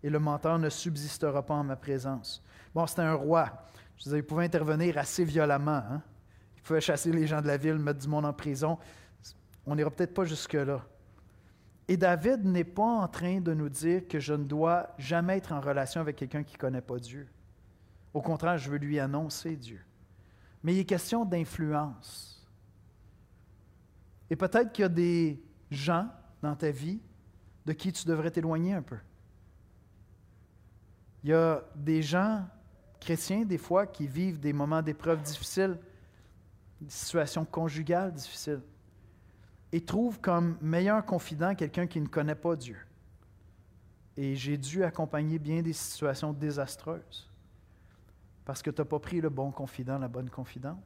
et 0.03 0.09
le 0.09 0.19
menteur 0.19 0.59
ne 0.59 0.69
subsistera 0.69 1.45
pas 1.45 1.55
en 1.55 1.63
ma 1.63 1.75
présence. 1.75 2.43
Bon, 2.73 2.85
c'était 2.87 3.01
un 3.01 3.13
roi. 3.13 3.65
Je 3.97 4.05
veux 4.05 4.11
dire, 4.11 4.17
il 4.19 4.25
pouvait 4.25 4.45
intervenir 4.45 4.97
assez 4.97 5.25
violemment. 5.25 5.71
Hein? 5.71 6.01
Il 6.55 6.61
pouvait 6.61 6.81
chasser 6.81 7.11
les 7.11 7.27
gens 7.27 7.41
de 7.41 7.47
la 7.47 7.57
ville, 7.57 7.75
mettre 7.75 7.99
du 7.99 8.07
monde 8.07 8.25
en 8.25 8.33
prison. 8.33 8.77
On 9.65 9.75
n'ira 9.75 9.89
peut-être 9.89 10.13
pas 10.13 10.25
jusque-là. 10.25 10.81
Et 11.87 11.97
David 11.97 12.45
n'est 12.45 12.63
pas 12.63 12.83
en 12.83 13.07
train 13.07 13.41
de 13.41 13.53
nous 13.53 13.67
dire 13.69 14.07
que 14.07 14.19
je 14.19 14.33
ne 14.33 14.43
dois 14.43 14.93
jamais 14.99 15.37
être 15.37 15.51
en 15.51 15.59
relation 15.59 15.99
avec 16.01 16.15
quelqu'un 16.15 16.43
qui 16.43 16.53
ne 16.53 16.59
connaît 16.59 16.81
pas 16.81 16.99
Dieu. 16.99 17.27
Au 18.13 18.21
contraire, 18.21 18.57
je 18.57 18.69
veux 18.69 18.77
lui 18.77 18.99
annoncer 18.99 19.55
Dieu. 19.55 19.81
Mais 20.63 20.75
il 20.75 20.79
est 20.79 20.85
question 20.85 21.25
d'influence. 21.25 22.47
Et 24.29 24.35
peut-être 24.35 24.71
qu'il 24.71 24.83
y 24.83 24.85
a 24.85 24.89
des 24.89 25.43
gens 25.71 26.07
dans 26.41 26.55
ta 26.55 26.69
vie 26.71 27.01
de 27.65 27.73
qui 27.73 27.91
tu 27.91 28.05
devrais 28.05 28.31
t'éloigner 28.31 28.73
un 28.73 28.81
peu. 28.81 28.97
Il 31.23 31.29
y 31.29 31.33
a 31.33 31.63
des 31.75 32.01
gens 32.01 32.45
chrétiens, 32.99 33.43
des 33.43 33.57
fois, 33.57 33.87
qui 33.87 34.07
vivent 34.07 34.39
des 34.39 34.53
moments 34.53 34.81
d'épreuve 34.81 35.21
difficiles, 35.21 35.77
des 36.81 36.89
situations 36.89 37.45
conjugales 37.45 38.13
difficiles, 38.13 38.61
et 39.71 39.81
trouvent 39.81 40.19
comme 40.19 40.57
meilleur 40.61 41.05
confident 41.05 41.55
quelqu'un 41.55 41.87
qui 41.87 41.99
ne 42.01 42.07
connaît 42.07 42.35
pas 42.35 42.55
Dieu. 42.55 42.77
Et 44.17 44.35
j'ai 44.35 44.57
dû 44.57 44.83
accompagner 44.83 45.39
bien 45.39 45.61
des 45.61 45.73
situations 45.73 46.33
désastreuses 46.33 47.29
parce 48.49 48.63
que 48.63 48.71
tu 48.71 48.81
n'as 48.81 48.85
pas 48.85 48.99
pris 48.99 49.21
le 49.21 49.29
bon 49.29 49.51
confident, 49.51 49.99
la 49.99 50.07
bonne 50.07 50.29
confidente. 50.29 50.83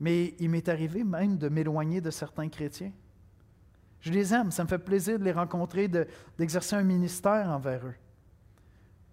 Mais 0.00 0.34
il 0.40 0.50
m'est 0.50 0.68
arrivé 0.68 1.04
même 1.04 1.38
de 1.38 1.48
m'éloigner 1.48 2.00
de 2.00 2.10
certains 2.10 2.48
chrétiens. 2.48 2.92
Je 4.00 4.10
les 4.10 4.34
aime, 4.34 4.50
ça 4.50 4.64
me 4.64 4.68
fait 4.68 4.78
plaisir 4.78 5.18
de 5.18 5.24
les 5.24 5.32
rencontrer, 5.32 5.88
d'exercer 6.36 6.76
un 6.76 6.82
ministère 6.82 7.48
envers 7.48 7.86
eux. 7.86 7.94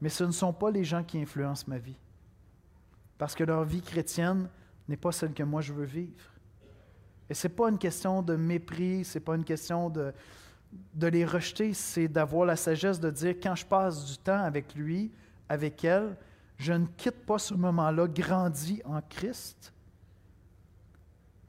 Mais 0.05 0.09
ce 0.09 0.23
ne 0.23 0.31
sont 0.31 0.53
pas 0.53 0.69
les 0.69 0.83
gens 0.83 1.03
qui 1.03 1.19
influencent 1.19 1.65
ma 1.65 1.79
vie. 1.79 1.97
Parce 3.17 3.33
que 3.33 3.43
leur 3.43 3.63
vie 3.63 3.81
chrétienne 3.81 4.47
n'est 4.87 4.97
pas 4.97 5.11
celle 5.11 5.33
que 5.33 5.41
moi 5.41 5.61
je 5.61 5.73
veux 5.73 5.85
vivre. 5.85 6.31
Et 7.27 7.33
ce 7.33 7.47
n'est 7.47 7.53
pas 7.55 7.71
une 7.71 7.79
question 7.79 8.21
de 8.21 8.35
mépris, 8.35 9.03
ce 9.03 9.17
n'est 9.17 9.25
pas 9.25 9.35
une 9.35 9.43
question 9.43 9.89
de, 9.89 10.13
de 10.93 11.07
les 11.07 11.25
rejeter, 11.25 11.73
c'est 11.73 12.07
d'avoir 12.07 12.45
la 12.45 12.55
sagesse 12.55 12.99
de 12.99 13.09
dire 13.09 13.33
quand 13.41 13.55
je 13.55 13.65
passe 13.65 14.05
du 14.05 14.19
temps 14.19 14.43
avec 14.43 14.75
lui, 14.75 15.11
avec 15.49 15.83
elle, 15.83 16.15
je 16.59 16.73
ne 16.73 16.85
quitte 16.85 17.25
pas 17.25 17.39
ce 17.39 17.55
moment-là 17.55 18.07
grandi 18.07 18.83
en 18.85 19.01
Christ. 19.01 19.73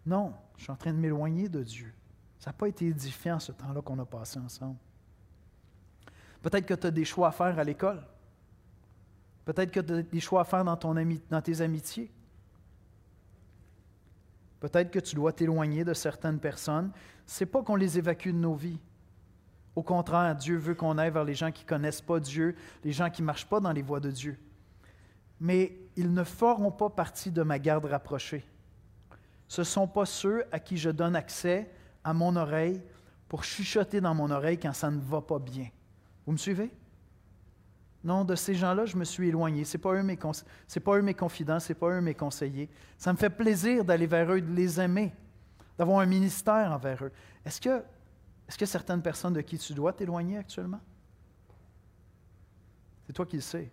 Non, 0.06 0.32
je 0.56 0.62
suis 0.62 0.72
en 0.72 0.76
train 0.76 0.94
de 0.94 0.98
m'éloigner 0.98 1.50
de 1.50 1.62
Dieu. 1.62 1.92
Ça 2.38 2.48
n'a 2.48 2.54
pas 2.54 2.68
été 2.68 2.86
édifiant 2.86 3.38
ce 3.38 3.52
temps-là 3.52 3.82
qu'on 3.82 3.98
a 3.98 4.06
passé 4.06 4.38
ensemble. 4.38 4.78
Peut-être 6.40 6.64
que 6.64 6.72
tu 6.72 6.86
as 6.86 6.90
des 6.90 7.04
choix 7.04 7.28
à 7.28 7.32
faire 7.32 7.58
à 7.58 7.62
l'école. 7.62 8.02
Peut-être 9.46 9.70
que 9.70 9.80
tu 9.80 9.92
as 9.92 10.02
des 10.02 10.20
choix 10.20 10.40
à 10.40 10.44
faire 10.44 10.64
dans, 10.64 10.76
tes 11.40 11.60
amitiés. 11.60 12.10
Peut-être 14.58 14.90
que 14.90 14.98
tu 14.98 15.14
dois 15.14 15.32
t'éloigner 15.32 15.84
de 15.84 15.94
certaines 15.94 16.40
personnes. 16.40 16.90
Ce 17.26 17.44
n'est 17.44 17.50
pas 17.50 17.62
qu'on 17.62 17.76
les 17.76 17.96
évacue 17.96 18.30
de 18.30 18.38
nos 18.38 18.56
vies. 18.56 18.80
Au 19.76 19.84
contraire, 19.84 20.34
Dieu 20.34 20.56
veut 20.56 20.74
qu'on 20.74 20.98
aille 20.98 21.12
vers 21.12 21.22
les 21.22 21.34
gens 21.34 21.52
qui 21.52 21.62
ne 21.62 21.68
connaissent 21.68 22.00
pas 22.00 22.18
Dieu, 22.18 22.56
les 22.82 22.90
gens 22.90 23.08
qui 23.08 23.22
ne 23.22 23.26
marchent 23.26 23.46
pas 23.46 23.60
dans 23.60 23.70
les 23.70 23.82
voies 23.82 24.00
de 24.00 24.10
Dieu. 24.10 24.36
Mais 25.38 25.78
ils 25.94 26.12
ne 26.12 26.24
feront 26.24 26.72
pas 26.72 26.90
partie 26.90 27.30
de 27.30 27.42
ma 27.44 27.60
garde 27.60 27.84
rapprochée. 27.84 28.44
Ce 29.46 29.60
ne 29.60 29.64
sont 29.64 29.86
pas 29.86 30.06
ceux 30.06 30.44
à 30.50 30.58
qui 30.58 30.76
je 30.76 30.90
donne 30.90 31.14
accès 31.14 31.70
à 32.02 32.12
mon 32.12 32.34
oreille 32.34 32.82
pour 33.28 33.44
chuchoter 33.44 34.00
dans 34.00 34.14
mon 34.14 34.30
oreille 34.32 34.58
quand 34.58 34.72
ça 34.72 34.90
ne 34.90 34.98
va 34.98 35.20
pas 35.20 35.38
bien. 35.38 35.68
Vous 36.24 36.32
me 36.32 36.36
suivez? 36.36 36.72
Non, 38.06 38.24
de 38.24 38.36
ces 38.36 38.54
gens-là, 38.54 38.86
je 38.86 38.96
me 38.96 39.02
suis 39.02 39.30
éloigné. 39.30 39.64
Ce 39.64 39.76
n'est 39.76 39.80
pas, 39.80 39.90
pas 39.90 39.96
eux 40.96 41.02
mes 41.02 41.14
confidents, 41.14 41.58
ce 41.58 41.72
n'est 41.72 41.74
pas 41.76 41.88
eux 41.88 42.00
mes 42.00 42.14
conseillers. 42.14 42.70
Ça 42.96 43.12
me 43.12 43.18
fait 43.18 43.30
plaisir 43.30 43.84
d'aller 43.84 44.06
vers 44.06 44.30
eux, 44.30 44.40
de 44.40 44.52
les 44.52 44.80
aimer, 44.80 45.12
d'avoir 45.76 45.98
un 45.98 46.06
ministère 46.06 46.70
envers 46.70 47.02
eux. 47.02 47.10
Est-ce 47.44 47.60
que, 47.60 47.82
est-ce 48.48 48.56
que 48.56 48.64
certaines 48.64 49.02
personnes 49.02 49.32
de 49.32 49.40
qui 49.40 49.58
tu 49.58 49.74
dois 49.74 49.92
t'éloigner 49.92 50.38
actuellement? 50.38 50.78
C'est 53.08 53.12
toi 53.12 53.26
qui 53.26 53.34
le 53.34 53.42
sais. 53.42 53.72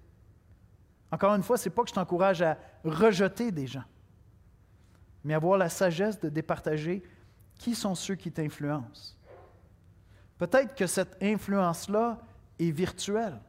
Encore 1.11 1.36
une 1.36 1.43
fois, 1.43 1.55
ce 1.55 1.69
n'est 1.69 1.75
pas 1.75 1.84
que 1.84 1.89
je 1.89 1.93
t'encourage 1.93 2.41
à 2.41 2.57
rejeter 2.84 3.51
des 3.51 3.67
gens, 3.67 3.86
mais 5.23 5.36
avoir 5.36 5.59
la 5.59 5.69
sagesse 5.69 6.19
de 6.19 6.29
départager 6.29 7.03
qui 7.59 7.75
sont 7.75 7.93
ceux 7.93 8.15
qui 8.15 8.31
t'influencent. 8.31 9.15
Peut-être 10.39 10.73
que 10.73 10.88
cette 10.88 11.21
influence-là 11.21 12.19
est 12.57 12.71
virtuelle. 12.71 13.39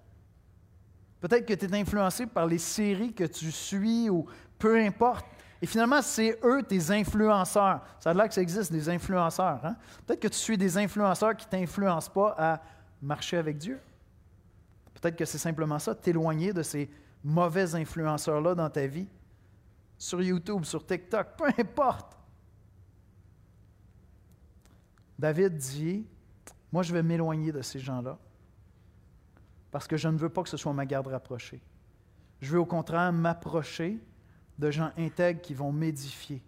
Peut-être 1.24 1.46
que 1.46 1.54
tu 1.54 1.64
es 1.64 1.74
influencé 1.74 2.26
par 2.26 2.46
les 2.46 2.58
séries 2.58 3.14
que 3.14 3.24
tu 3.24 3.50
suis 3.50 4.10
ou 4.10 4.26
peu 4.58 4.78
importe. 4.78 5.24
Et 5.62 5.64
finalement, 5.64 6.02
c'est 6.02 6.38
eux 6.44 6.62
tes 6.62 6.90
influenceurs. 6.90 7.80
Ça 7.98 8.10
a 8.10 8.12
l'air 8.12 8.28
que 8.28 8.34
ça 8.34 8.42
existe, 8.42 8.70
des 8.70 8.90
influenceurs. 8.90 9.64
Hein? 9.64 9.74
Peut-être 10.04 10.20
que 10.20 10.28
tu 10.28 10.36
suis 10.36 10.58
des 10.58 10.76
influenceurs 10.76 11.34
qui 11.34 11.46
ne 11.46 11.50
t'influencent 11.50 12.10
pas 12.10 12.34
à 12.36 12.62
marcher 13.00 13.38
avec 13.38 13.56
Dieu. 13.56 13.80
Peut-être 15.00 15.16
que 15.16 15.24
c'est 15.24 15.38
simplement 15.38 15.78
ça, 15.78 15.94
t'éloigner 15.94 16.52
de 16.52 16.62
ces 16.62 16.90
mauvais 17.24 17.74
influenceurs-là 17.74 18.54
dans 18.54 18.68
ta 18.68 18.86
vie. 18.86 19.08
Sur 19.96 20.20
YouTube, 20.20 20.64
sur 20.64 20.84
TikTok, 20.84 21.38
peu 21.38 21.46
importe. 21.58 22.18
David 25.18 25.56
dit, 25.56 26.06
moi 26.70 26.82
je 26.82 26.92
vais 26.92 27.02
m'éloigner 27.02 27.50
de 27.50 27.62
ces 27.62 27.78
gens-là 27.78 28.18
parce 29.74 29.88
que 29.88 29.96
je 29.96 30.06
ne 30.06 30.16
veux 30.16 30.28
pas 30.28 30.44
que 30.44 30.48
ce 30.48 30.56
soit 30.56 30.72
ma 30.72 30.86
garde 30.86 31.08
rapprochée. 31.08 31.60
Je 32.40 32.52
veux 32.52 32.60
au 32.60 32.64
contraire 32.64 33.12
m'approcher 33.12 33.98
de 34.56 34.70
gens 34.70 34.92
intègres 34.96 35.40
qui 35.40 35.52
vont 35.52 35.72
m'édifier, 35.72 36.40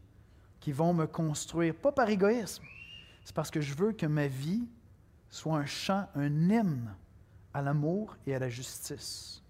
qui 0.61 0.70
vont 0.70 0.95
me 0.95 1.09
construire, 1.09 1.74
pas 1.74 1.91
par 1.91 2.09
égoïsme, 2.09 2.62
c'est 3.24 3.35
parce 3.35 3.51
que 3.51 3.61
je 3.61 3.74
veux 3.74 3.91
que 3.91 4.07
ma 4.07 4.29
vie 4.29 4.62
soit 5.29 5.57
un 5.57 5.66
chant, 5.66 6.07
un 6.14 6.31
hymne 6.51 6.95
à 7.53 7.62
l'amour 7.62 8.16
et 8.29 8.35
à 8.37 8.39
la 8.39 8.49
justice. 8.49 9.43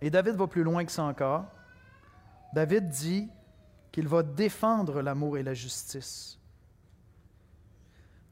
Et 0.00 0.10
David 0.10 0.34
va 0.34 0.48
plus 0.48 0.64
loin 0.64 0.84
que 0.84 0.90
ça 0.90 1.04
encore. 1.04 1.44
David 2.52 2.88
dit 2.88 3.28
qu'il 3.92 4.08
va 4.08 4.24
défendre 4.24 5.02
l'amour 5.02 5.38
et 5.38 5.44
la 5.44 5.54
justice. 5.54 6.36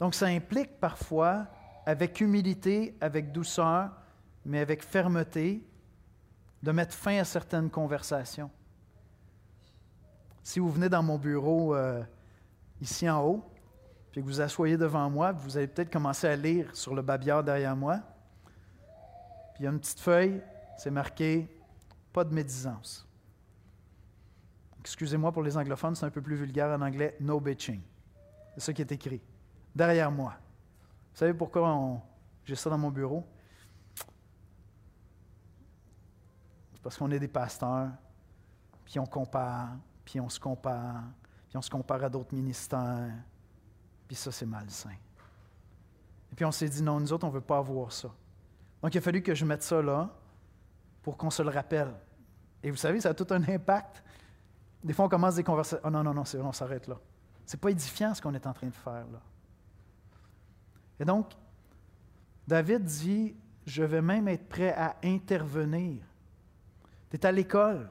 Donc 0.00 0.16
ça 0.16 0.26
implique 0.26 0.80
parfois 0.80 1.46
avec 1.86 2.20
humilité, 2.20 2.96
avec 3.00 3.32
douceur, 3.32 3.90
mais 4.44 4.60
avec 4.60 4.82
fermeté, 4.82 5.64
de 6.62 6.72
mettre 6.72 6.94
fin 6.94 7.18
à 7.18 7.24
certaines 7.24 7.70
conversations. 7.70 8.50
Si 10.42 10.58
vous 10.58 10.70
venez 10.70 10.88
dans 10.88 11.02
mon 11.02 11.18
bureau 11.18 11.74
euh, 11.74 12.02
ici 12.80 13.08
en 13.08 13.24
haut, 13.24 13.44
puis 14.12 14.20
que 14.20 14.26
vous 14.26 14.40
asseyez 14.40 14.76
devant 14.76 15.08
moi, 15.08 15.32
vous 15.32 15.56
allez 15.56 15.68
peut-être 15.68 15.92
commencer 15.92 16.26
à 16.26 16.36
lire 16.36 16.74
sur 16.74 16.94
le 16.94 17.02
babillard 17.02 17.44
derrière 17.44 17.76
moi. 17.76 18.00
Puis 19.54 19.62
il 19.62 19.64
y 19.64 19.66
a 19.68 19.70
une 19.70 19.78
petite 19.78 20.00
feuille, 20.00 20.42
c'est 20.76 20.90
marqué 20.90 21.48
pas 22.12 22.24
de 22.24 22.34
médisance. 22.34 23.06
Excusez-moi 24.80 25.30
pour 25.30 25.42
les 25.42 25.56
anglophones, 25.56 25.94
c'est 25.94 26.06
un 26.06 26.10
peu 26.10 26.22
plus 26.22 26.36
vulgaire 26.36 26.70
en 26.70 26.80
anglais, 26.80 27.16
no 27.20 27.38
bitching. 27.38 27.80
C'est 28.54 28.60
ça 28.60 28.72
qui 28.72 28.82
est 28.82 28.92
écrit. 28.92 29.20
Derrière 29.74 30.10
moi. 30.10 30.34
Vous 31.20 31.26
savez 31.26 31.36
pourquoi 31.36 32.00
j'ai 32.46 32.54
ça 32.54 32.70
dans 32.70 32.78
mon 32.78 32.90
bureau? 32.90 33.22
C'est 36.72 36.80
parce 36.82 36.96
qu'on 36.96 37.10
est 37.10 37.18
des 37.18 37.28
pasteurs, 37.28 37.90
puis 38.86 38.98
on 38.98 39.04
compare, 39.04 39.76
puis 40.02 40.18
on 40.18 40.30
se 40.30 40.40
compare, 40.40 41.02
puis 41.46 41.58
on 41.58 41.60
se 41.60 41.68
compare 41.68 42.04
à 42.04 42.08
d'autres 42.08 42.34
ministères, 42.34 43.12
puis 44.08 44.16
ça, 44.16 44.32
c'est 44.32 44.46
malsain. 44.46 44.96
Et 46.32 46.34
puis 46.34 46.46
on 46.46 46.50
s'est 46.50 46.70
dit, 46.70 46.82
non, 46.82 46.98
nous 46.98 47.12
autres, 47.12 47.26
on 47.26 47.28
ne 47.28 47.34
veut 47.34 47.42
pas 47.42 47.58
avoir 47.58 47.92
ça. 47.92 48.08
Donc 48.80 48.94
il 48.94 48.96
a 48.96 49.02
fallu 49.02 49.22
que 49.22 49.34
je 49.34 49.44
mette 49.44 49.62
ça 49.62 49.82
là 49.82 50.08
pour 51.02 51.18
qu'on 51.18 51.28
se 51.28 51.42
le 51.42 51.50
rappelle. 51.50 51.92
Et 52.62 52.70
vous 52.70 52.78
savez, 52.78 52.98
ça 52.98 53.10
a 53.10 53.14
tout 53.14 53.26
un 53.28 53.46
impact. 53.46 54.02
Des 54.82 54.94
fois, 54.94 55.04
on 55.04 55.10
commence 55.10 55.34
des 55.34 55.44
conversations. 55.44 55.86
Oh 55.86 55.90
non, 55.90 56.02
non, 56.02 56.14
non, 56.14 56.24
c'est 56.24 56.40
on 56.40 56.52
s'arrête 56.52 56.88
là. 56.88 56.96
C'est 57.44 57.60
pas 57.60 57.68
édifiant 57.68 58.14
ce 58.14 58.22
qu'on 58.22 58.32
est 58.32 58.46
en 58.46 58.54
train 58.54 58.68
de 58.68 58.74
faire 58.74 59.04
là. 59.12 59.20
Et 61.00 61.04
donc, 61.04 61.32
David 62.46 62.84
dit, 62.84 63.34
je 63.66 63.82
vais 63.82 64.02
même 64.02 64.28
être 64.28 64.48
prêt 64.48 64.74
à 64.74 64.96
intervenir. 65.02 66.02
Tu 67.10 67.16
es 67.16 67.26
à 67.26 67.32
l'école, 67.32 67.88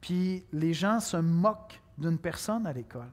puis 0.00 0.44
les 0.52 0.74
gens 0.74 1.00
se 1.00 1.16
moquent 1.16 1.80
d'une 1.96 2.18
personne 2.18 2.66
à 2.66 2.72
l'école. 2.72 3.10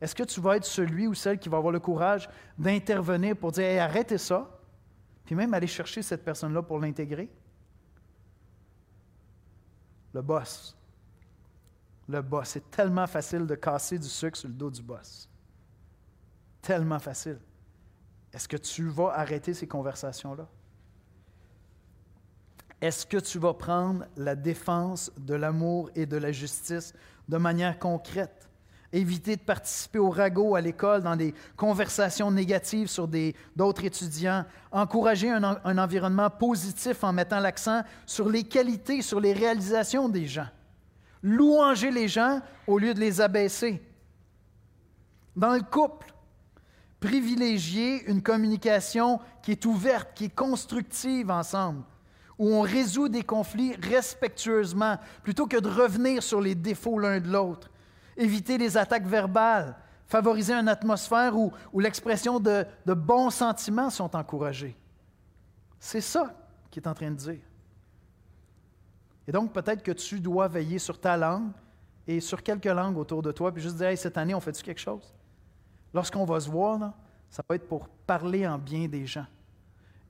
Est-ce 0.00 0.14
que 0.14 0.24
tu 0.24 0.40
vas 0.40 0.56
être 0.56 0.64
celui 0.64 1.06
ou 1.06 1.14
celle 1.14 1.38
qui 1.38 1.48
va 1.48 1.58
avoir 1.58 1.72
le 1.72 1.78
courage 1.78 2.28
d'intervenir 2.58 3.36
pour 3.36 3.52
dire 3.52 3.82
arrêtez 3.82 4.18
ça, 4.18 4.50
puis 5.24 5.34
même 5.34 5.54
aller 5.54 5.66
chercher 5.66 6.02
cette 6.02 6.24
personne-là 6.24 6.62
pour 6.62 6.80
l'intégrer? 6.80 7.30
Le 10.12 10.22
boss. 10.22 10.76
Le 12.08 12.20
boss. 12.20 12.48
C'est 12.48 12.70
tellement 12.70 13.06
facile 13.06 13.46
de 13.46 13.54
casser 13.54 13.98
du 13.98 14.08
sucre 14.08 14.36
sur 14.36 14.48
le 14.48 14.54
dos 14.54 14.70
du 14.70 14.82
boss. 14.82 15.28
Tellement 16.60 16.98
facile. 16.98 17.38
Est-ce 18.32 18.48
que 18.48 18.56
tu 18.56 18.88
vas 18.88 19.12
arrêter 19.14 19.54
ces 19.54 19.66
conversations-là? 19.66 20.46
Est-ce 22.80 23.04
que 23.04 23.18
tu 23.18 23.38
vas 23.38 23.52
prendre 23.52 24.06
la 24.16 24.34
défense 24.34 25.12
de 25.18 25.34
l'amour 25.34 25.90
et 25.94 26.06
de 26.06 26.16
la 26.16 26.32
justice 26.32 26.94
de 27.28 27.36
manière 27.36 27.78
concrète? 27.78 28.48
Éviter 28.92 29.36
de 29.36 29.42
participer 29.42 29.98
au 29.98 30.10
ragot 30.10 30.56
à 30.56 30.60
l'école 30.60 31.02
dans 31.02 31.14
des 31.14 31.32
conversations 31.56 32.30
négatives 32.30 32.88
sur 32.88 33.08
d'autres 33.54 33.84
étudiants. 33.84 34.44
Encourager 34.72 35.30
un, 35.30 35.60
un 35.62 35.78
environnement 35.78 36.30
positif 36.30 37.04
en 37.04 37.12
mettant 37.12 37.38
l'accent 37.38 37.82
sur 38.06 38.28
les 38.28 38.42
qualités, 38.42 39.02
sur 39.02 39.20
les 39.20 39.32
réalisations 39.32 40.08
des 40.08 40.26
gens. 40.26 40.48
Louanger 41.22 41.90
les 41.90 42.08
gens 42.08 42.40
au 42.66 42.78
lieu 42.78 42.94
de 42.94 43.00
les 43.00 43.20
abaisser. 43.20 43.80
Dans 45.36 45.54
le 45.54 45.62
couple, 45.62 46.12
privilégier 47.00 48.04
une 48.08 48.22
communication 48.22 49.20
qui 49.42 49.52
est 49.52 49.64
ouverte, 49.64 50.10
qui 50.14 50.26
est 50.26 50.34
constructive 50.34 51.30
ensemble, 51.30 51.82
où 52.38 52.54
on 52.54 52.60
résout 52.60 53.08
des 53.08 53.22
conflits 53.22 53.74
respectueusement, 53.76 54.98
plutôt 55.22 55.46
que 55.46 55.58
de 55.58 55.68
revenir 55.68 56.22
sur 56.22 56.40
les 56.40 56.54
défauts 56.54 56.98
l'un 56.98 57.20
de 57.20 57.28
l'autre. 57.28 57.70
Éviter 58.16 58.58
les 58.58 58.76
attaques 58.76 59.06
verbales, 59.06 59.76
favoriser 60.06 60.52
une 60.52 60.68
atmosphère 60.68 61.36
où, 61.36 61.52
l'expression 61.78 62.38
de, 62.38 62.66
bons 62.86 63.30
sentiments 63.30 63.90
sont 63.90 64.14
encouragés. 64.14 64.76
C'est 65.78 66.02
ça 66.02 66.34
qu'il 66.70 66.82
est 66.82 66.88
en 66.88 66.94
train 66.94 67.10
de 67.10 67.16
dire. 67.16 67.40
Et 69.26 69.32
donc, 69.32 69.52
peut-être 69.52 69.82
que 69.82 69.92
tu 69.92 70.20
dois 70.20 70.48
veiller 70.48 70.78
sur 70.78 71.00
ta 71.00 71.16
langue 71.16 71.52
et 72.06 72.20
sur 72.20 72.42
quelques 72.42 72.64
langues 72.66 72.98
autour 72.98 73.22
de 73.22 73.32
toi, 73.32 73.52
puis 73.52 73.62
juste 73.62 73.76
dire, 73.76 73.88
hey, 73.88 73.96
cette 73.96 74.18
année, 74.18 74.34
on 74.34 74.40
fait-tu 74.40 74.62
quelque 74.62 74.80
chose? 74.80 75.14
Lorsqu'on 75.92 76.24
va 76.24 76.40
se 76.40 76.48
voir, 76.48 76.92
ça 77.30 77.42
va 77.48 77.54
être 77.54 77.66
pour 77.66 77.88
parler 77.88 78.46
en 78.46 78.58
bien 78.58 78.88
des 78.88 79.06
gens. 79.06 79.26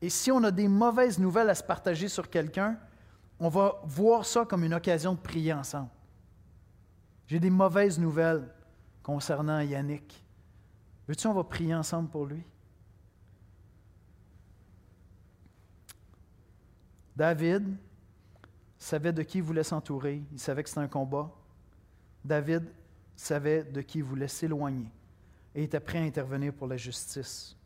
Et 0.03 0.09
si 0.09 0.31
on 0.31 0.43
a 0.45 0.51
des 0.51 0.69
mauvaises 0.69 1.19
nouvelles 1.19 1.51
à 1.51 1.55
se 1.55 1.63
partager 1.63 2.09
sur 2.09 2.29
quelqu'un, 2.29 2.79
on 3.39 3.49
va 3.49 3.81
voir 3.85 4.25
ça 4.25 4.45
comme 4.45 4.65
une 4.65 4.75
occasion 4.75 5.15
de 5.15 5.19
prier 5.19 5.53
ensemble. 5.53 5.91
J'ai 7.27 7.39
des 7.39 7.51
mauvaises 7.51 7.99
nouvelles 7.99 8.49
concernant 9.03 9.61
Yannick. 9.61 10.25
Veux-tu, 11.07 11.27
on 11.27 11.35
va 11.35 11.45
prier 11.45 11.75
ensemble 11.75 12.09
pour 12.09 12.27
lui? 12.27 12.43
David 17.17 17.77
savait 18.79 19.13
de 19.13 19.23
qui 19.23 19.39
il 19.39 19.45
voulait 19.45 19.63
s'entourer. 19.63 20.23
Il 20.33 20.39
savait 20.39 20.63
que 20.63 20.69
c'était 20.69 20.81
un 20.81 20.89
combat. 20.89 21.31
David 22.25 22.73
savait 23.17 23.65
de 23.65 23.81
qui 23.83 23.99
il 23.99 24.05
voulait 24.05 24.29
s'éloigner 24.29 24.91
et 25.55 25.65
était 25.65 25.81
prêt 25.81 25.99
à 25.99 26.03
intervenir 26.03 26.53
pour 26.53 26.67
la 26.67 26.77
justice. 26.77 27.57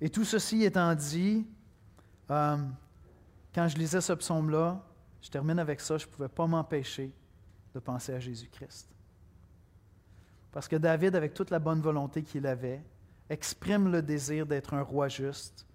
Et 0.00 0.08
tout 0.08 0.24
ceci 0.24 0.64
étant 0.64 0.94
dit, 0.94 1.46
euh, 2.30 2.56
quand 3.54 3.68
je 3.68 3.76
lisais 3.76 4.00
ce 4.00 4.12
psaume-là, 4.12 4.82
je 5.20 5.30
termine 5.30 5.58
avec 5.58 5.80
ça, 5.80 5.98
je 5.98 6.06
ne 6.06 6.10
pouvais 6.10 6.28
pas 6.28 6.46
m'empêcher 6.46 7.12
de 7.74 7.80
penser 7.80 8.14
à 8.14 8.20
Jésus-Christ. 8.20 8.88
Parce 10.52 10.68
que 10.68 10.76
David, 10.76 11.14
avec 11.16 11.34
toute 11.34 11.50
la 11.50 11.58
bonne 11.58 11.80
volonté 11.80 12.22
qu'il 12.22 12.46
avait, 12.46 12.82
exprime 13.28 13.90
le 13.90 14.02
désir 14.02 14.46
d'être 14.46 14.74
un 14.74 14.82
roi 14.82 15.08
juste. 15.08 15.66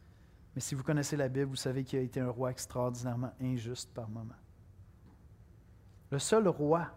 Mais 0.56 0.62
si 0.62 0.76
vous 0.76 0.84
connaissez 0.84 1.18
la 1.18 1.28
Bible, 1.28 1.50
vous 1.50 1.56
savez 1.56 1.84
qu'il 1.84 2.00
a 2.00 2.02
été 2.02 2.20
un 2.20 2.30
roi 2.30 2.52
extraordinairement 2.52 3.34
injuste 3.42 3.94
par 3.94 4.10
moments. 4.10 4.34
Le 6.12 6.20
seul 6.20 6.48
roi 6.48 6.88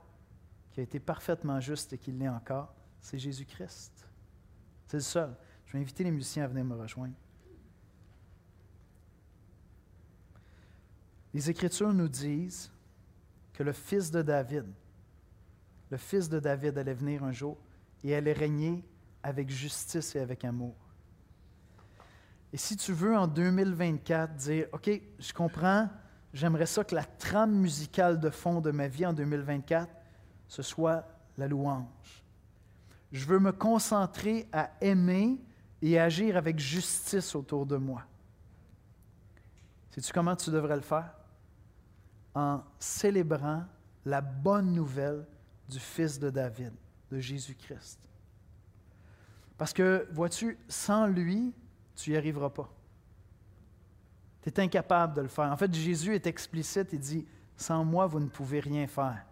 qui 0.73 0.81
a 0.81 0.83
été 0.83 1.01
parfaitement 1.01 1.59
juste 1.61 1.93
et 1.93 1.99
qui 1.99 2.13
l'est 2.13 2.29
encore, 2.29 2.75
c'est 3.07 3.19
Jésus-Christ. 3.21 4.05
C'est 4.89 4.97
le 4.97 5.03
seul. 5.03 5.33
Je 5.67 5.75
vais 5.75 5.79
inviter 5.79 6.03
les 6.03 6.11
musiciens 6.11 6.43
à 6.43 6.49
venir 6.49 6.65
me 6.65 6.75
rejoindre. 6.75 7.15
Les 11.33 11.49
Écritures 11.49 11.93
nous 11.93 12.09
disent 12.09 12.69
que 13.53 13.63
le 13.63 13.73
fils 13.73 14.11
de 14.11 14.23
David, 14.23 14.67
le 15.89 15.97
fils 15.97 16.29
de 16.29 16.41
David 16.41 16.79
allait 16.79 16.95
venir 16.95 17.23
un 17.23 17.31
jour 17.31 17.57
et 18.03 18.13
allait 18.13 18.33
régner 18.33 18.85
avec 19.23 19.51
justice 19.51 20.17
et 20.17 20.19
avec 20.19 20.45
amour. 20.45 20.75
Et 22.53 22.57
si 22.57 22.77
tu 22.77 22.93
veux 22.93 23.17
en 23.17 23.29
2024 23.29 24.35
dire, 24.35 24.67
OK, 24.73 24.91
je 25.21 25.33
comprends, 25.33 25.89
j'aimerais 26.33 26.67
ça 26.67 26.83
que 26.83 26.97
la 26.97 27.05
trame 27.05 27.55
musicale 27.55 28.19
de 28.19 28.31
fond 28.31 28.61
de 28.61 28.73
ma 28.73 28.89
vie 28.89 29.07
en 29.07 29.13
2024, 29.13 29.89
ce 30.49 30.63
soit 30.63 31.07
la 31.39 31.47
louange. 31.47 32.26
Je 33.13 33.25
veux 33.25 33.39
me 33.39 33.53
concentrer 33.53 34.49
à 34.53 34.71
aimer 34.81 35.39
et 35.81 35.99
agir 35.99 36.37
avec 36.37 36.59
justice 36.59 37.35
autour 37.35 37.67
de 37.67 37.77
moi. 37.77 38.03
Sais-tu 39.91 40.13
comment 40.13 40.37
tu 40.37 40.51
devrais 40.51 40.77
le 40.77 40.83
faire? 40.83 41.13
En 42.35 42.63
célébrant 42.79 43.65
la 44.05 44.21
bonne 44.21 44.73
nouvelle 44.73 45.27
du 45.69 45.79
Fils 45.79 46.19
de 46.19 46.31
David, 46.31 46.73
de 47.11 47.19
Jésus-Christ. 47.19 47.99
Parce 49.57 49.73
que, 49.73 50.07
vois-tu, 50.13 50.59
sans 50.69 51.07
lui, 51.07 51.53
tu 51.95 52.11
n'y 52.11 52.17
arriveras 52.17 52.51
pas. 52.51 52.71
Tu 54.43 54.51
es 54.51 54.61
incapable 54.61 55.15
de 55.15 55.23
le 55.23 55.29
faire. 55.29 55.51
En 55.51 55.57
fait, 55.57 55.73
Jésus 55.73 56.15
est 56.15 56.27
explicite, 56.27 56.93
il 56.93 57.01
dit, 57.01 57.27
sans 57.57 57.85
moi, 57.85 58.07
vous 58.07 58.21
ne 58.21 58.29
pouvez 58.29 58.61
rien 58.61 58.87
faire. 58.87 59.25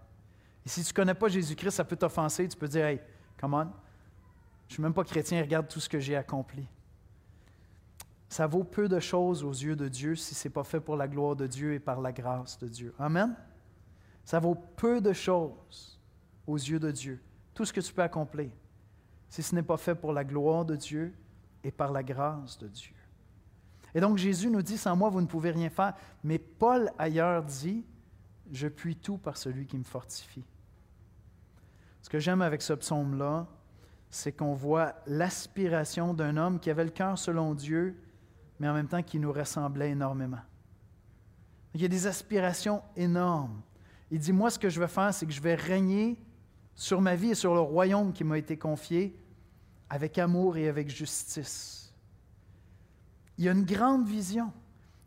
Et 0.65 0.69
si 0.69 0.83
tu 0.83 0.93
ne 0.93 0.97
connais 0.97 1.15
pas 1.15 1.29
Jésus-Christ, 1.29 1.73
ça 1.73 1.85
peut 1.85 1.97
t'offenser, 1.97 2.49
tu 2.49 2.57
peux 2.57 2.69
dire, 2.69 2.87
hey, 2.87 3.01
je 3.47 4.73
ne 4.73 4.75
suis 4.75 4.83
même 4.83 4.95
pas 4.95 5.05
chrétien, 5.05 5.41
regarde 5.41 5.69
tout 5.69 5.81
ce 5.81 5.89
que 5.89 6.01
j'ai 6.01 6.17
accompli. 6.17 6.67
Ça 8.29 8.47
vaut 8.47 8.65
peu 8.65 8.89
de 8.89 8.99
choses 8.99 9.45
aux 9.45 9.53
yeux 9.53 9.77
de 9.77 9.89
Dieu 9.89 10.17
si 10.17 10.35
ce 10.35 10.49
n'est 10.49 10.53
pas 10.53 10.65
fait 10.65 10.81
pour 10.81 10.97
la 10.97 11.07
gloire 11.07 11.37
de 11.37 11.47
Dieu 11.47 11.75
et 11.75 11.79
par 11.79 12.01
la 12.01 12.13
grâce 12.13 12.59
de 12.59 12.67
Dieu. 12.67 12.95
Amen? 12.99 13.37
Ça 14.25 14.41
vaut 14.41 14.57
peu 14.57 15.01
de 15.01 15.13
choses 15.13 16.01
aux 16.47 16.57
yeux 16.57 16.81
de 16.81 16.91
Dieu, 16.91 17.23
tout 17.55 17.65
ce 17.65 17.73
que 17.73 17.81
tu 17.81 17.93
peux 17.93 18.03
accomplir, 18.03 18.51
si 19.29 19.43
ce 19.43 19.55
n'est 19.55 19.63
pas 19.63 19.77
fait 19.77 19.95
pour 19.95 20.13
la 20.13 20.25
gloire 20.25 20.65
de 20.65 20.77
Dieu 20.77 21.15
et 21.63 21.71
par 21.71 21.93
la 21.93 22.03
grâce 22.03 22.59
de 22.59 22.69
Dieu. 22.69 22.95
Et 23.95 24.01
donc 24.01 24.19
Jésus 24.19 24.51
nous 24.51 24.63
dit, 24.63 24.77
sans 24.77 24.97
moi, 24.97 25.09
vous 25.09 25.21
ne 25.21 25.27
pouvez 25.27 25.53
rien 25.53 25.71
faire. 25.71 25.95
Mais 26.25 26.39
Paul 26.39 26.91
ailleurs 26.99 27.45
dit, 27.45 27.85
je 28.51 28.67
puis 28.67 28.97
tout 28.97 29.19
par 29.19 29.37
celui 29.37 29.67
qui 29.67 29.79
me 29.79 29.85
fortifie. 29.85 30.45
Ce 32.05 32.11
que 32.11 32.19
j'aime 32.19 32.43
avec 32.43 32.61
ce 32.61 32.75
psaume-là, 32.75 33.47
c'est 34.11 34.33
qu'on 34.33 34.53
voit 34.53 34.95
l'aspiration 35.07 36.13
d'un 36.13 36.37
homme 36.37 36.61
qui 36.61 36.69
avait 36.69 36.85
le 36.85 36.91
cœur 36.91 37.19
selon 37.19 37.55
Dieu, 37.55 37.99
mais 38.61 38.69
en 38.69 38.75
même 38.75 38.89
temps 38.89 39.03
qui 39.03 39.19
nous 39.19 39.33
ressemblait 39.33 39.93
énormément. 39.93 40.43
Il 41.73 41.81
y 41.81 41.87
a 41.87 41.89
des 41.89 42.07
aspirations 42.07 42.83
énormes. 42.95 43.63
Il 44.11 44.19
dit, 44.19 44.35
moi, 44.35 44.51
ce 44.51 44.59
que 44.59 44.69
je 44.69 44.79
veux 44.79 44.87
faire, 44.87 45.15
c'est 45.15 45.25
que 45.25 45.33
je 45.33 45.41
vais 45.41 45.55
régner 45.55 46.21
sur 46.75 47.01
ma 47.01 47.17
vie 47.17 47.31
et 47.31 47.35
sur 47.35 47.55
le 47.55 47.61
royaume 47.61 48.13
qui 48.13 48.23
m'a 48.23 48.37
été 48.37 48.59
confié 48.59 49.19
avec 49.89 50.19
amour 50.19 50.59
et 50.59 50.69
avec 50.69 50.91
justice. 50.91 51.91
Il 53.39 53.45
y 53.45 53.49
a 53.49 53.53
une 53.53 53.65
grande 53.65 54.07
vision. 54.07 54.53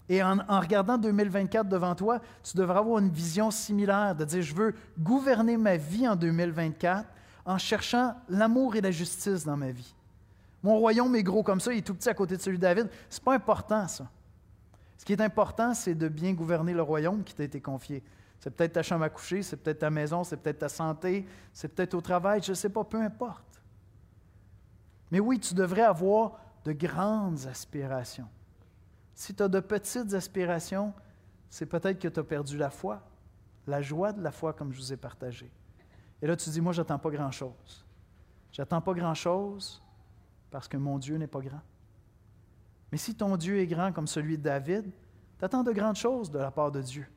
Et 0.10 0.24
en, 0.24 0.38
regardant 0.50 0.98
2024 0.98 1.68
devant 1.68 1.94
toi, 1.94 2.22
tu 2.44 2.56
devras 2.56 2.80
avoir 2.80 3.00
une 3.00 3.10
vision 3.10 3.52
similaire, 3.52 4.16
de 4.16 4.24
dire, 4.24 4.42
je 4.42 4.56
veux 4.56 4.74
gouverner 4.98 5.58
ma 5.58 5.76
vie 5.76 6.08
en 6.08 6.16
2024 6.16 7.06
en 7.46 7.58
cherchant 7.58 8.16
l'amour 8.30 8.76
et 8.76 8.82
la 8.82 8.92
justice 8.92 9.44
dans 9.44 9.58
ma 9.58 9.72
vie. 9.72 9.94
Mon 10.64 10.78
royaume 10.78 11.16
est 11.16 11.24
gros 11.24 11.44
comme 11.44 11.60
ça, 11.60 11.74
il 11.74 11.80
est 11.80 11.82
tout 11.82 11.94
petit 11.94 12.10
à 12.10 12.14
côté 12.14 12.38
de 12.38 12.42
celui 12.42 12.58
de 12.58 12.62
David. 12.62 12.90
Ce 13.10 13.20
n'est 13.20 13.24
pas 13.24 13.36
important, 13.36 13.88
ça. 13.88 14.08
Ce 14.98 15.06
qui 15.06 15.14
est 15.14 15.22
important, 15.22 15.74
c'est 15.74 15.94
de 15.94 16.08
bien 16.08 16.34
gouverner 16.34 16.74
le 16.74 16.82
royaume 16.82 17.24
qui 17.24 17.34
t'a 17.34 17.44
été 17.44 17.62
confié. 17.62 18.04
C'est 18.40 18.50
peut-être 18.50 18.74
ta 18.74 18.84
chambre 18.84 19.04
à 19.04 19.10
coucher, 19.10 19.44
c'est 19.44 19.58
peut-être 19.58 19.80
ta 19.80 19.90
maison, 19.90 20.24
c'est 20.24 20.38
peut-être 20.38 20.60
ta 20.60 20.70
santé, 20.70 21.26
c'est 21.54 21.68
peut-être 21.68 21.94
au 21.94 22.02
travail, 22.02 22.42
je 22.42 22.52
ne 22.52 22.56
sais 22.56 22.70
pas, 22.70 22.84
peu 22.84 23.02
importe. 23.02 23.62
Mais 25.12 25.20
oui, 25.20 25.40
tu 25.40 25.54
devrais 25.54 25.84
avoir 25.84 26.40
de 26.64 26.72
grandes 26.74 27.46
aspirations. 27.50 28.28
Si 29.18 29.34
tu 29.34 29.42
as 29.42 29.48
de 29.48 29.60
petites 29.60 30.14
aspirations, 30.14 30.94
c'est 31.50 31.66
peut-être 31.66 31.98
que 31.98 32.08
tu 32.08 32.20
as 32.20 32.24
perdu 32.24 32.56
la 32.56 32.70
foi, 32.70 33.02
la 33.66 33.82
joie 33.82 34.14
de 34.14 34.22
la 34.22 34.32
foi 34.32 34.54
comme 34.54 34.72
je 34.72 34.78
vous 34.78 34.94
ai 34.94 34.96
partagé. 34.96 35.52
Et 36.22 36.28
là, 36.28 36.36
tu 36.36 36.52
dis, 36.52 36.62
moi, 36.62 36.72
j'attends 36.72 37.00
pas 37.00 37.10
grand-chose. 37.10 37.84
J'attends 38.52 38.80
pas 38.80 38.94
grand-chose 38.94 39.82
parce 40.52 40.68
que 40.68 40.78
mon 40.78 41.00
Dieu 41.00 41.18
n'est 41.18 41.26
pas 41.26 41.42
grand. 41.42 41.62
Mais 42.92 43.00
si 43.00 43.16
ton 43.16 43.36
Dieu 43.38 43.58
est 43.58 43.66
grand 43.66 43.92
comme 43.92 44.06
celui 44.06 44.38
de 44.38 44.44
David, 44.44 44.86
tu 45.40 45.46
attends 45.46 45.64
de 45.64 45.72
grandes 45.72 45.96
choses 45.96 46.30
de 46.30 46.38
la 46.38 46.52
part 46.52 46.72
de 46.72 46.84
Dieu. 46.84 47.08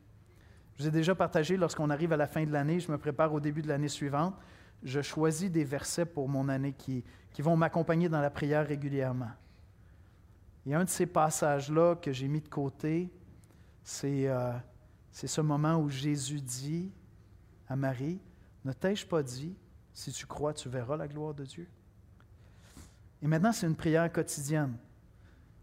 Je 0.73 0.81
vous 0.81 0.89
ai 0.89 0.91
déjà 0.91 1.13
partagé, 1.13 1.55
lorsqu'on 1.55 1.91
arrive 1.91 2.13
à 2.13 2.17
la 2.17 2.25
fin 2.25 2.43
de 2.43 2.51
l'année, 2.51 2.79
je 2.79 2.91
me 2.91 2.97
prépare 2.97 3.31
au 3.31 3.39
début 3.39 3.61
de 3.61 3.67
l'année 3.67 3.87
suivante, 3.87 4.33
je 4.81 5.01
choisis 5.01 5.51
des 5.51 5.65
versets 5.65 6.05
pour 6.05 6.27
mon 6.27 6.49
année 6.49 6.73
qui, 6.73 7.03
qui 7.31 7.43
vont 7.43 7.55
m'accompagner 7.55 8.09
dans 8.09 8.21
la 8.21 8.31
prière 8.31 8.67
régulièrement. 8.67 9.29
Et 10.65 10.73
un 10.73 10.83
de 10.83 10.89
ces 10.89 11.05
passages-là 11.05 11.95
que 11.95 12.11
j'ai 12.11 12.27
mis 12.27 12.41
de 12.41 12.47
côté, 12.47 13.11
c'est 13.83 14.27
euh, 14.27 14.53
ce 15.11 15.41
moment 15.41 15.77
où 15.77 15.89
Jésus 15.89 16.39
dit 16.39 16.91
à 17.67 17.75
Marie, 17.75 18.19
ne 18.63 18.73
t'ai-je 18.73 19.05
pas 19.05 19.23
dit, 19.23 19.55
si 19.93 20.11
tu 20.11 20.25
crois, 20.25 20.53
tu 20.53 20.69
verras 20.69 20.97
la 20.97 21.07
gloire 21.07 21.33
de 21.33 21.45
Dieu? 21.45 21.67
Et 23.21 23.27
maintenant, 23.27 23.51
c'est 23.51 23.67
une 23.67 23.75
prière 23.75 24.11
quotidienne. 24.11 24.75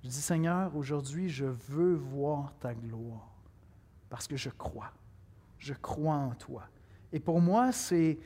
Je 0.03 0.09
dis, 0.09 0.21
Seigneur, 0.21 0.75
aujourd'hui, 0.77 1.29
je 1.29 1.47
veux 1.47 1.95
voir 1.95 2.55
ta 2.59 2.75
gloire 2.75 3.29
parce 4.09 4.27
que 4.27 4.37
je 4.37 4.51
crois. 4.51 4.93
Je 5.59 5.75
crois 5.75 6.15
en 6.15 6.35
toi. 6.35 6.69
Et 7.13 7.21
pour 7.21 7.41
moi, 7.41 7.73
c'est 7.73 8.19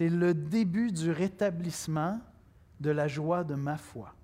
le 0.00 0.32
début 0.32 0.90
du 0.90 1.10
rétablissement 1.10 2.20
de 2.80 2.90
la 2.90 3.08
joie 3.08 3.44
de 3.44 3.54
ma 3.54 3.76
foi. 3.76 4.14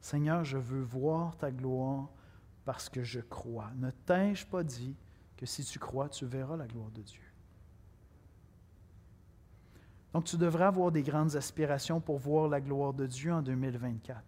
Seigneur, 0.00 0.44
je 0.44 0.58
veux 0.58 0.82
voir 0.82 1.36
ta 1.36 1.50
gloire 1.50 2.08
parce 2.64 2.88
que 2.88 3.02
je 3.02 3.20
crois. 3.20 3.70
Ne 3.76 3.90
t'ai-je 3.90 4.46
pas 4.46 4.62
dit 4.62 4.96
que 5.36 5.46
si 5.46 5.64
tu 5.64 5.78
crois, 5.78 6.08
tu 6.08 6.26
verras 6.26 6.56
la 6.56 6.66
gloire 6.66 6.90
de 6.90 7.02
Dieu? 7.02 7.22
Donc 10.12 10.24
tu 10.24 10.36
devrais 10.36 10.64
avoir 10.64 10.90
des 10.90 11.02
grandes 11.02 11.36
aspirations 11.36 12.00
pour 12.00 12.18
voir 12.18 12.48
la 12.48 12.60
gloire 12.60 12.92
de 12.92 13.06
Dieu 13.06 13.32
en 13.32 13.42
2024. 13.42 14.20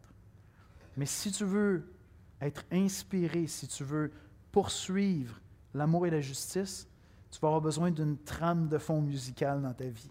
Mais 0.97 1.07
si 1.07 1.33
tu 1.33 1.45
veux 1.45 1.93
être 2.41 2.65
inspiré, 2.71 3.47
si 3.47 3.67
tu 3.67 3.83
veux 3.83 4.13
poursuivre 4.53 5.41
l'amour 5.75 6.07
et 6.07 6.11
la 6.11 6.21
justice, 6.21 6.87
tu 7.31 7.41
vas 7.41 7.49
avoir 7.49 7.63
besoin 7.63 7.91
d'une 7.91 8.19
trame 8.19 8.69
de 8.69 8.79
fond 8.79 9.01
musical 9.01 9.63
dans 9.63 9.73
ta 9.73 9.89
vie. 9.89 10.11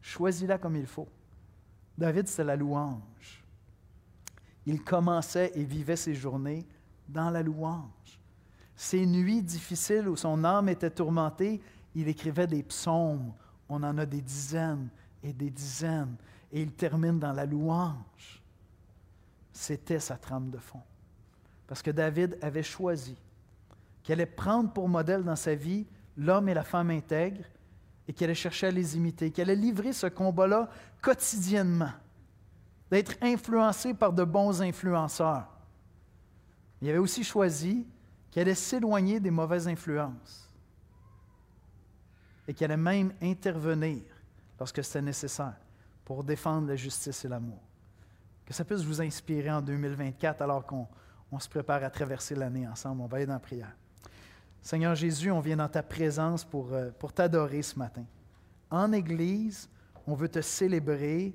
Choisis-la 0.00 0.58
comme 0.58 0.76
il 0.76 0.86
faut. 0.86 1.08
David, 1.96 2.26
c'est 2.26 2.44
la 2.44 2.56
louange. 2.56 3.44
Il 4.68 4.84
commençait 4.84 5.50
et 5.54 5.64
vivait 5.64 5.96
ses 5.96 6.14
journées 6.14 6.66
dans 7.08 7.30
la 7.30 7.42
louange. 7.42 8.20
Ses 8.76 9.06
nuits 9.06 9.42
difficiles 9.42 10.06
où 10.06 10.14
son 10.14 10.44
âme 10.44 10.68
était 10.68 10.90
tourmentée, 10.90 11.62
il 11.94 12.06
écrivait 12.06 12.46
des 12.46 12.62
psaumes. 12.62 13.32
On 13.66 13.82
en 13.82 13.96
a 13.96 14.04
des 14.04 14.20
dizaines 14.20 14.90
et 15.22 15.32
des 15.32 15.48
dizaines. 15.48 16.16
Et 16.52 16.60
il 16.60 16.72
termine 16.72 17.18
dans 17.18 17.32
la 17.32 17.46
louange. 17.46 18.42
C'était 19.54 20.00
sa 20.00 20.18
trame 20.18 20.50
de 20.50 20.58
fond. 20.58 20.82
Parce 21.66 21.80
que 21.80 21.90
David 21.90 22.36
avait 22.42 22.62
choisi 22.62 23.16
qu'il 24.02 24.12
allait 24.12 24.26
prendre 24.26 24.70
pour 24.70 24.86
modèle 24.86 25.24
dans 25.24 25.34
sa 25.34 25.54
vie 25.54 25.86
l'homme 26.18 26.50
et 26.50 26.54
la 26.54 26.62
femme 26.62 26.90
intègres 26.90 27.46
et 28.06 28.12
qu'elle 28.12 28.26
allait 28.26 28.34
chercher 28.34 28.66
à 28.66 28.70
les 28.70 28.98
imiter, 28.98 29.30
qu'elle 29.30 29.48
allait 29.48 29.62
livrer 29.62 29.94
ce 29.94 30.08
combat-là 30.08 30.68
quotidiennement, 31.00 31.92
d'être 32.90 33.16
influencé 33.20 33.94
par 33.94 34.12
de 34.12 34.24
bons 34.24 34.62
influenceurs. 34.62 35.46
Il 36.80 36.88
avait 36.88 36.98
aussi 36.98 37.24
choisi 37.24 37.86
qu'elle 38.30 38.42
allait 38.42 38.54
s'éloigner 38.54 39.20
des 39.20 39.30
mauvaises 39.30 39.68
influences 39.68 40.48
et 42.46 42.54
qu'elle 42.54 42.70
allait 42.70 42.82
même 42.82 43.12
intervenir 43.20 44.02
lorsque 44.58 44.82
c'était 44.82 45.02
nécessaire 45.02 45.56
pour 46.04 46.24
défendre 46.24 46.68
la 46.68 46.76
justice 46.76 47.24
et 47.24 47.28
l'amour. 47.28 47.60
Que 48.46 48.54
ça 48.54 48.64
puisse 48.64 48.82
vous 48.82 49.02
inspirer 49.02 49.50
en 49.50 49.60
2024 49.60 50.40
alors 50.40 50.64
qu'on 50.64 51.38
se 51.38 51.48
prépare 51.48 51.84
à 51.84 51.90
traverser 51.90 52.34
l'année 52.34 52.66
ensemble. 52.66 53.02
On 53.02 53.06
va 53.06 53.18
aller 53.18 53.26
dans 53.26 53.38
prière. 53.38 53.76
Seigneur 54.62 54.94
Jésus, 54.94 55.30
on 55.30 55.40
vient 55.40 55.56
dans 55.56 55.68
ta 55.68 55.82
présence 55.82 56.46
euh, 56.54 56.90
pour 56.98 57.12
t'adorer 57.12 57.62
ce 57.62 57.78
matin. 57.78 58.04
En 58.70 58.92
Église, 58.92 59.68
on 60.06 60.14
veut 60.14 60.28
te 60.28 60.40
célébrer, 60.40 61.34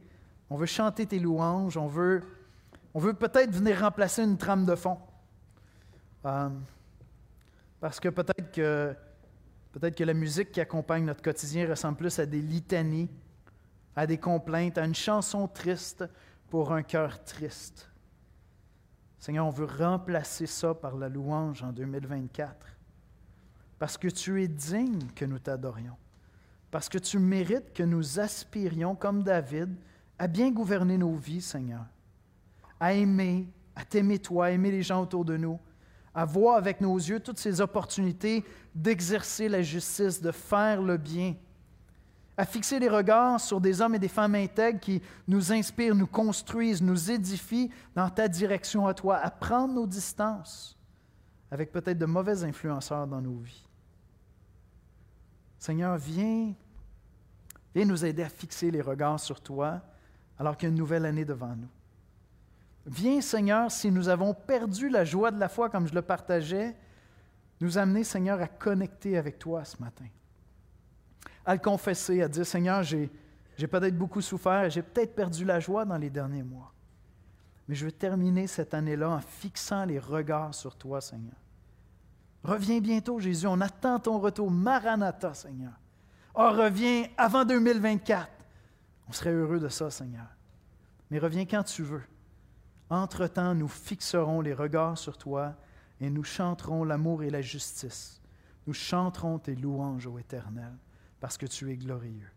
on 0.54 0.56
veut 0.56 0.68
chanter 0.68 1.08
tes 1.08 1.18
louanges, 1.18 1.78
on 1.78 1.88
veut 1.88 2.22
peut-être 2.94 3.50
venir 3.50 3.80
remplacer 3.80 4.22
une 4.22 4.38
trame 4.38 4.66
de 4.66 4.76
fond. 4.76 5.00
Euh, 6.26 6.50
parce 7.80 8.00
que 8.00 8.10
peut-être 8.10 8.52
que 8.52 8.96
peut-être 9.72 9.98
que 9.98 10.04
la 10.04 10.14
musique 10.14 10.52
qui 10.52 10.62
accompagne 10.62 11.06
notre 11.06 11.24
quotidien 11.24 11.68
ressemble 11.68 11.98
plus 11.98 12.20
à 12.20 12.28
des 12.28 12.40
litanies, 12.40 13.10
à 13.96 14.06
des 14.06 14.20
complaintes, 14.20 14.78
à 14.78 14.86
une 14.86 14.94
chanson 14.94 15.48
triste 15.48 16.06
pour 16.52 16.72
un 16.72 16.84
cœur 16.84 17.24
triste. 17.24 17.90
Seigneur, 19.18 19.48
on 19.48 19.50
veut 19.50 19.66
remplacer 19.66 20.46
ça 20.46 20.76
par 20.76 20.98
la 20.98 21.10
louange 21.10 21.64
en 21.64 21.72
2024. 21.72 22.68
Parce 23.80 23.98
que 23.98 24.08
tu 24.08 24.44
es 24.44 24.48
digne 24.48 25.08
que 25.16 25.26
nous 25.26 25.40
t'adorions. 25.40 25.98
Parce 26.70 26.90
que 26.90 27.00
tu 27.00 27.18
mérites 27.18 27.74
que 27.74 27.82
nous 27.82 28.20
aspirions, 28.20 28.94
comme 28.96 29.24
David, 29.24 29.76
à 30.24 30.28
bien 30.28 30.52
gouverner 30.52 30.98
nos 30.98 31.18
vies, 31.18 31.42
Seigneur. 31.42 31.84
À 32.80 32.94
aimer, 32.94 33.46
à 33.76 33.84
t'aimer 33.84 34.20
toi, 34.20 34.46
à 34.46 34.52
aimer 34.52 34.72
les 34.72 34.82
gens 34.82 35.02
autour 35.02 35.26
de 35.26 35.36
nous, 35.36 35.60
à 36.16 36.24
voir 36.24 36.56
avec 36.56 36.80
nos 36.80 36.96
yeux 36.96 37.20
toutes 37.20 37.40
ces 37.40 37.60
opportunités 37.60 38.46
d'exercer 38.74 39.50
la 39.50 39.62
justice, 39.62 40.22
de 40.22 40.32
faire 40.32 40.82
le 40.82 40.96
bien, 40.96 41.36
à 42.38 42.46
fixer 42.46 42.80
les 42.80 42.88
regards 42.88 43.42
sur 43.42 43.60
des 43.60 43.82
hommes 43.82 43.96
et 43.96 44.00
des 44.00 44.08
femmes 44.08 44.36
intègres 44.36 44.80
qui 44.80 45.02
nous 45.28 45.52
inspirent, 45.52 45.94
nous 45.94 46.08
construisent, 46.08 46.82
nous 46.82 47.12
édifient 47.12 47.70
dans 47.94 48.10
ta 48.10 48.30
direction 48.30 48.88
à 48.88 48.94
toi, 48.94 49.18
à 49.18 49.30
prendre 49.30 49.74
nos 49.74 49.88
distances 49.88 50.80
avec 51.52 51.70
peut-être 51.74 52.00
de 52.00 52.06
mauvais 52.06 52.46
influenceurs 52.46 53.08
dans 53.08 53.22
nos 53.22 53.40
vies. 53.40 53.68
Seigneur, 55.60 55.98
viens, 55.98 56.54
viens 57.76 57.86
nous 57.86 58.06
aider 58.06 58.24
à 58.24 58.30
fixer 58.30 58.72
les 58.72 58.82
regards 58.82 59.20
sur 59.20 59.42
toi 59.42 59.82
alors 60.40 60.58
qu'il 60.58 60.68
y 60.68 60.70
a 60.70 60.72
une 60.72 60.78
nouvelle 60.78 61.06
année 61.06 61.26
devant 61.26 61.56
nous. 61.56 61.70
Viens, 62.86 63.22
Seigneur, 63.22 63.72
si 63.72 63.92
nous 63.92 64.10
avons 64.10 64.34
perdu 64.34 64.90
la 64.90 65.06
joie 65.06 65.32
de 65.32 65.40
la 65.40 65.48
foi 65.48 65.70
comme 65.70 65.88
je 65.88 65.94
le 65.94 66.02
partageais, 66.02 66.76
nous 67.62 67.78
amener, 67.78 68.04
Seigneur, 68.04 68.42
à 68.42 68.48
connecter 68.48 69.18
avec 69.18 69.40
toi 69.40 69.64
ce 69.64 69.82
matin. 69.82 70.06
À 71.46 71.54
le 71.54 71.62
confesser, 71.62 72.22
à 72.22 72.28
dire, 72.28 72.46
Seigneur, 72.46 72.84
j'ai, 72.84 73.10
peut-être 73.58 73.98
beaucoup 73.98 74.22
souffert, 74.22 74.70
j'ai 74.70 74.82
peut-être 74.82 75.16
perdu 75.16 75.46
la 75.46 75.60
joie 75.60 75.86
dans 75.86 75.98
les 75.98 76.10
derniers 76.10 76.44
mois. 76.44 76.74
Mais 77.68 77.76
je 77.76 77.86
veux 77.86 77.92
terminer 77.92 78.48
cette 78.48 78.74
année-là 78.74 79.10
en 79.10 79.22
fixant 79.22 79.86
les 79.86 80.00
regards 80.00 80.54
sur 80.54 80.76
toi, 80.76 81.00
Seigneur. 81.00 81.36
Reviens 82.44 82.82
bientôt, 82.82 83.20
Jésus. 83.20 83.48
On 83.48 83.62
attend 83.62 84.00
ton 84.00 84.20
retour. 84.20 84.52
Maranatha, 84.52 85.34
Seigneur. 85.34 85.72
Oh, 86.36 86.50
reviens 86.52 87.06
avant 87.16 87.46
2024. 87.46 88.28
On 89.08 89.12
serait 89.12 89.32
heureux 89.32 89.60
de 89.60 89.70
ça, 89.70 89.90
Seigneur. 89.90 90.28
Mais 91.10 91.20
reviens 91.20 91.46
quand 91.46 91.64
tu 91.64 91.84
veux. 91.84 92.04
Entre-temps, 92.90 93.56
nous 93.56 93.68
fixerons 93.68 94.42
les 94.42 94.54
regards 94.54 94.98
sur 94.98 95.18
toi 95.18 95.56
et 96.00 96.10
nous 96.10 96.24
chanterons 96.24 96.84
l'amour 96.84 97.24
et 97.24 97.30
la 97.30 97.42
justice. 97.42 98.22
Nous 98.68 98.74
chanterons 98.74 99.40
tes 99.40 99.56
louanges, 99.56 100.08
ô 100.08 100.18
Éternel, 100.20 100.74
parce 101.20 101.38
que 101.38 101.46
tu 101.46 101.72
es 101.72 101.78
glorieux. 101.78 102.32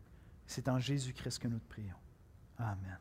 C'est 0.47 0.69
en 0.69 0.79
Jésus-Christ 0.79 1.39
que 1.39 1.49
nous 1.49 1.59
te 1.59 1.69
prions. 1.69 1.97
Amen. 2.59 2.99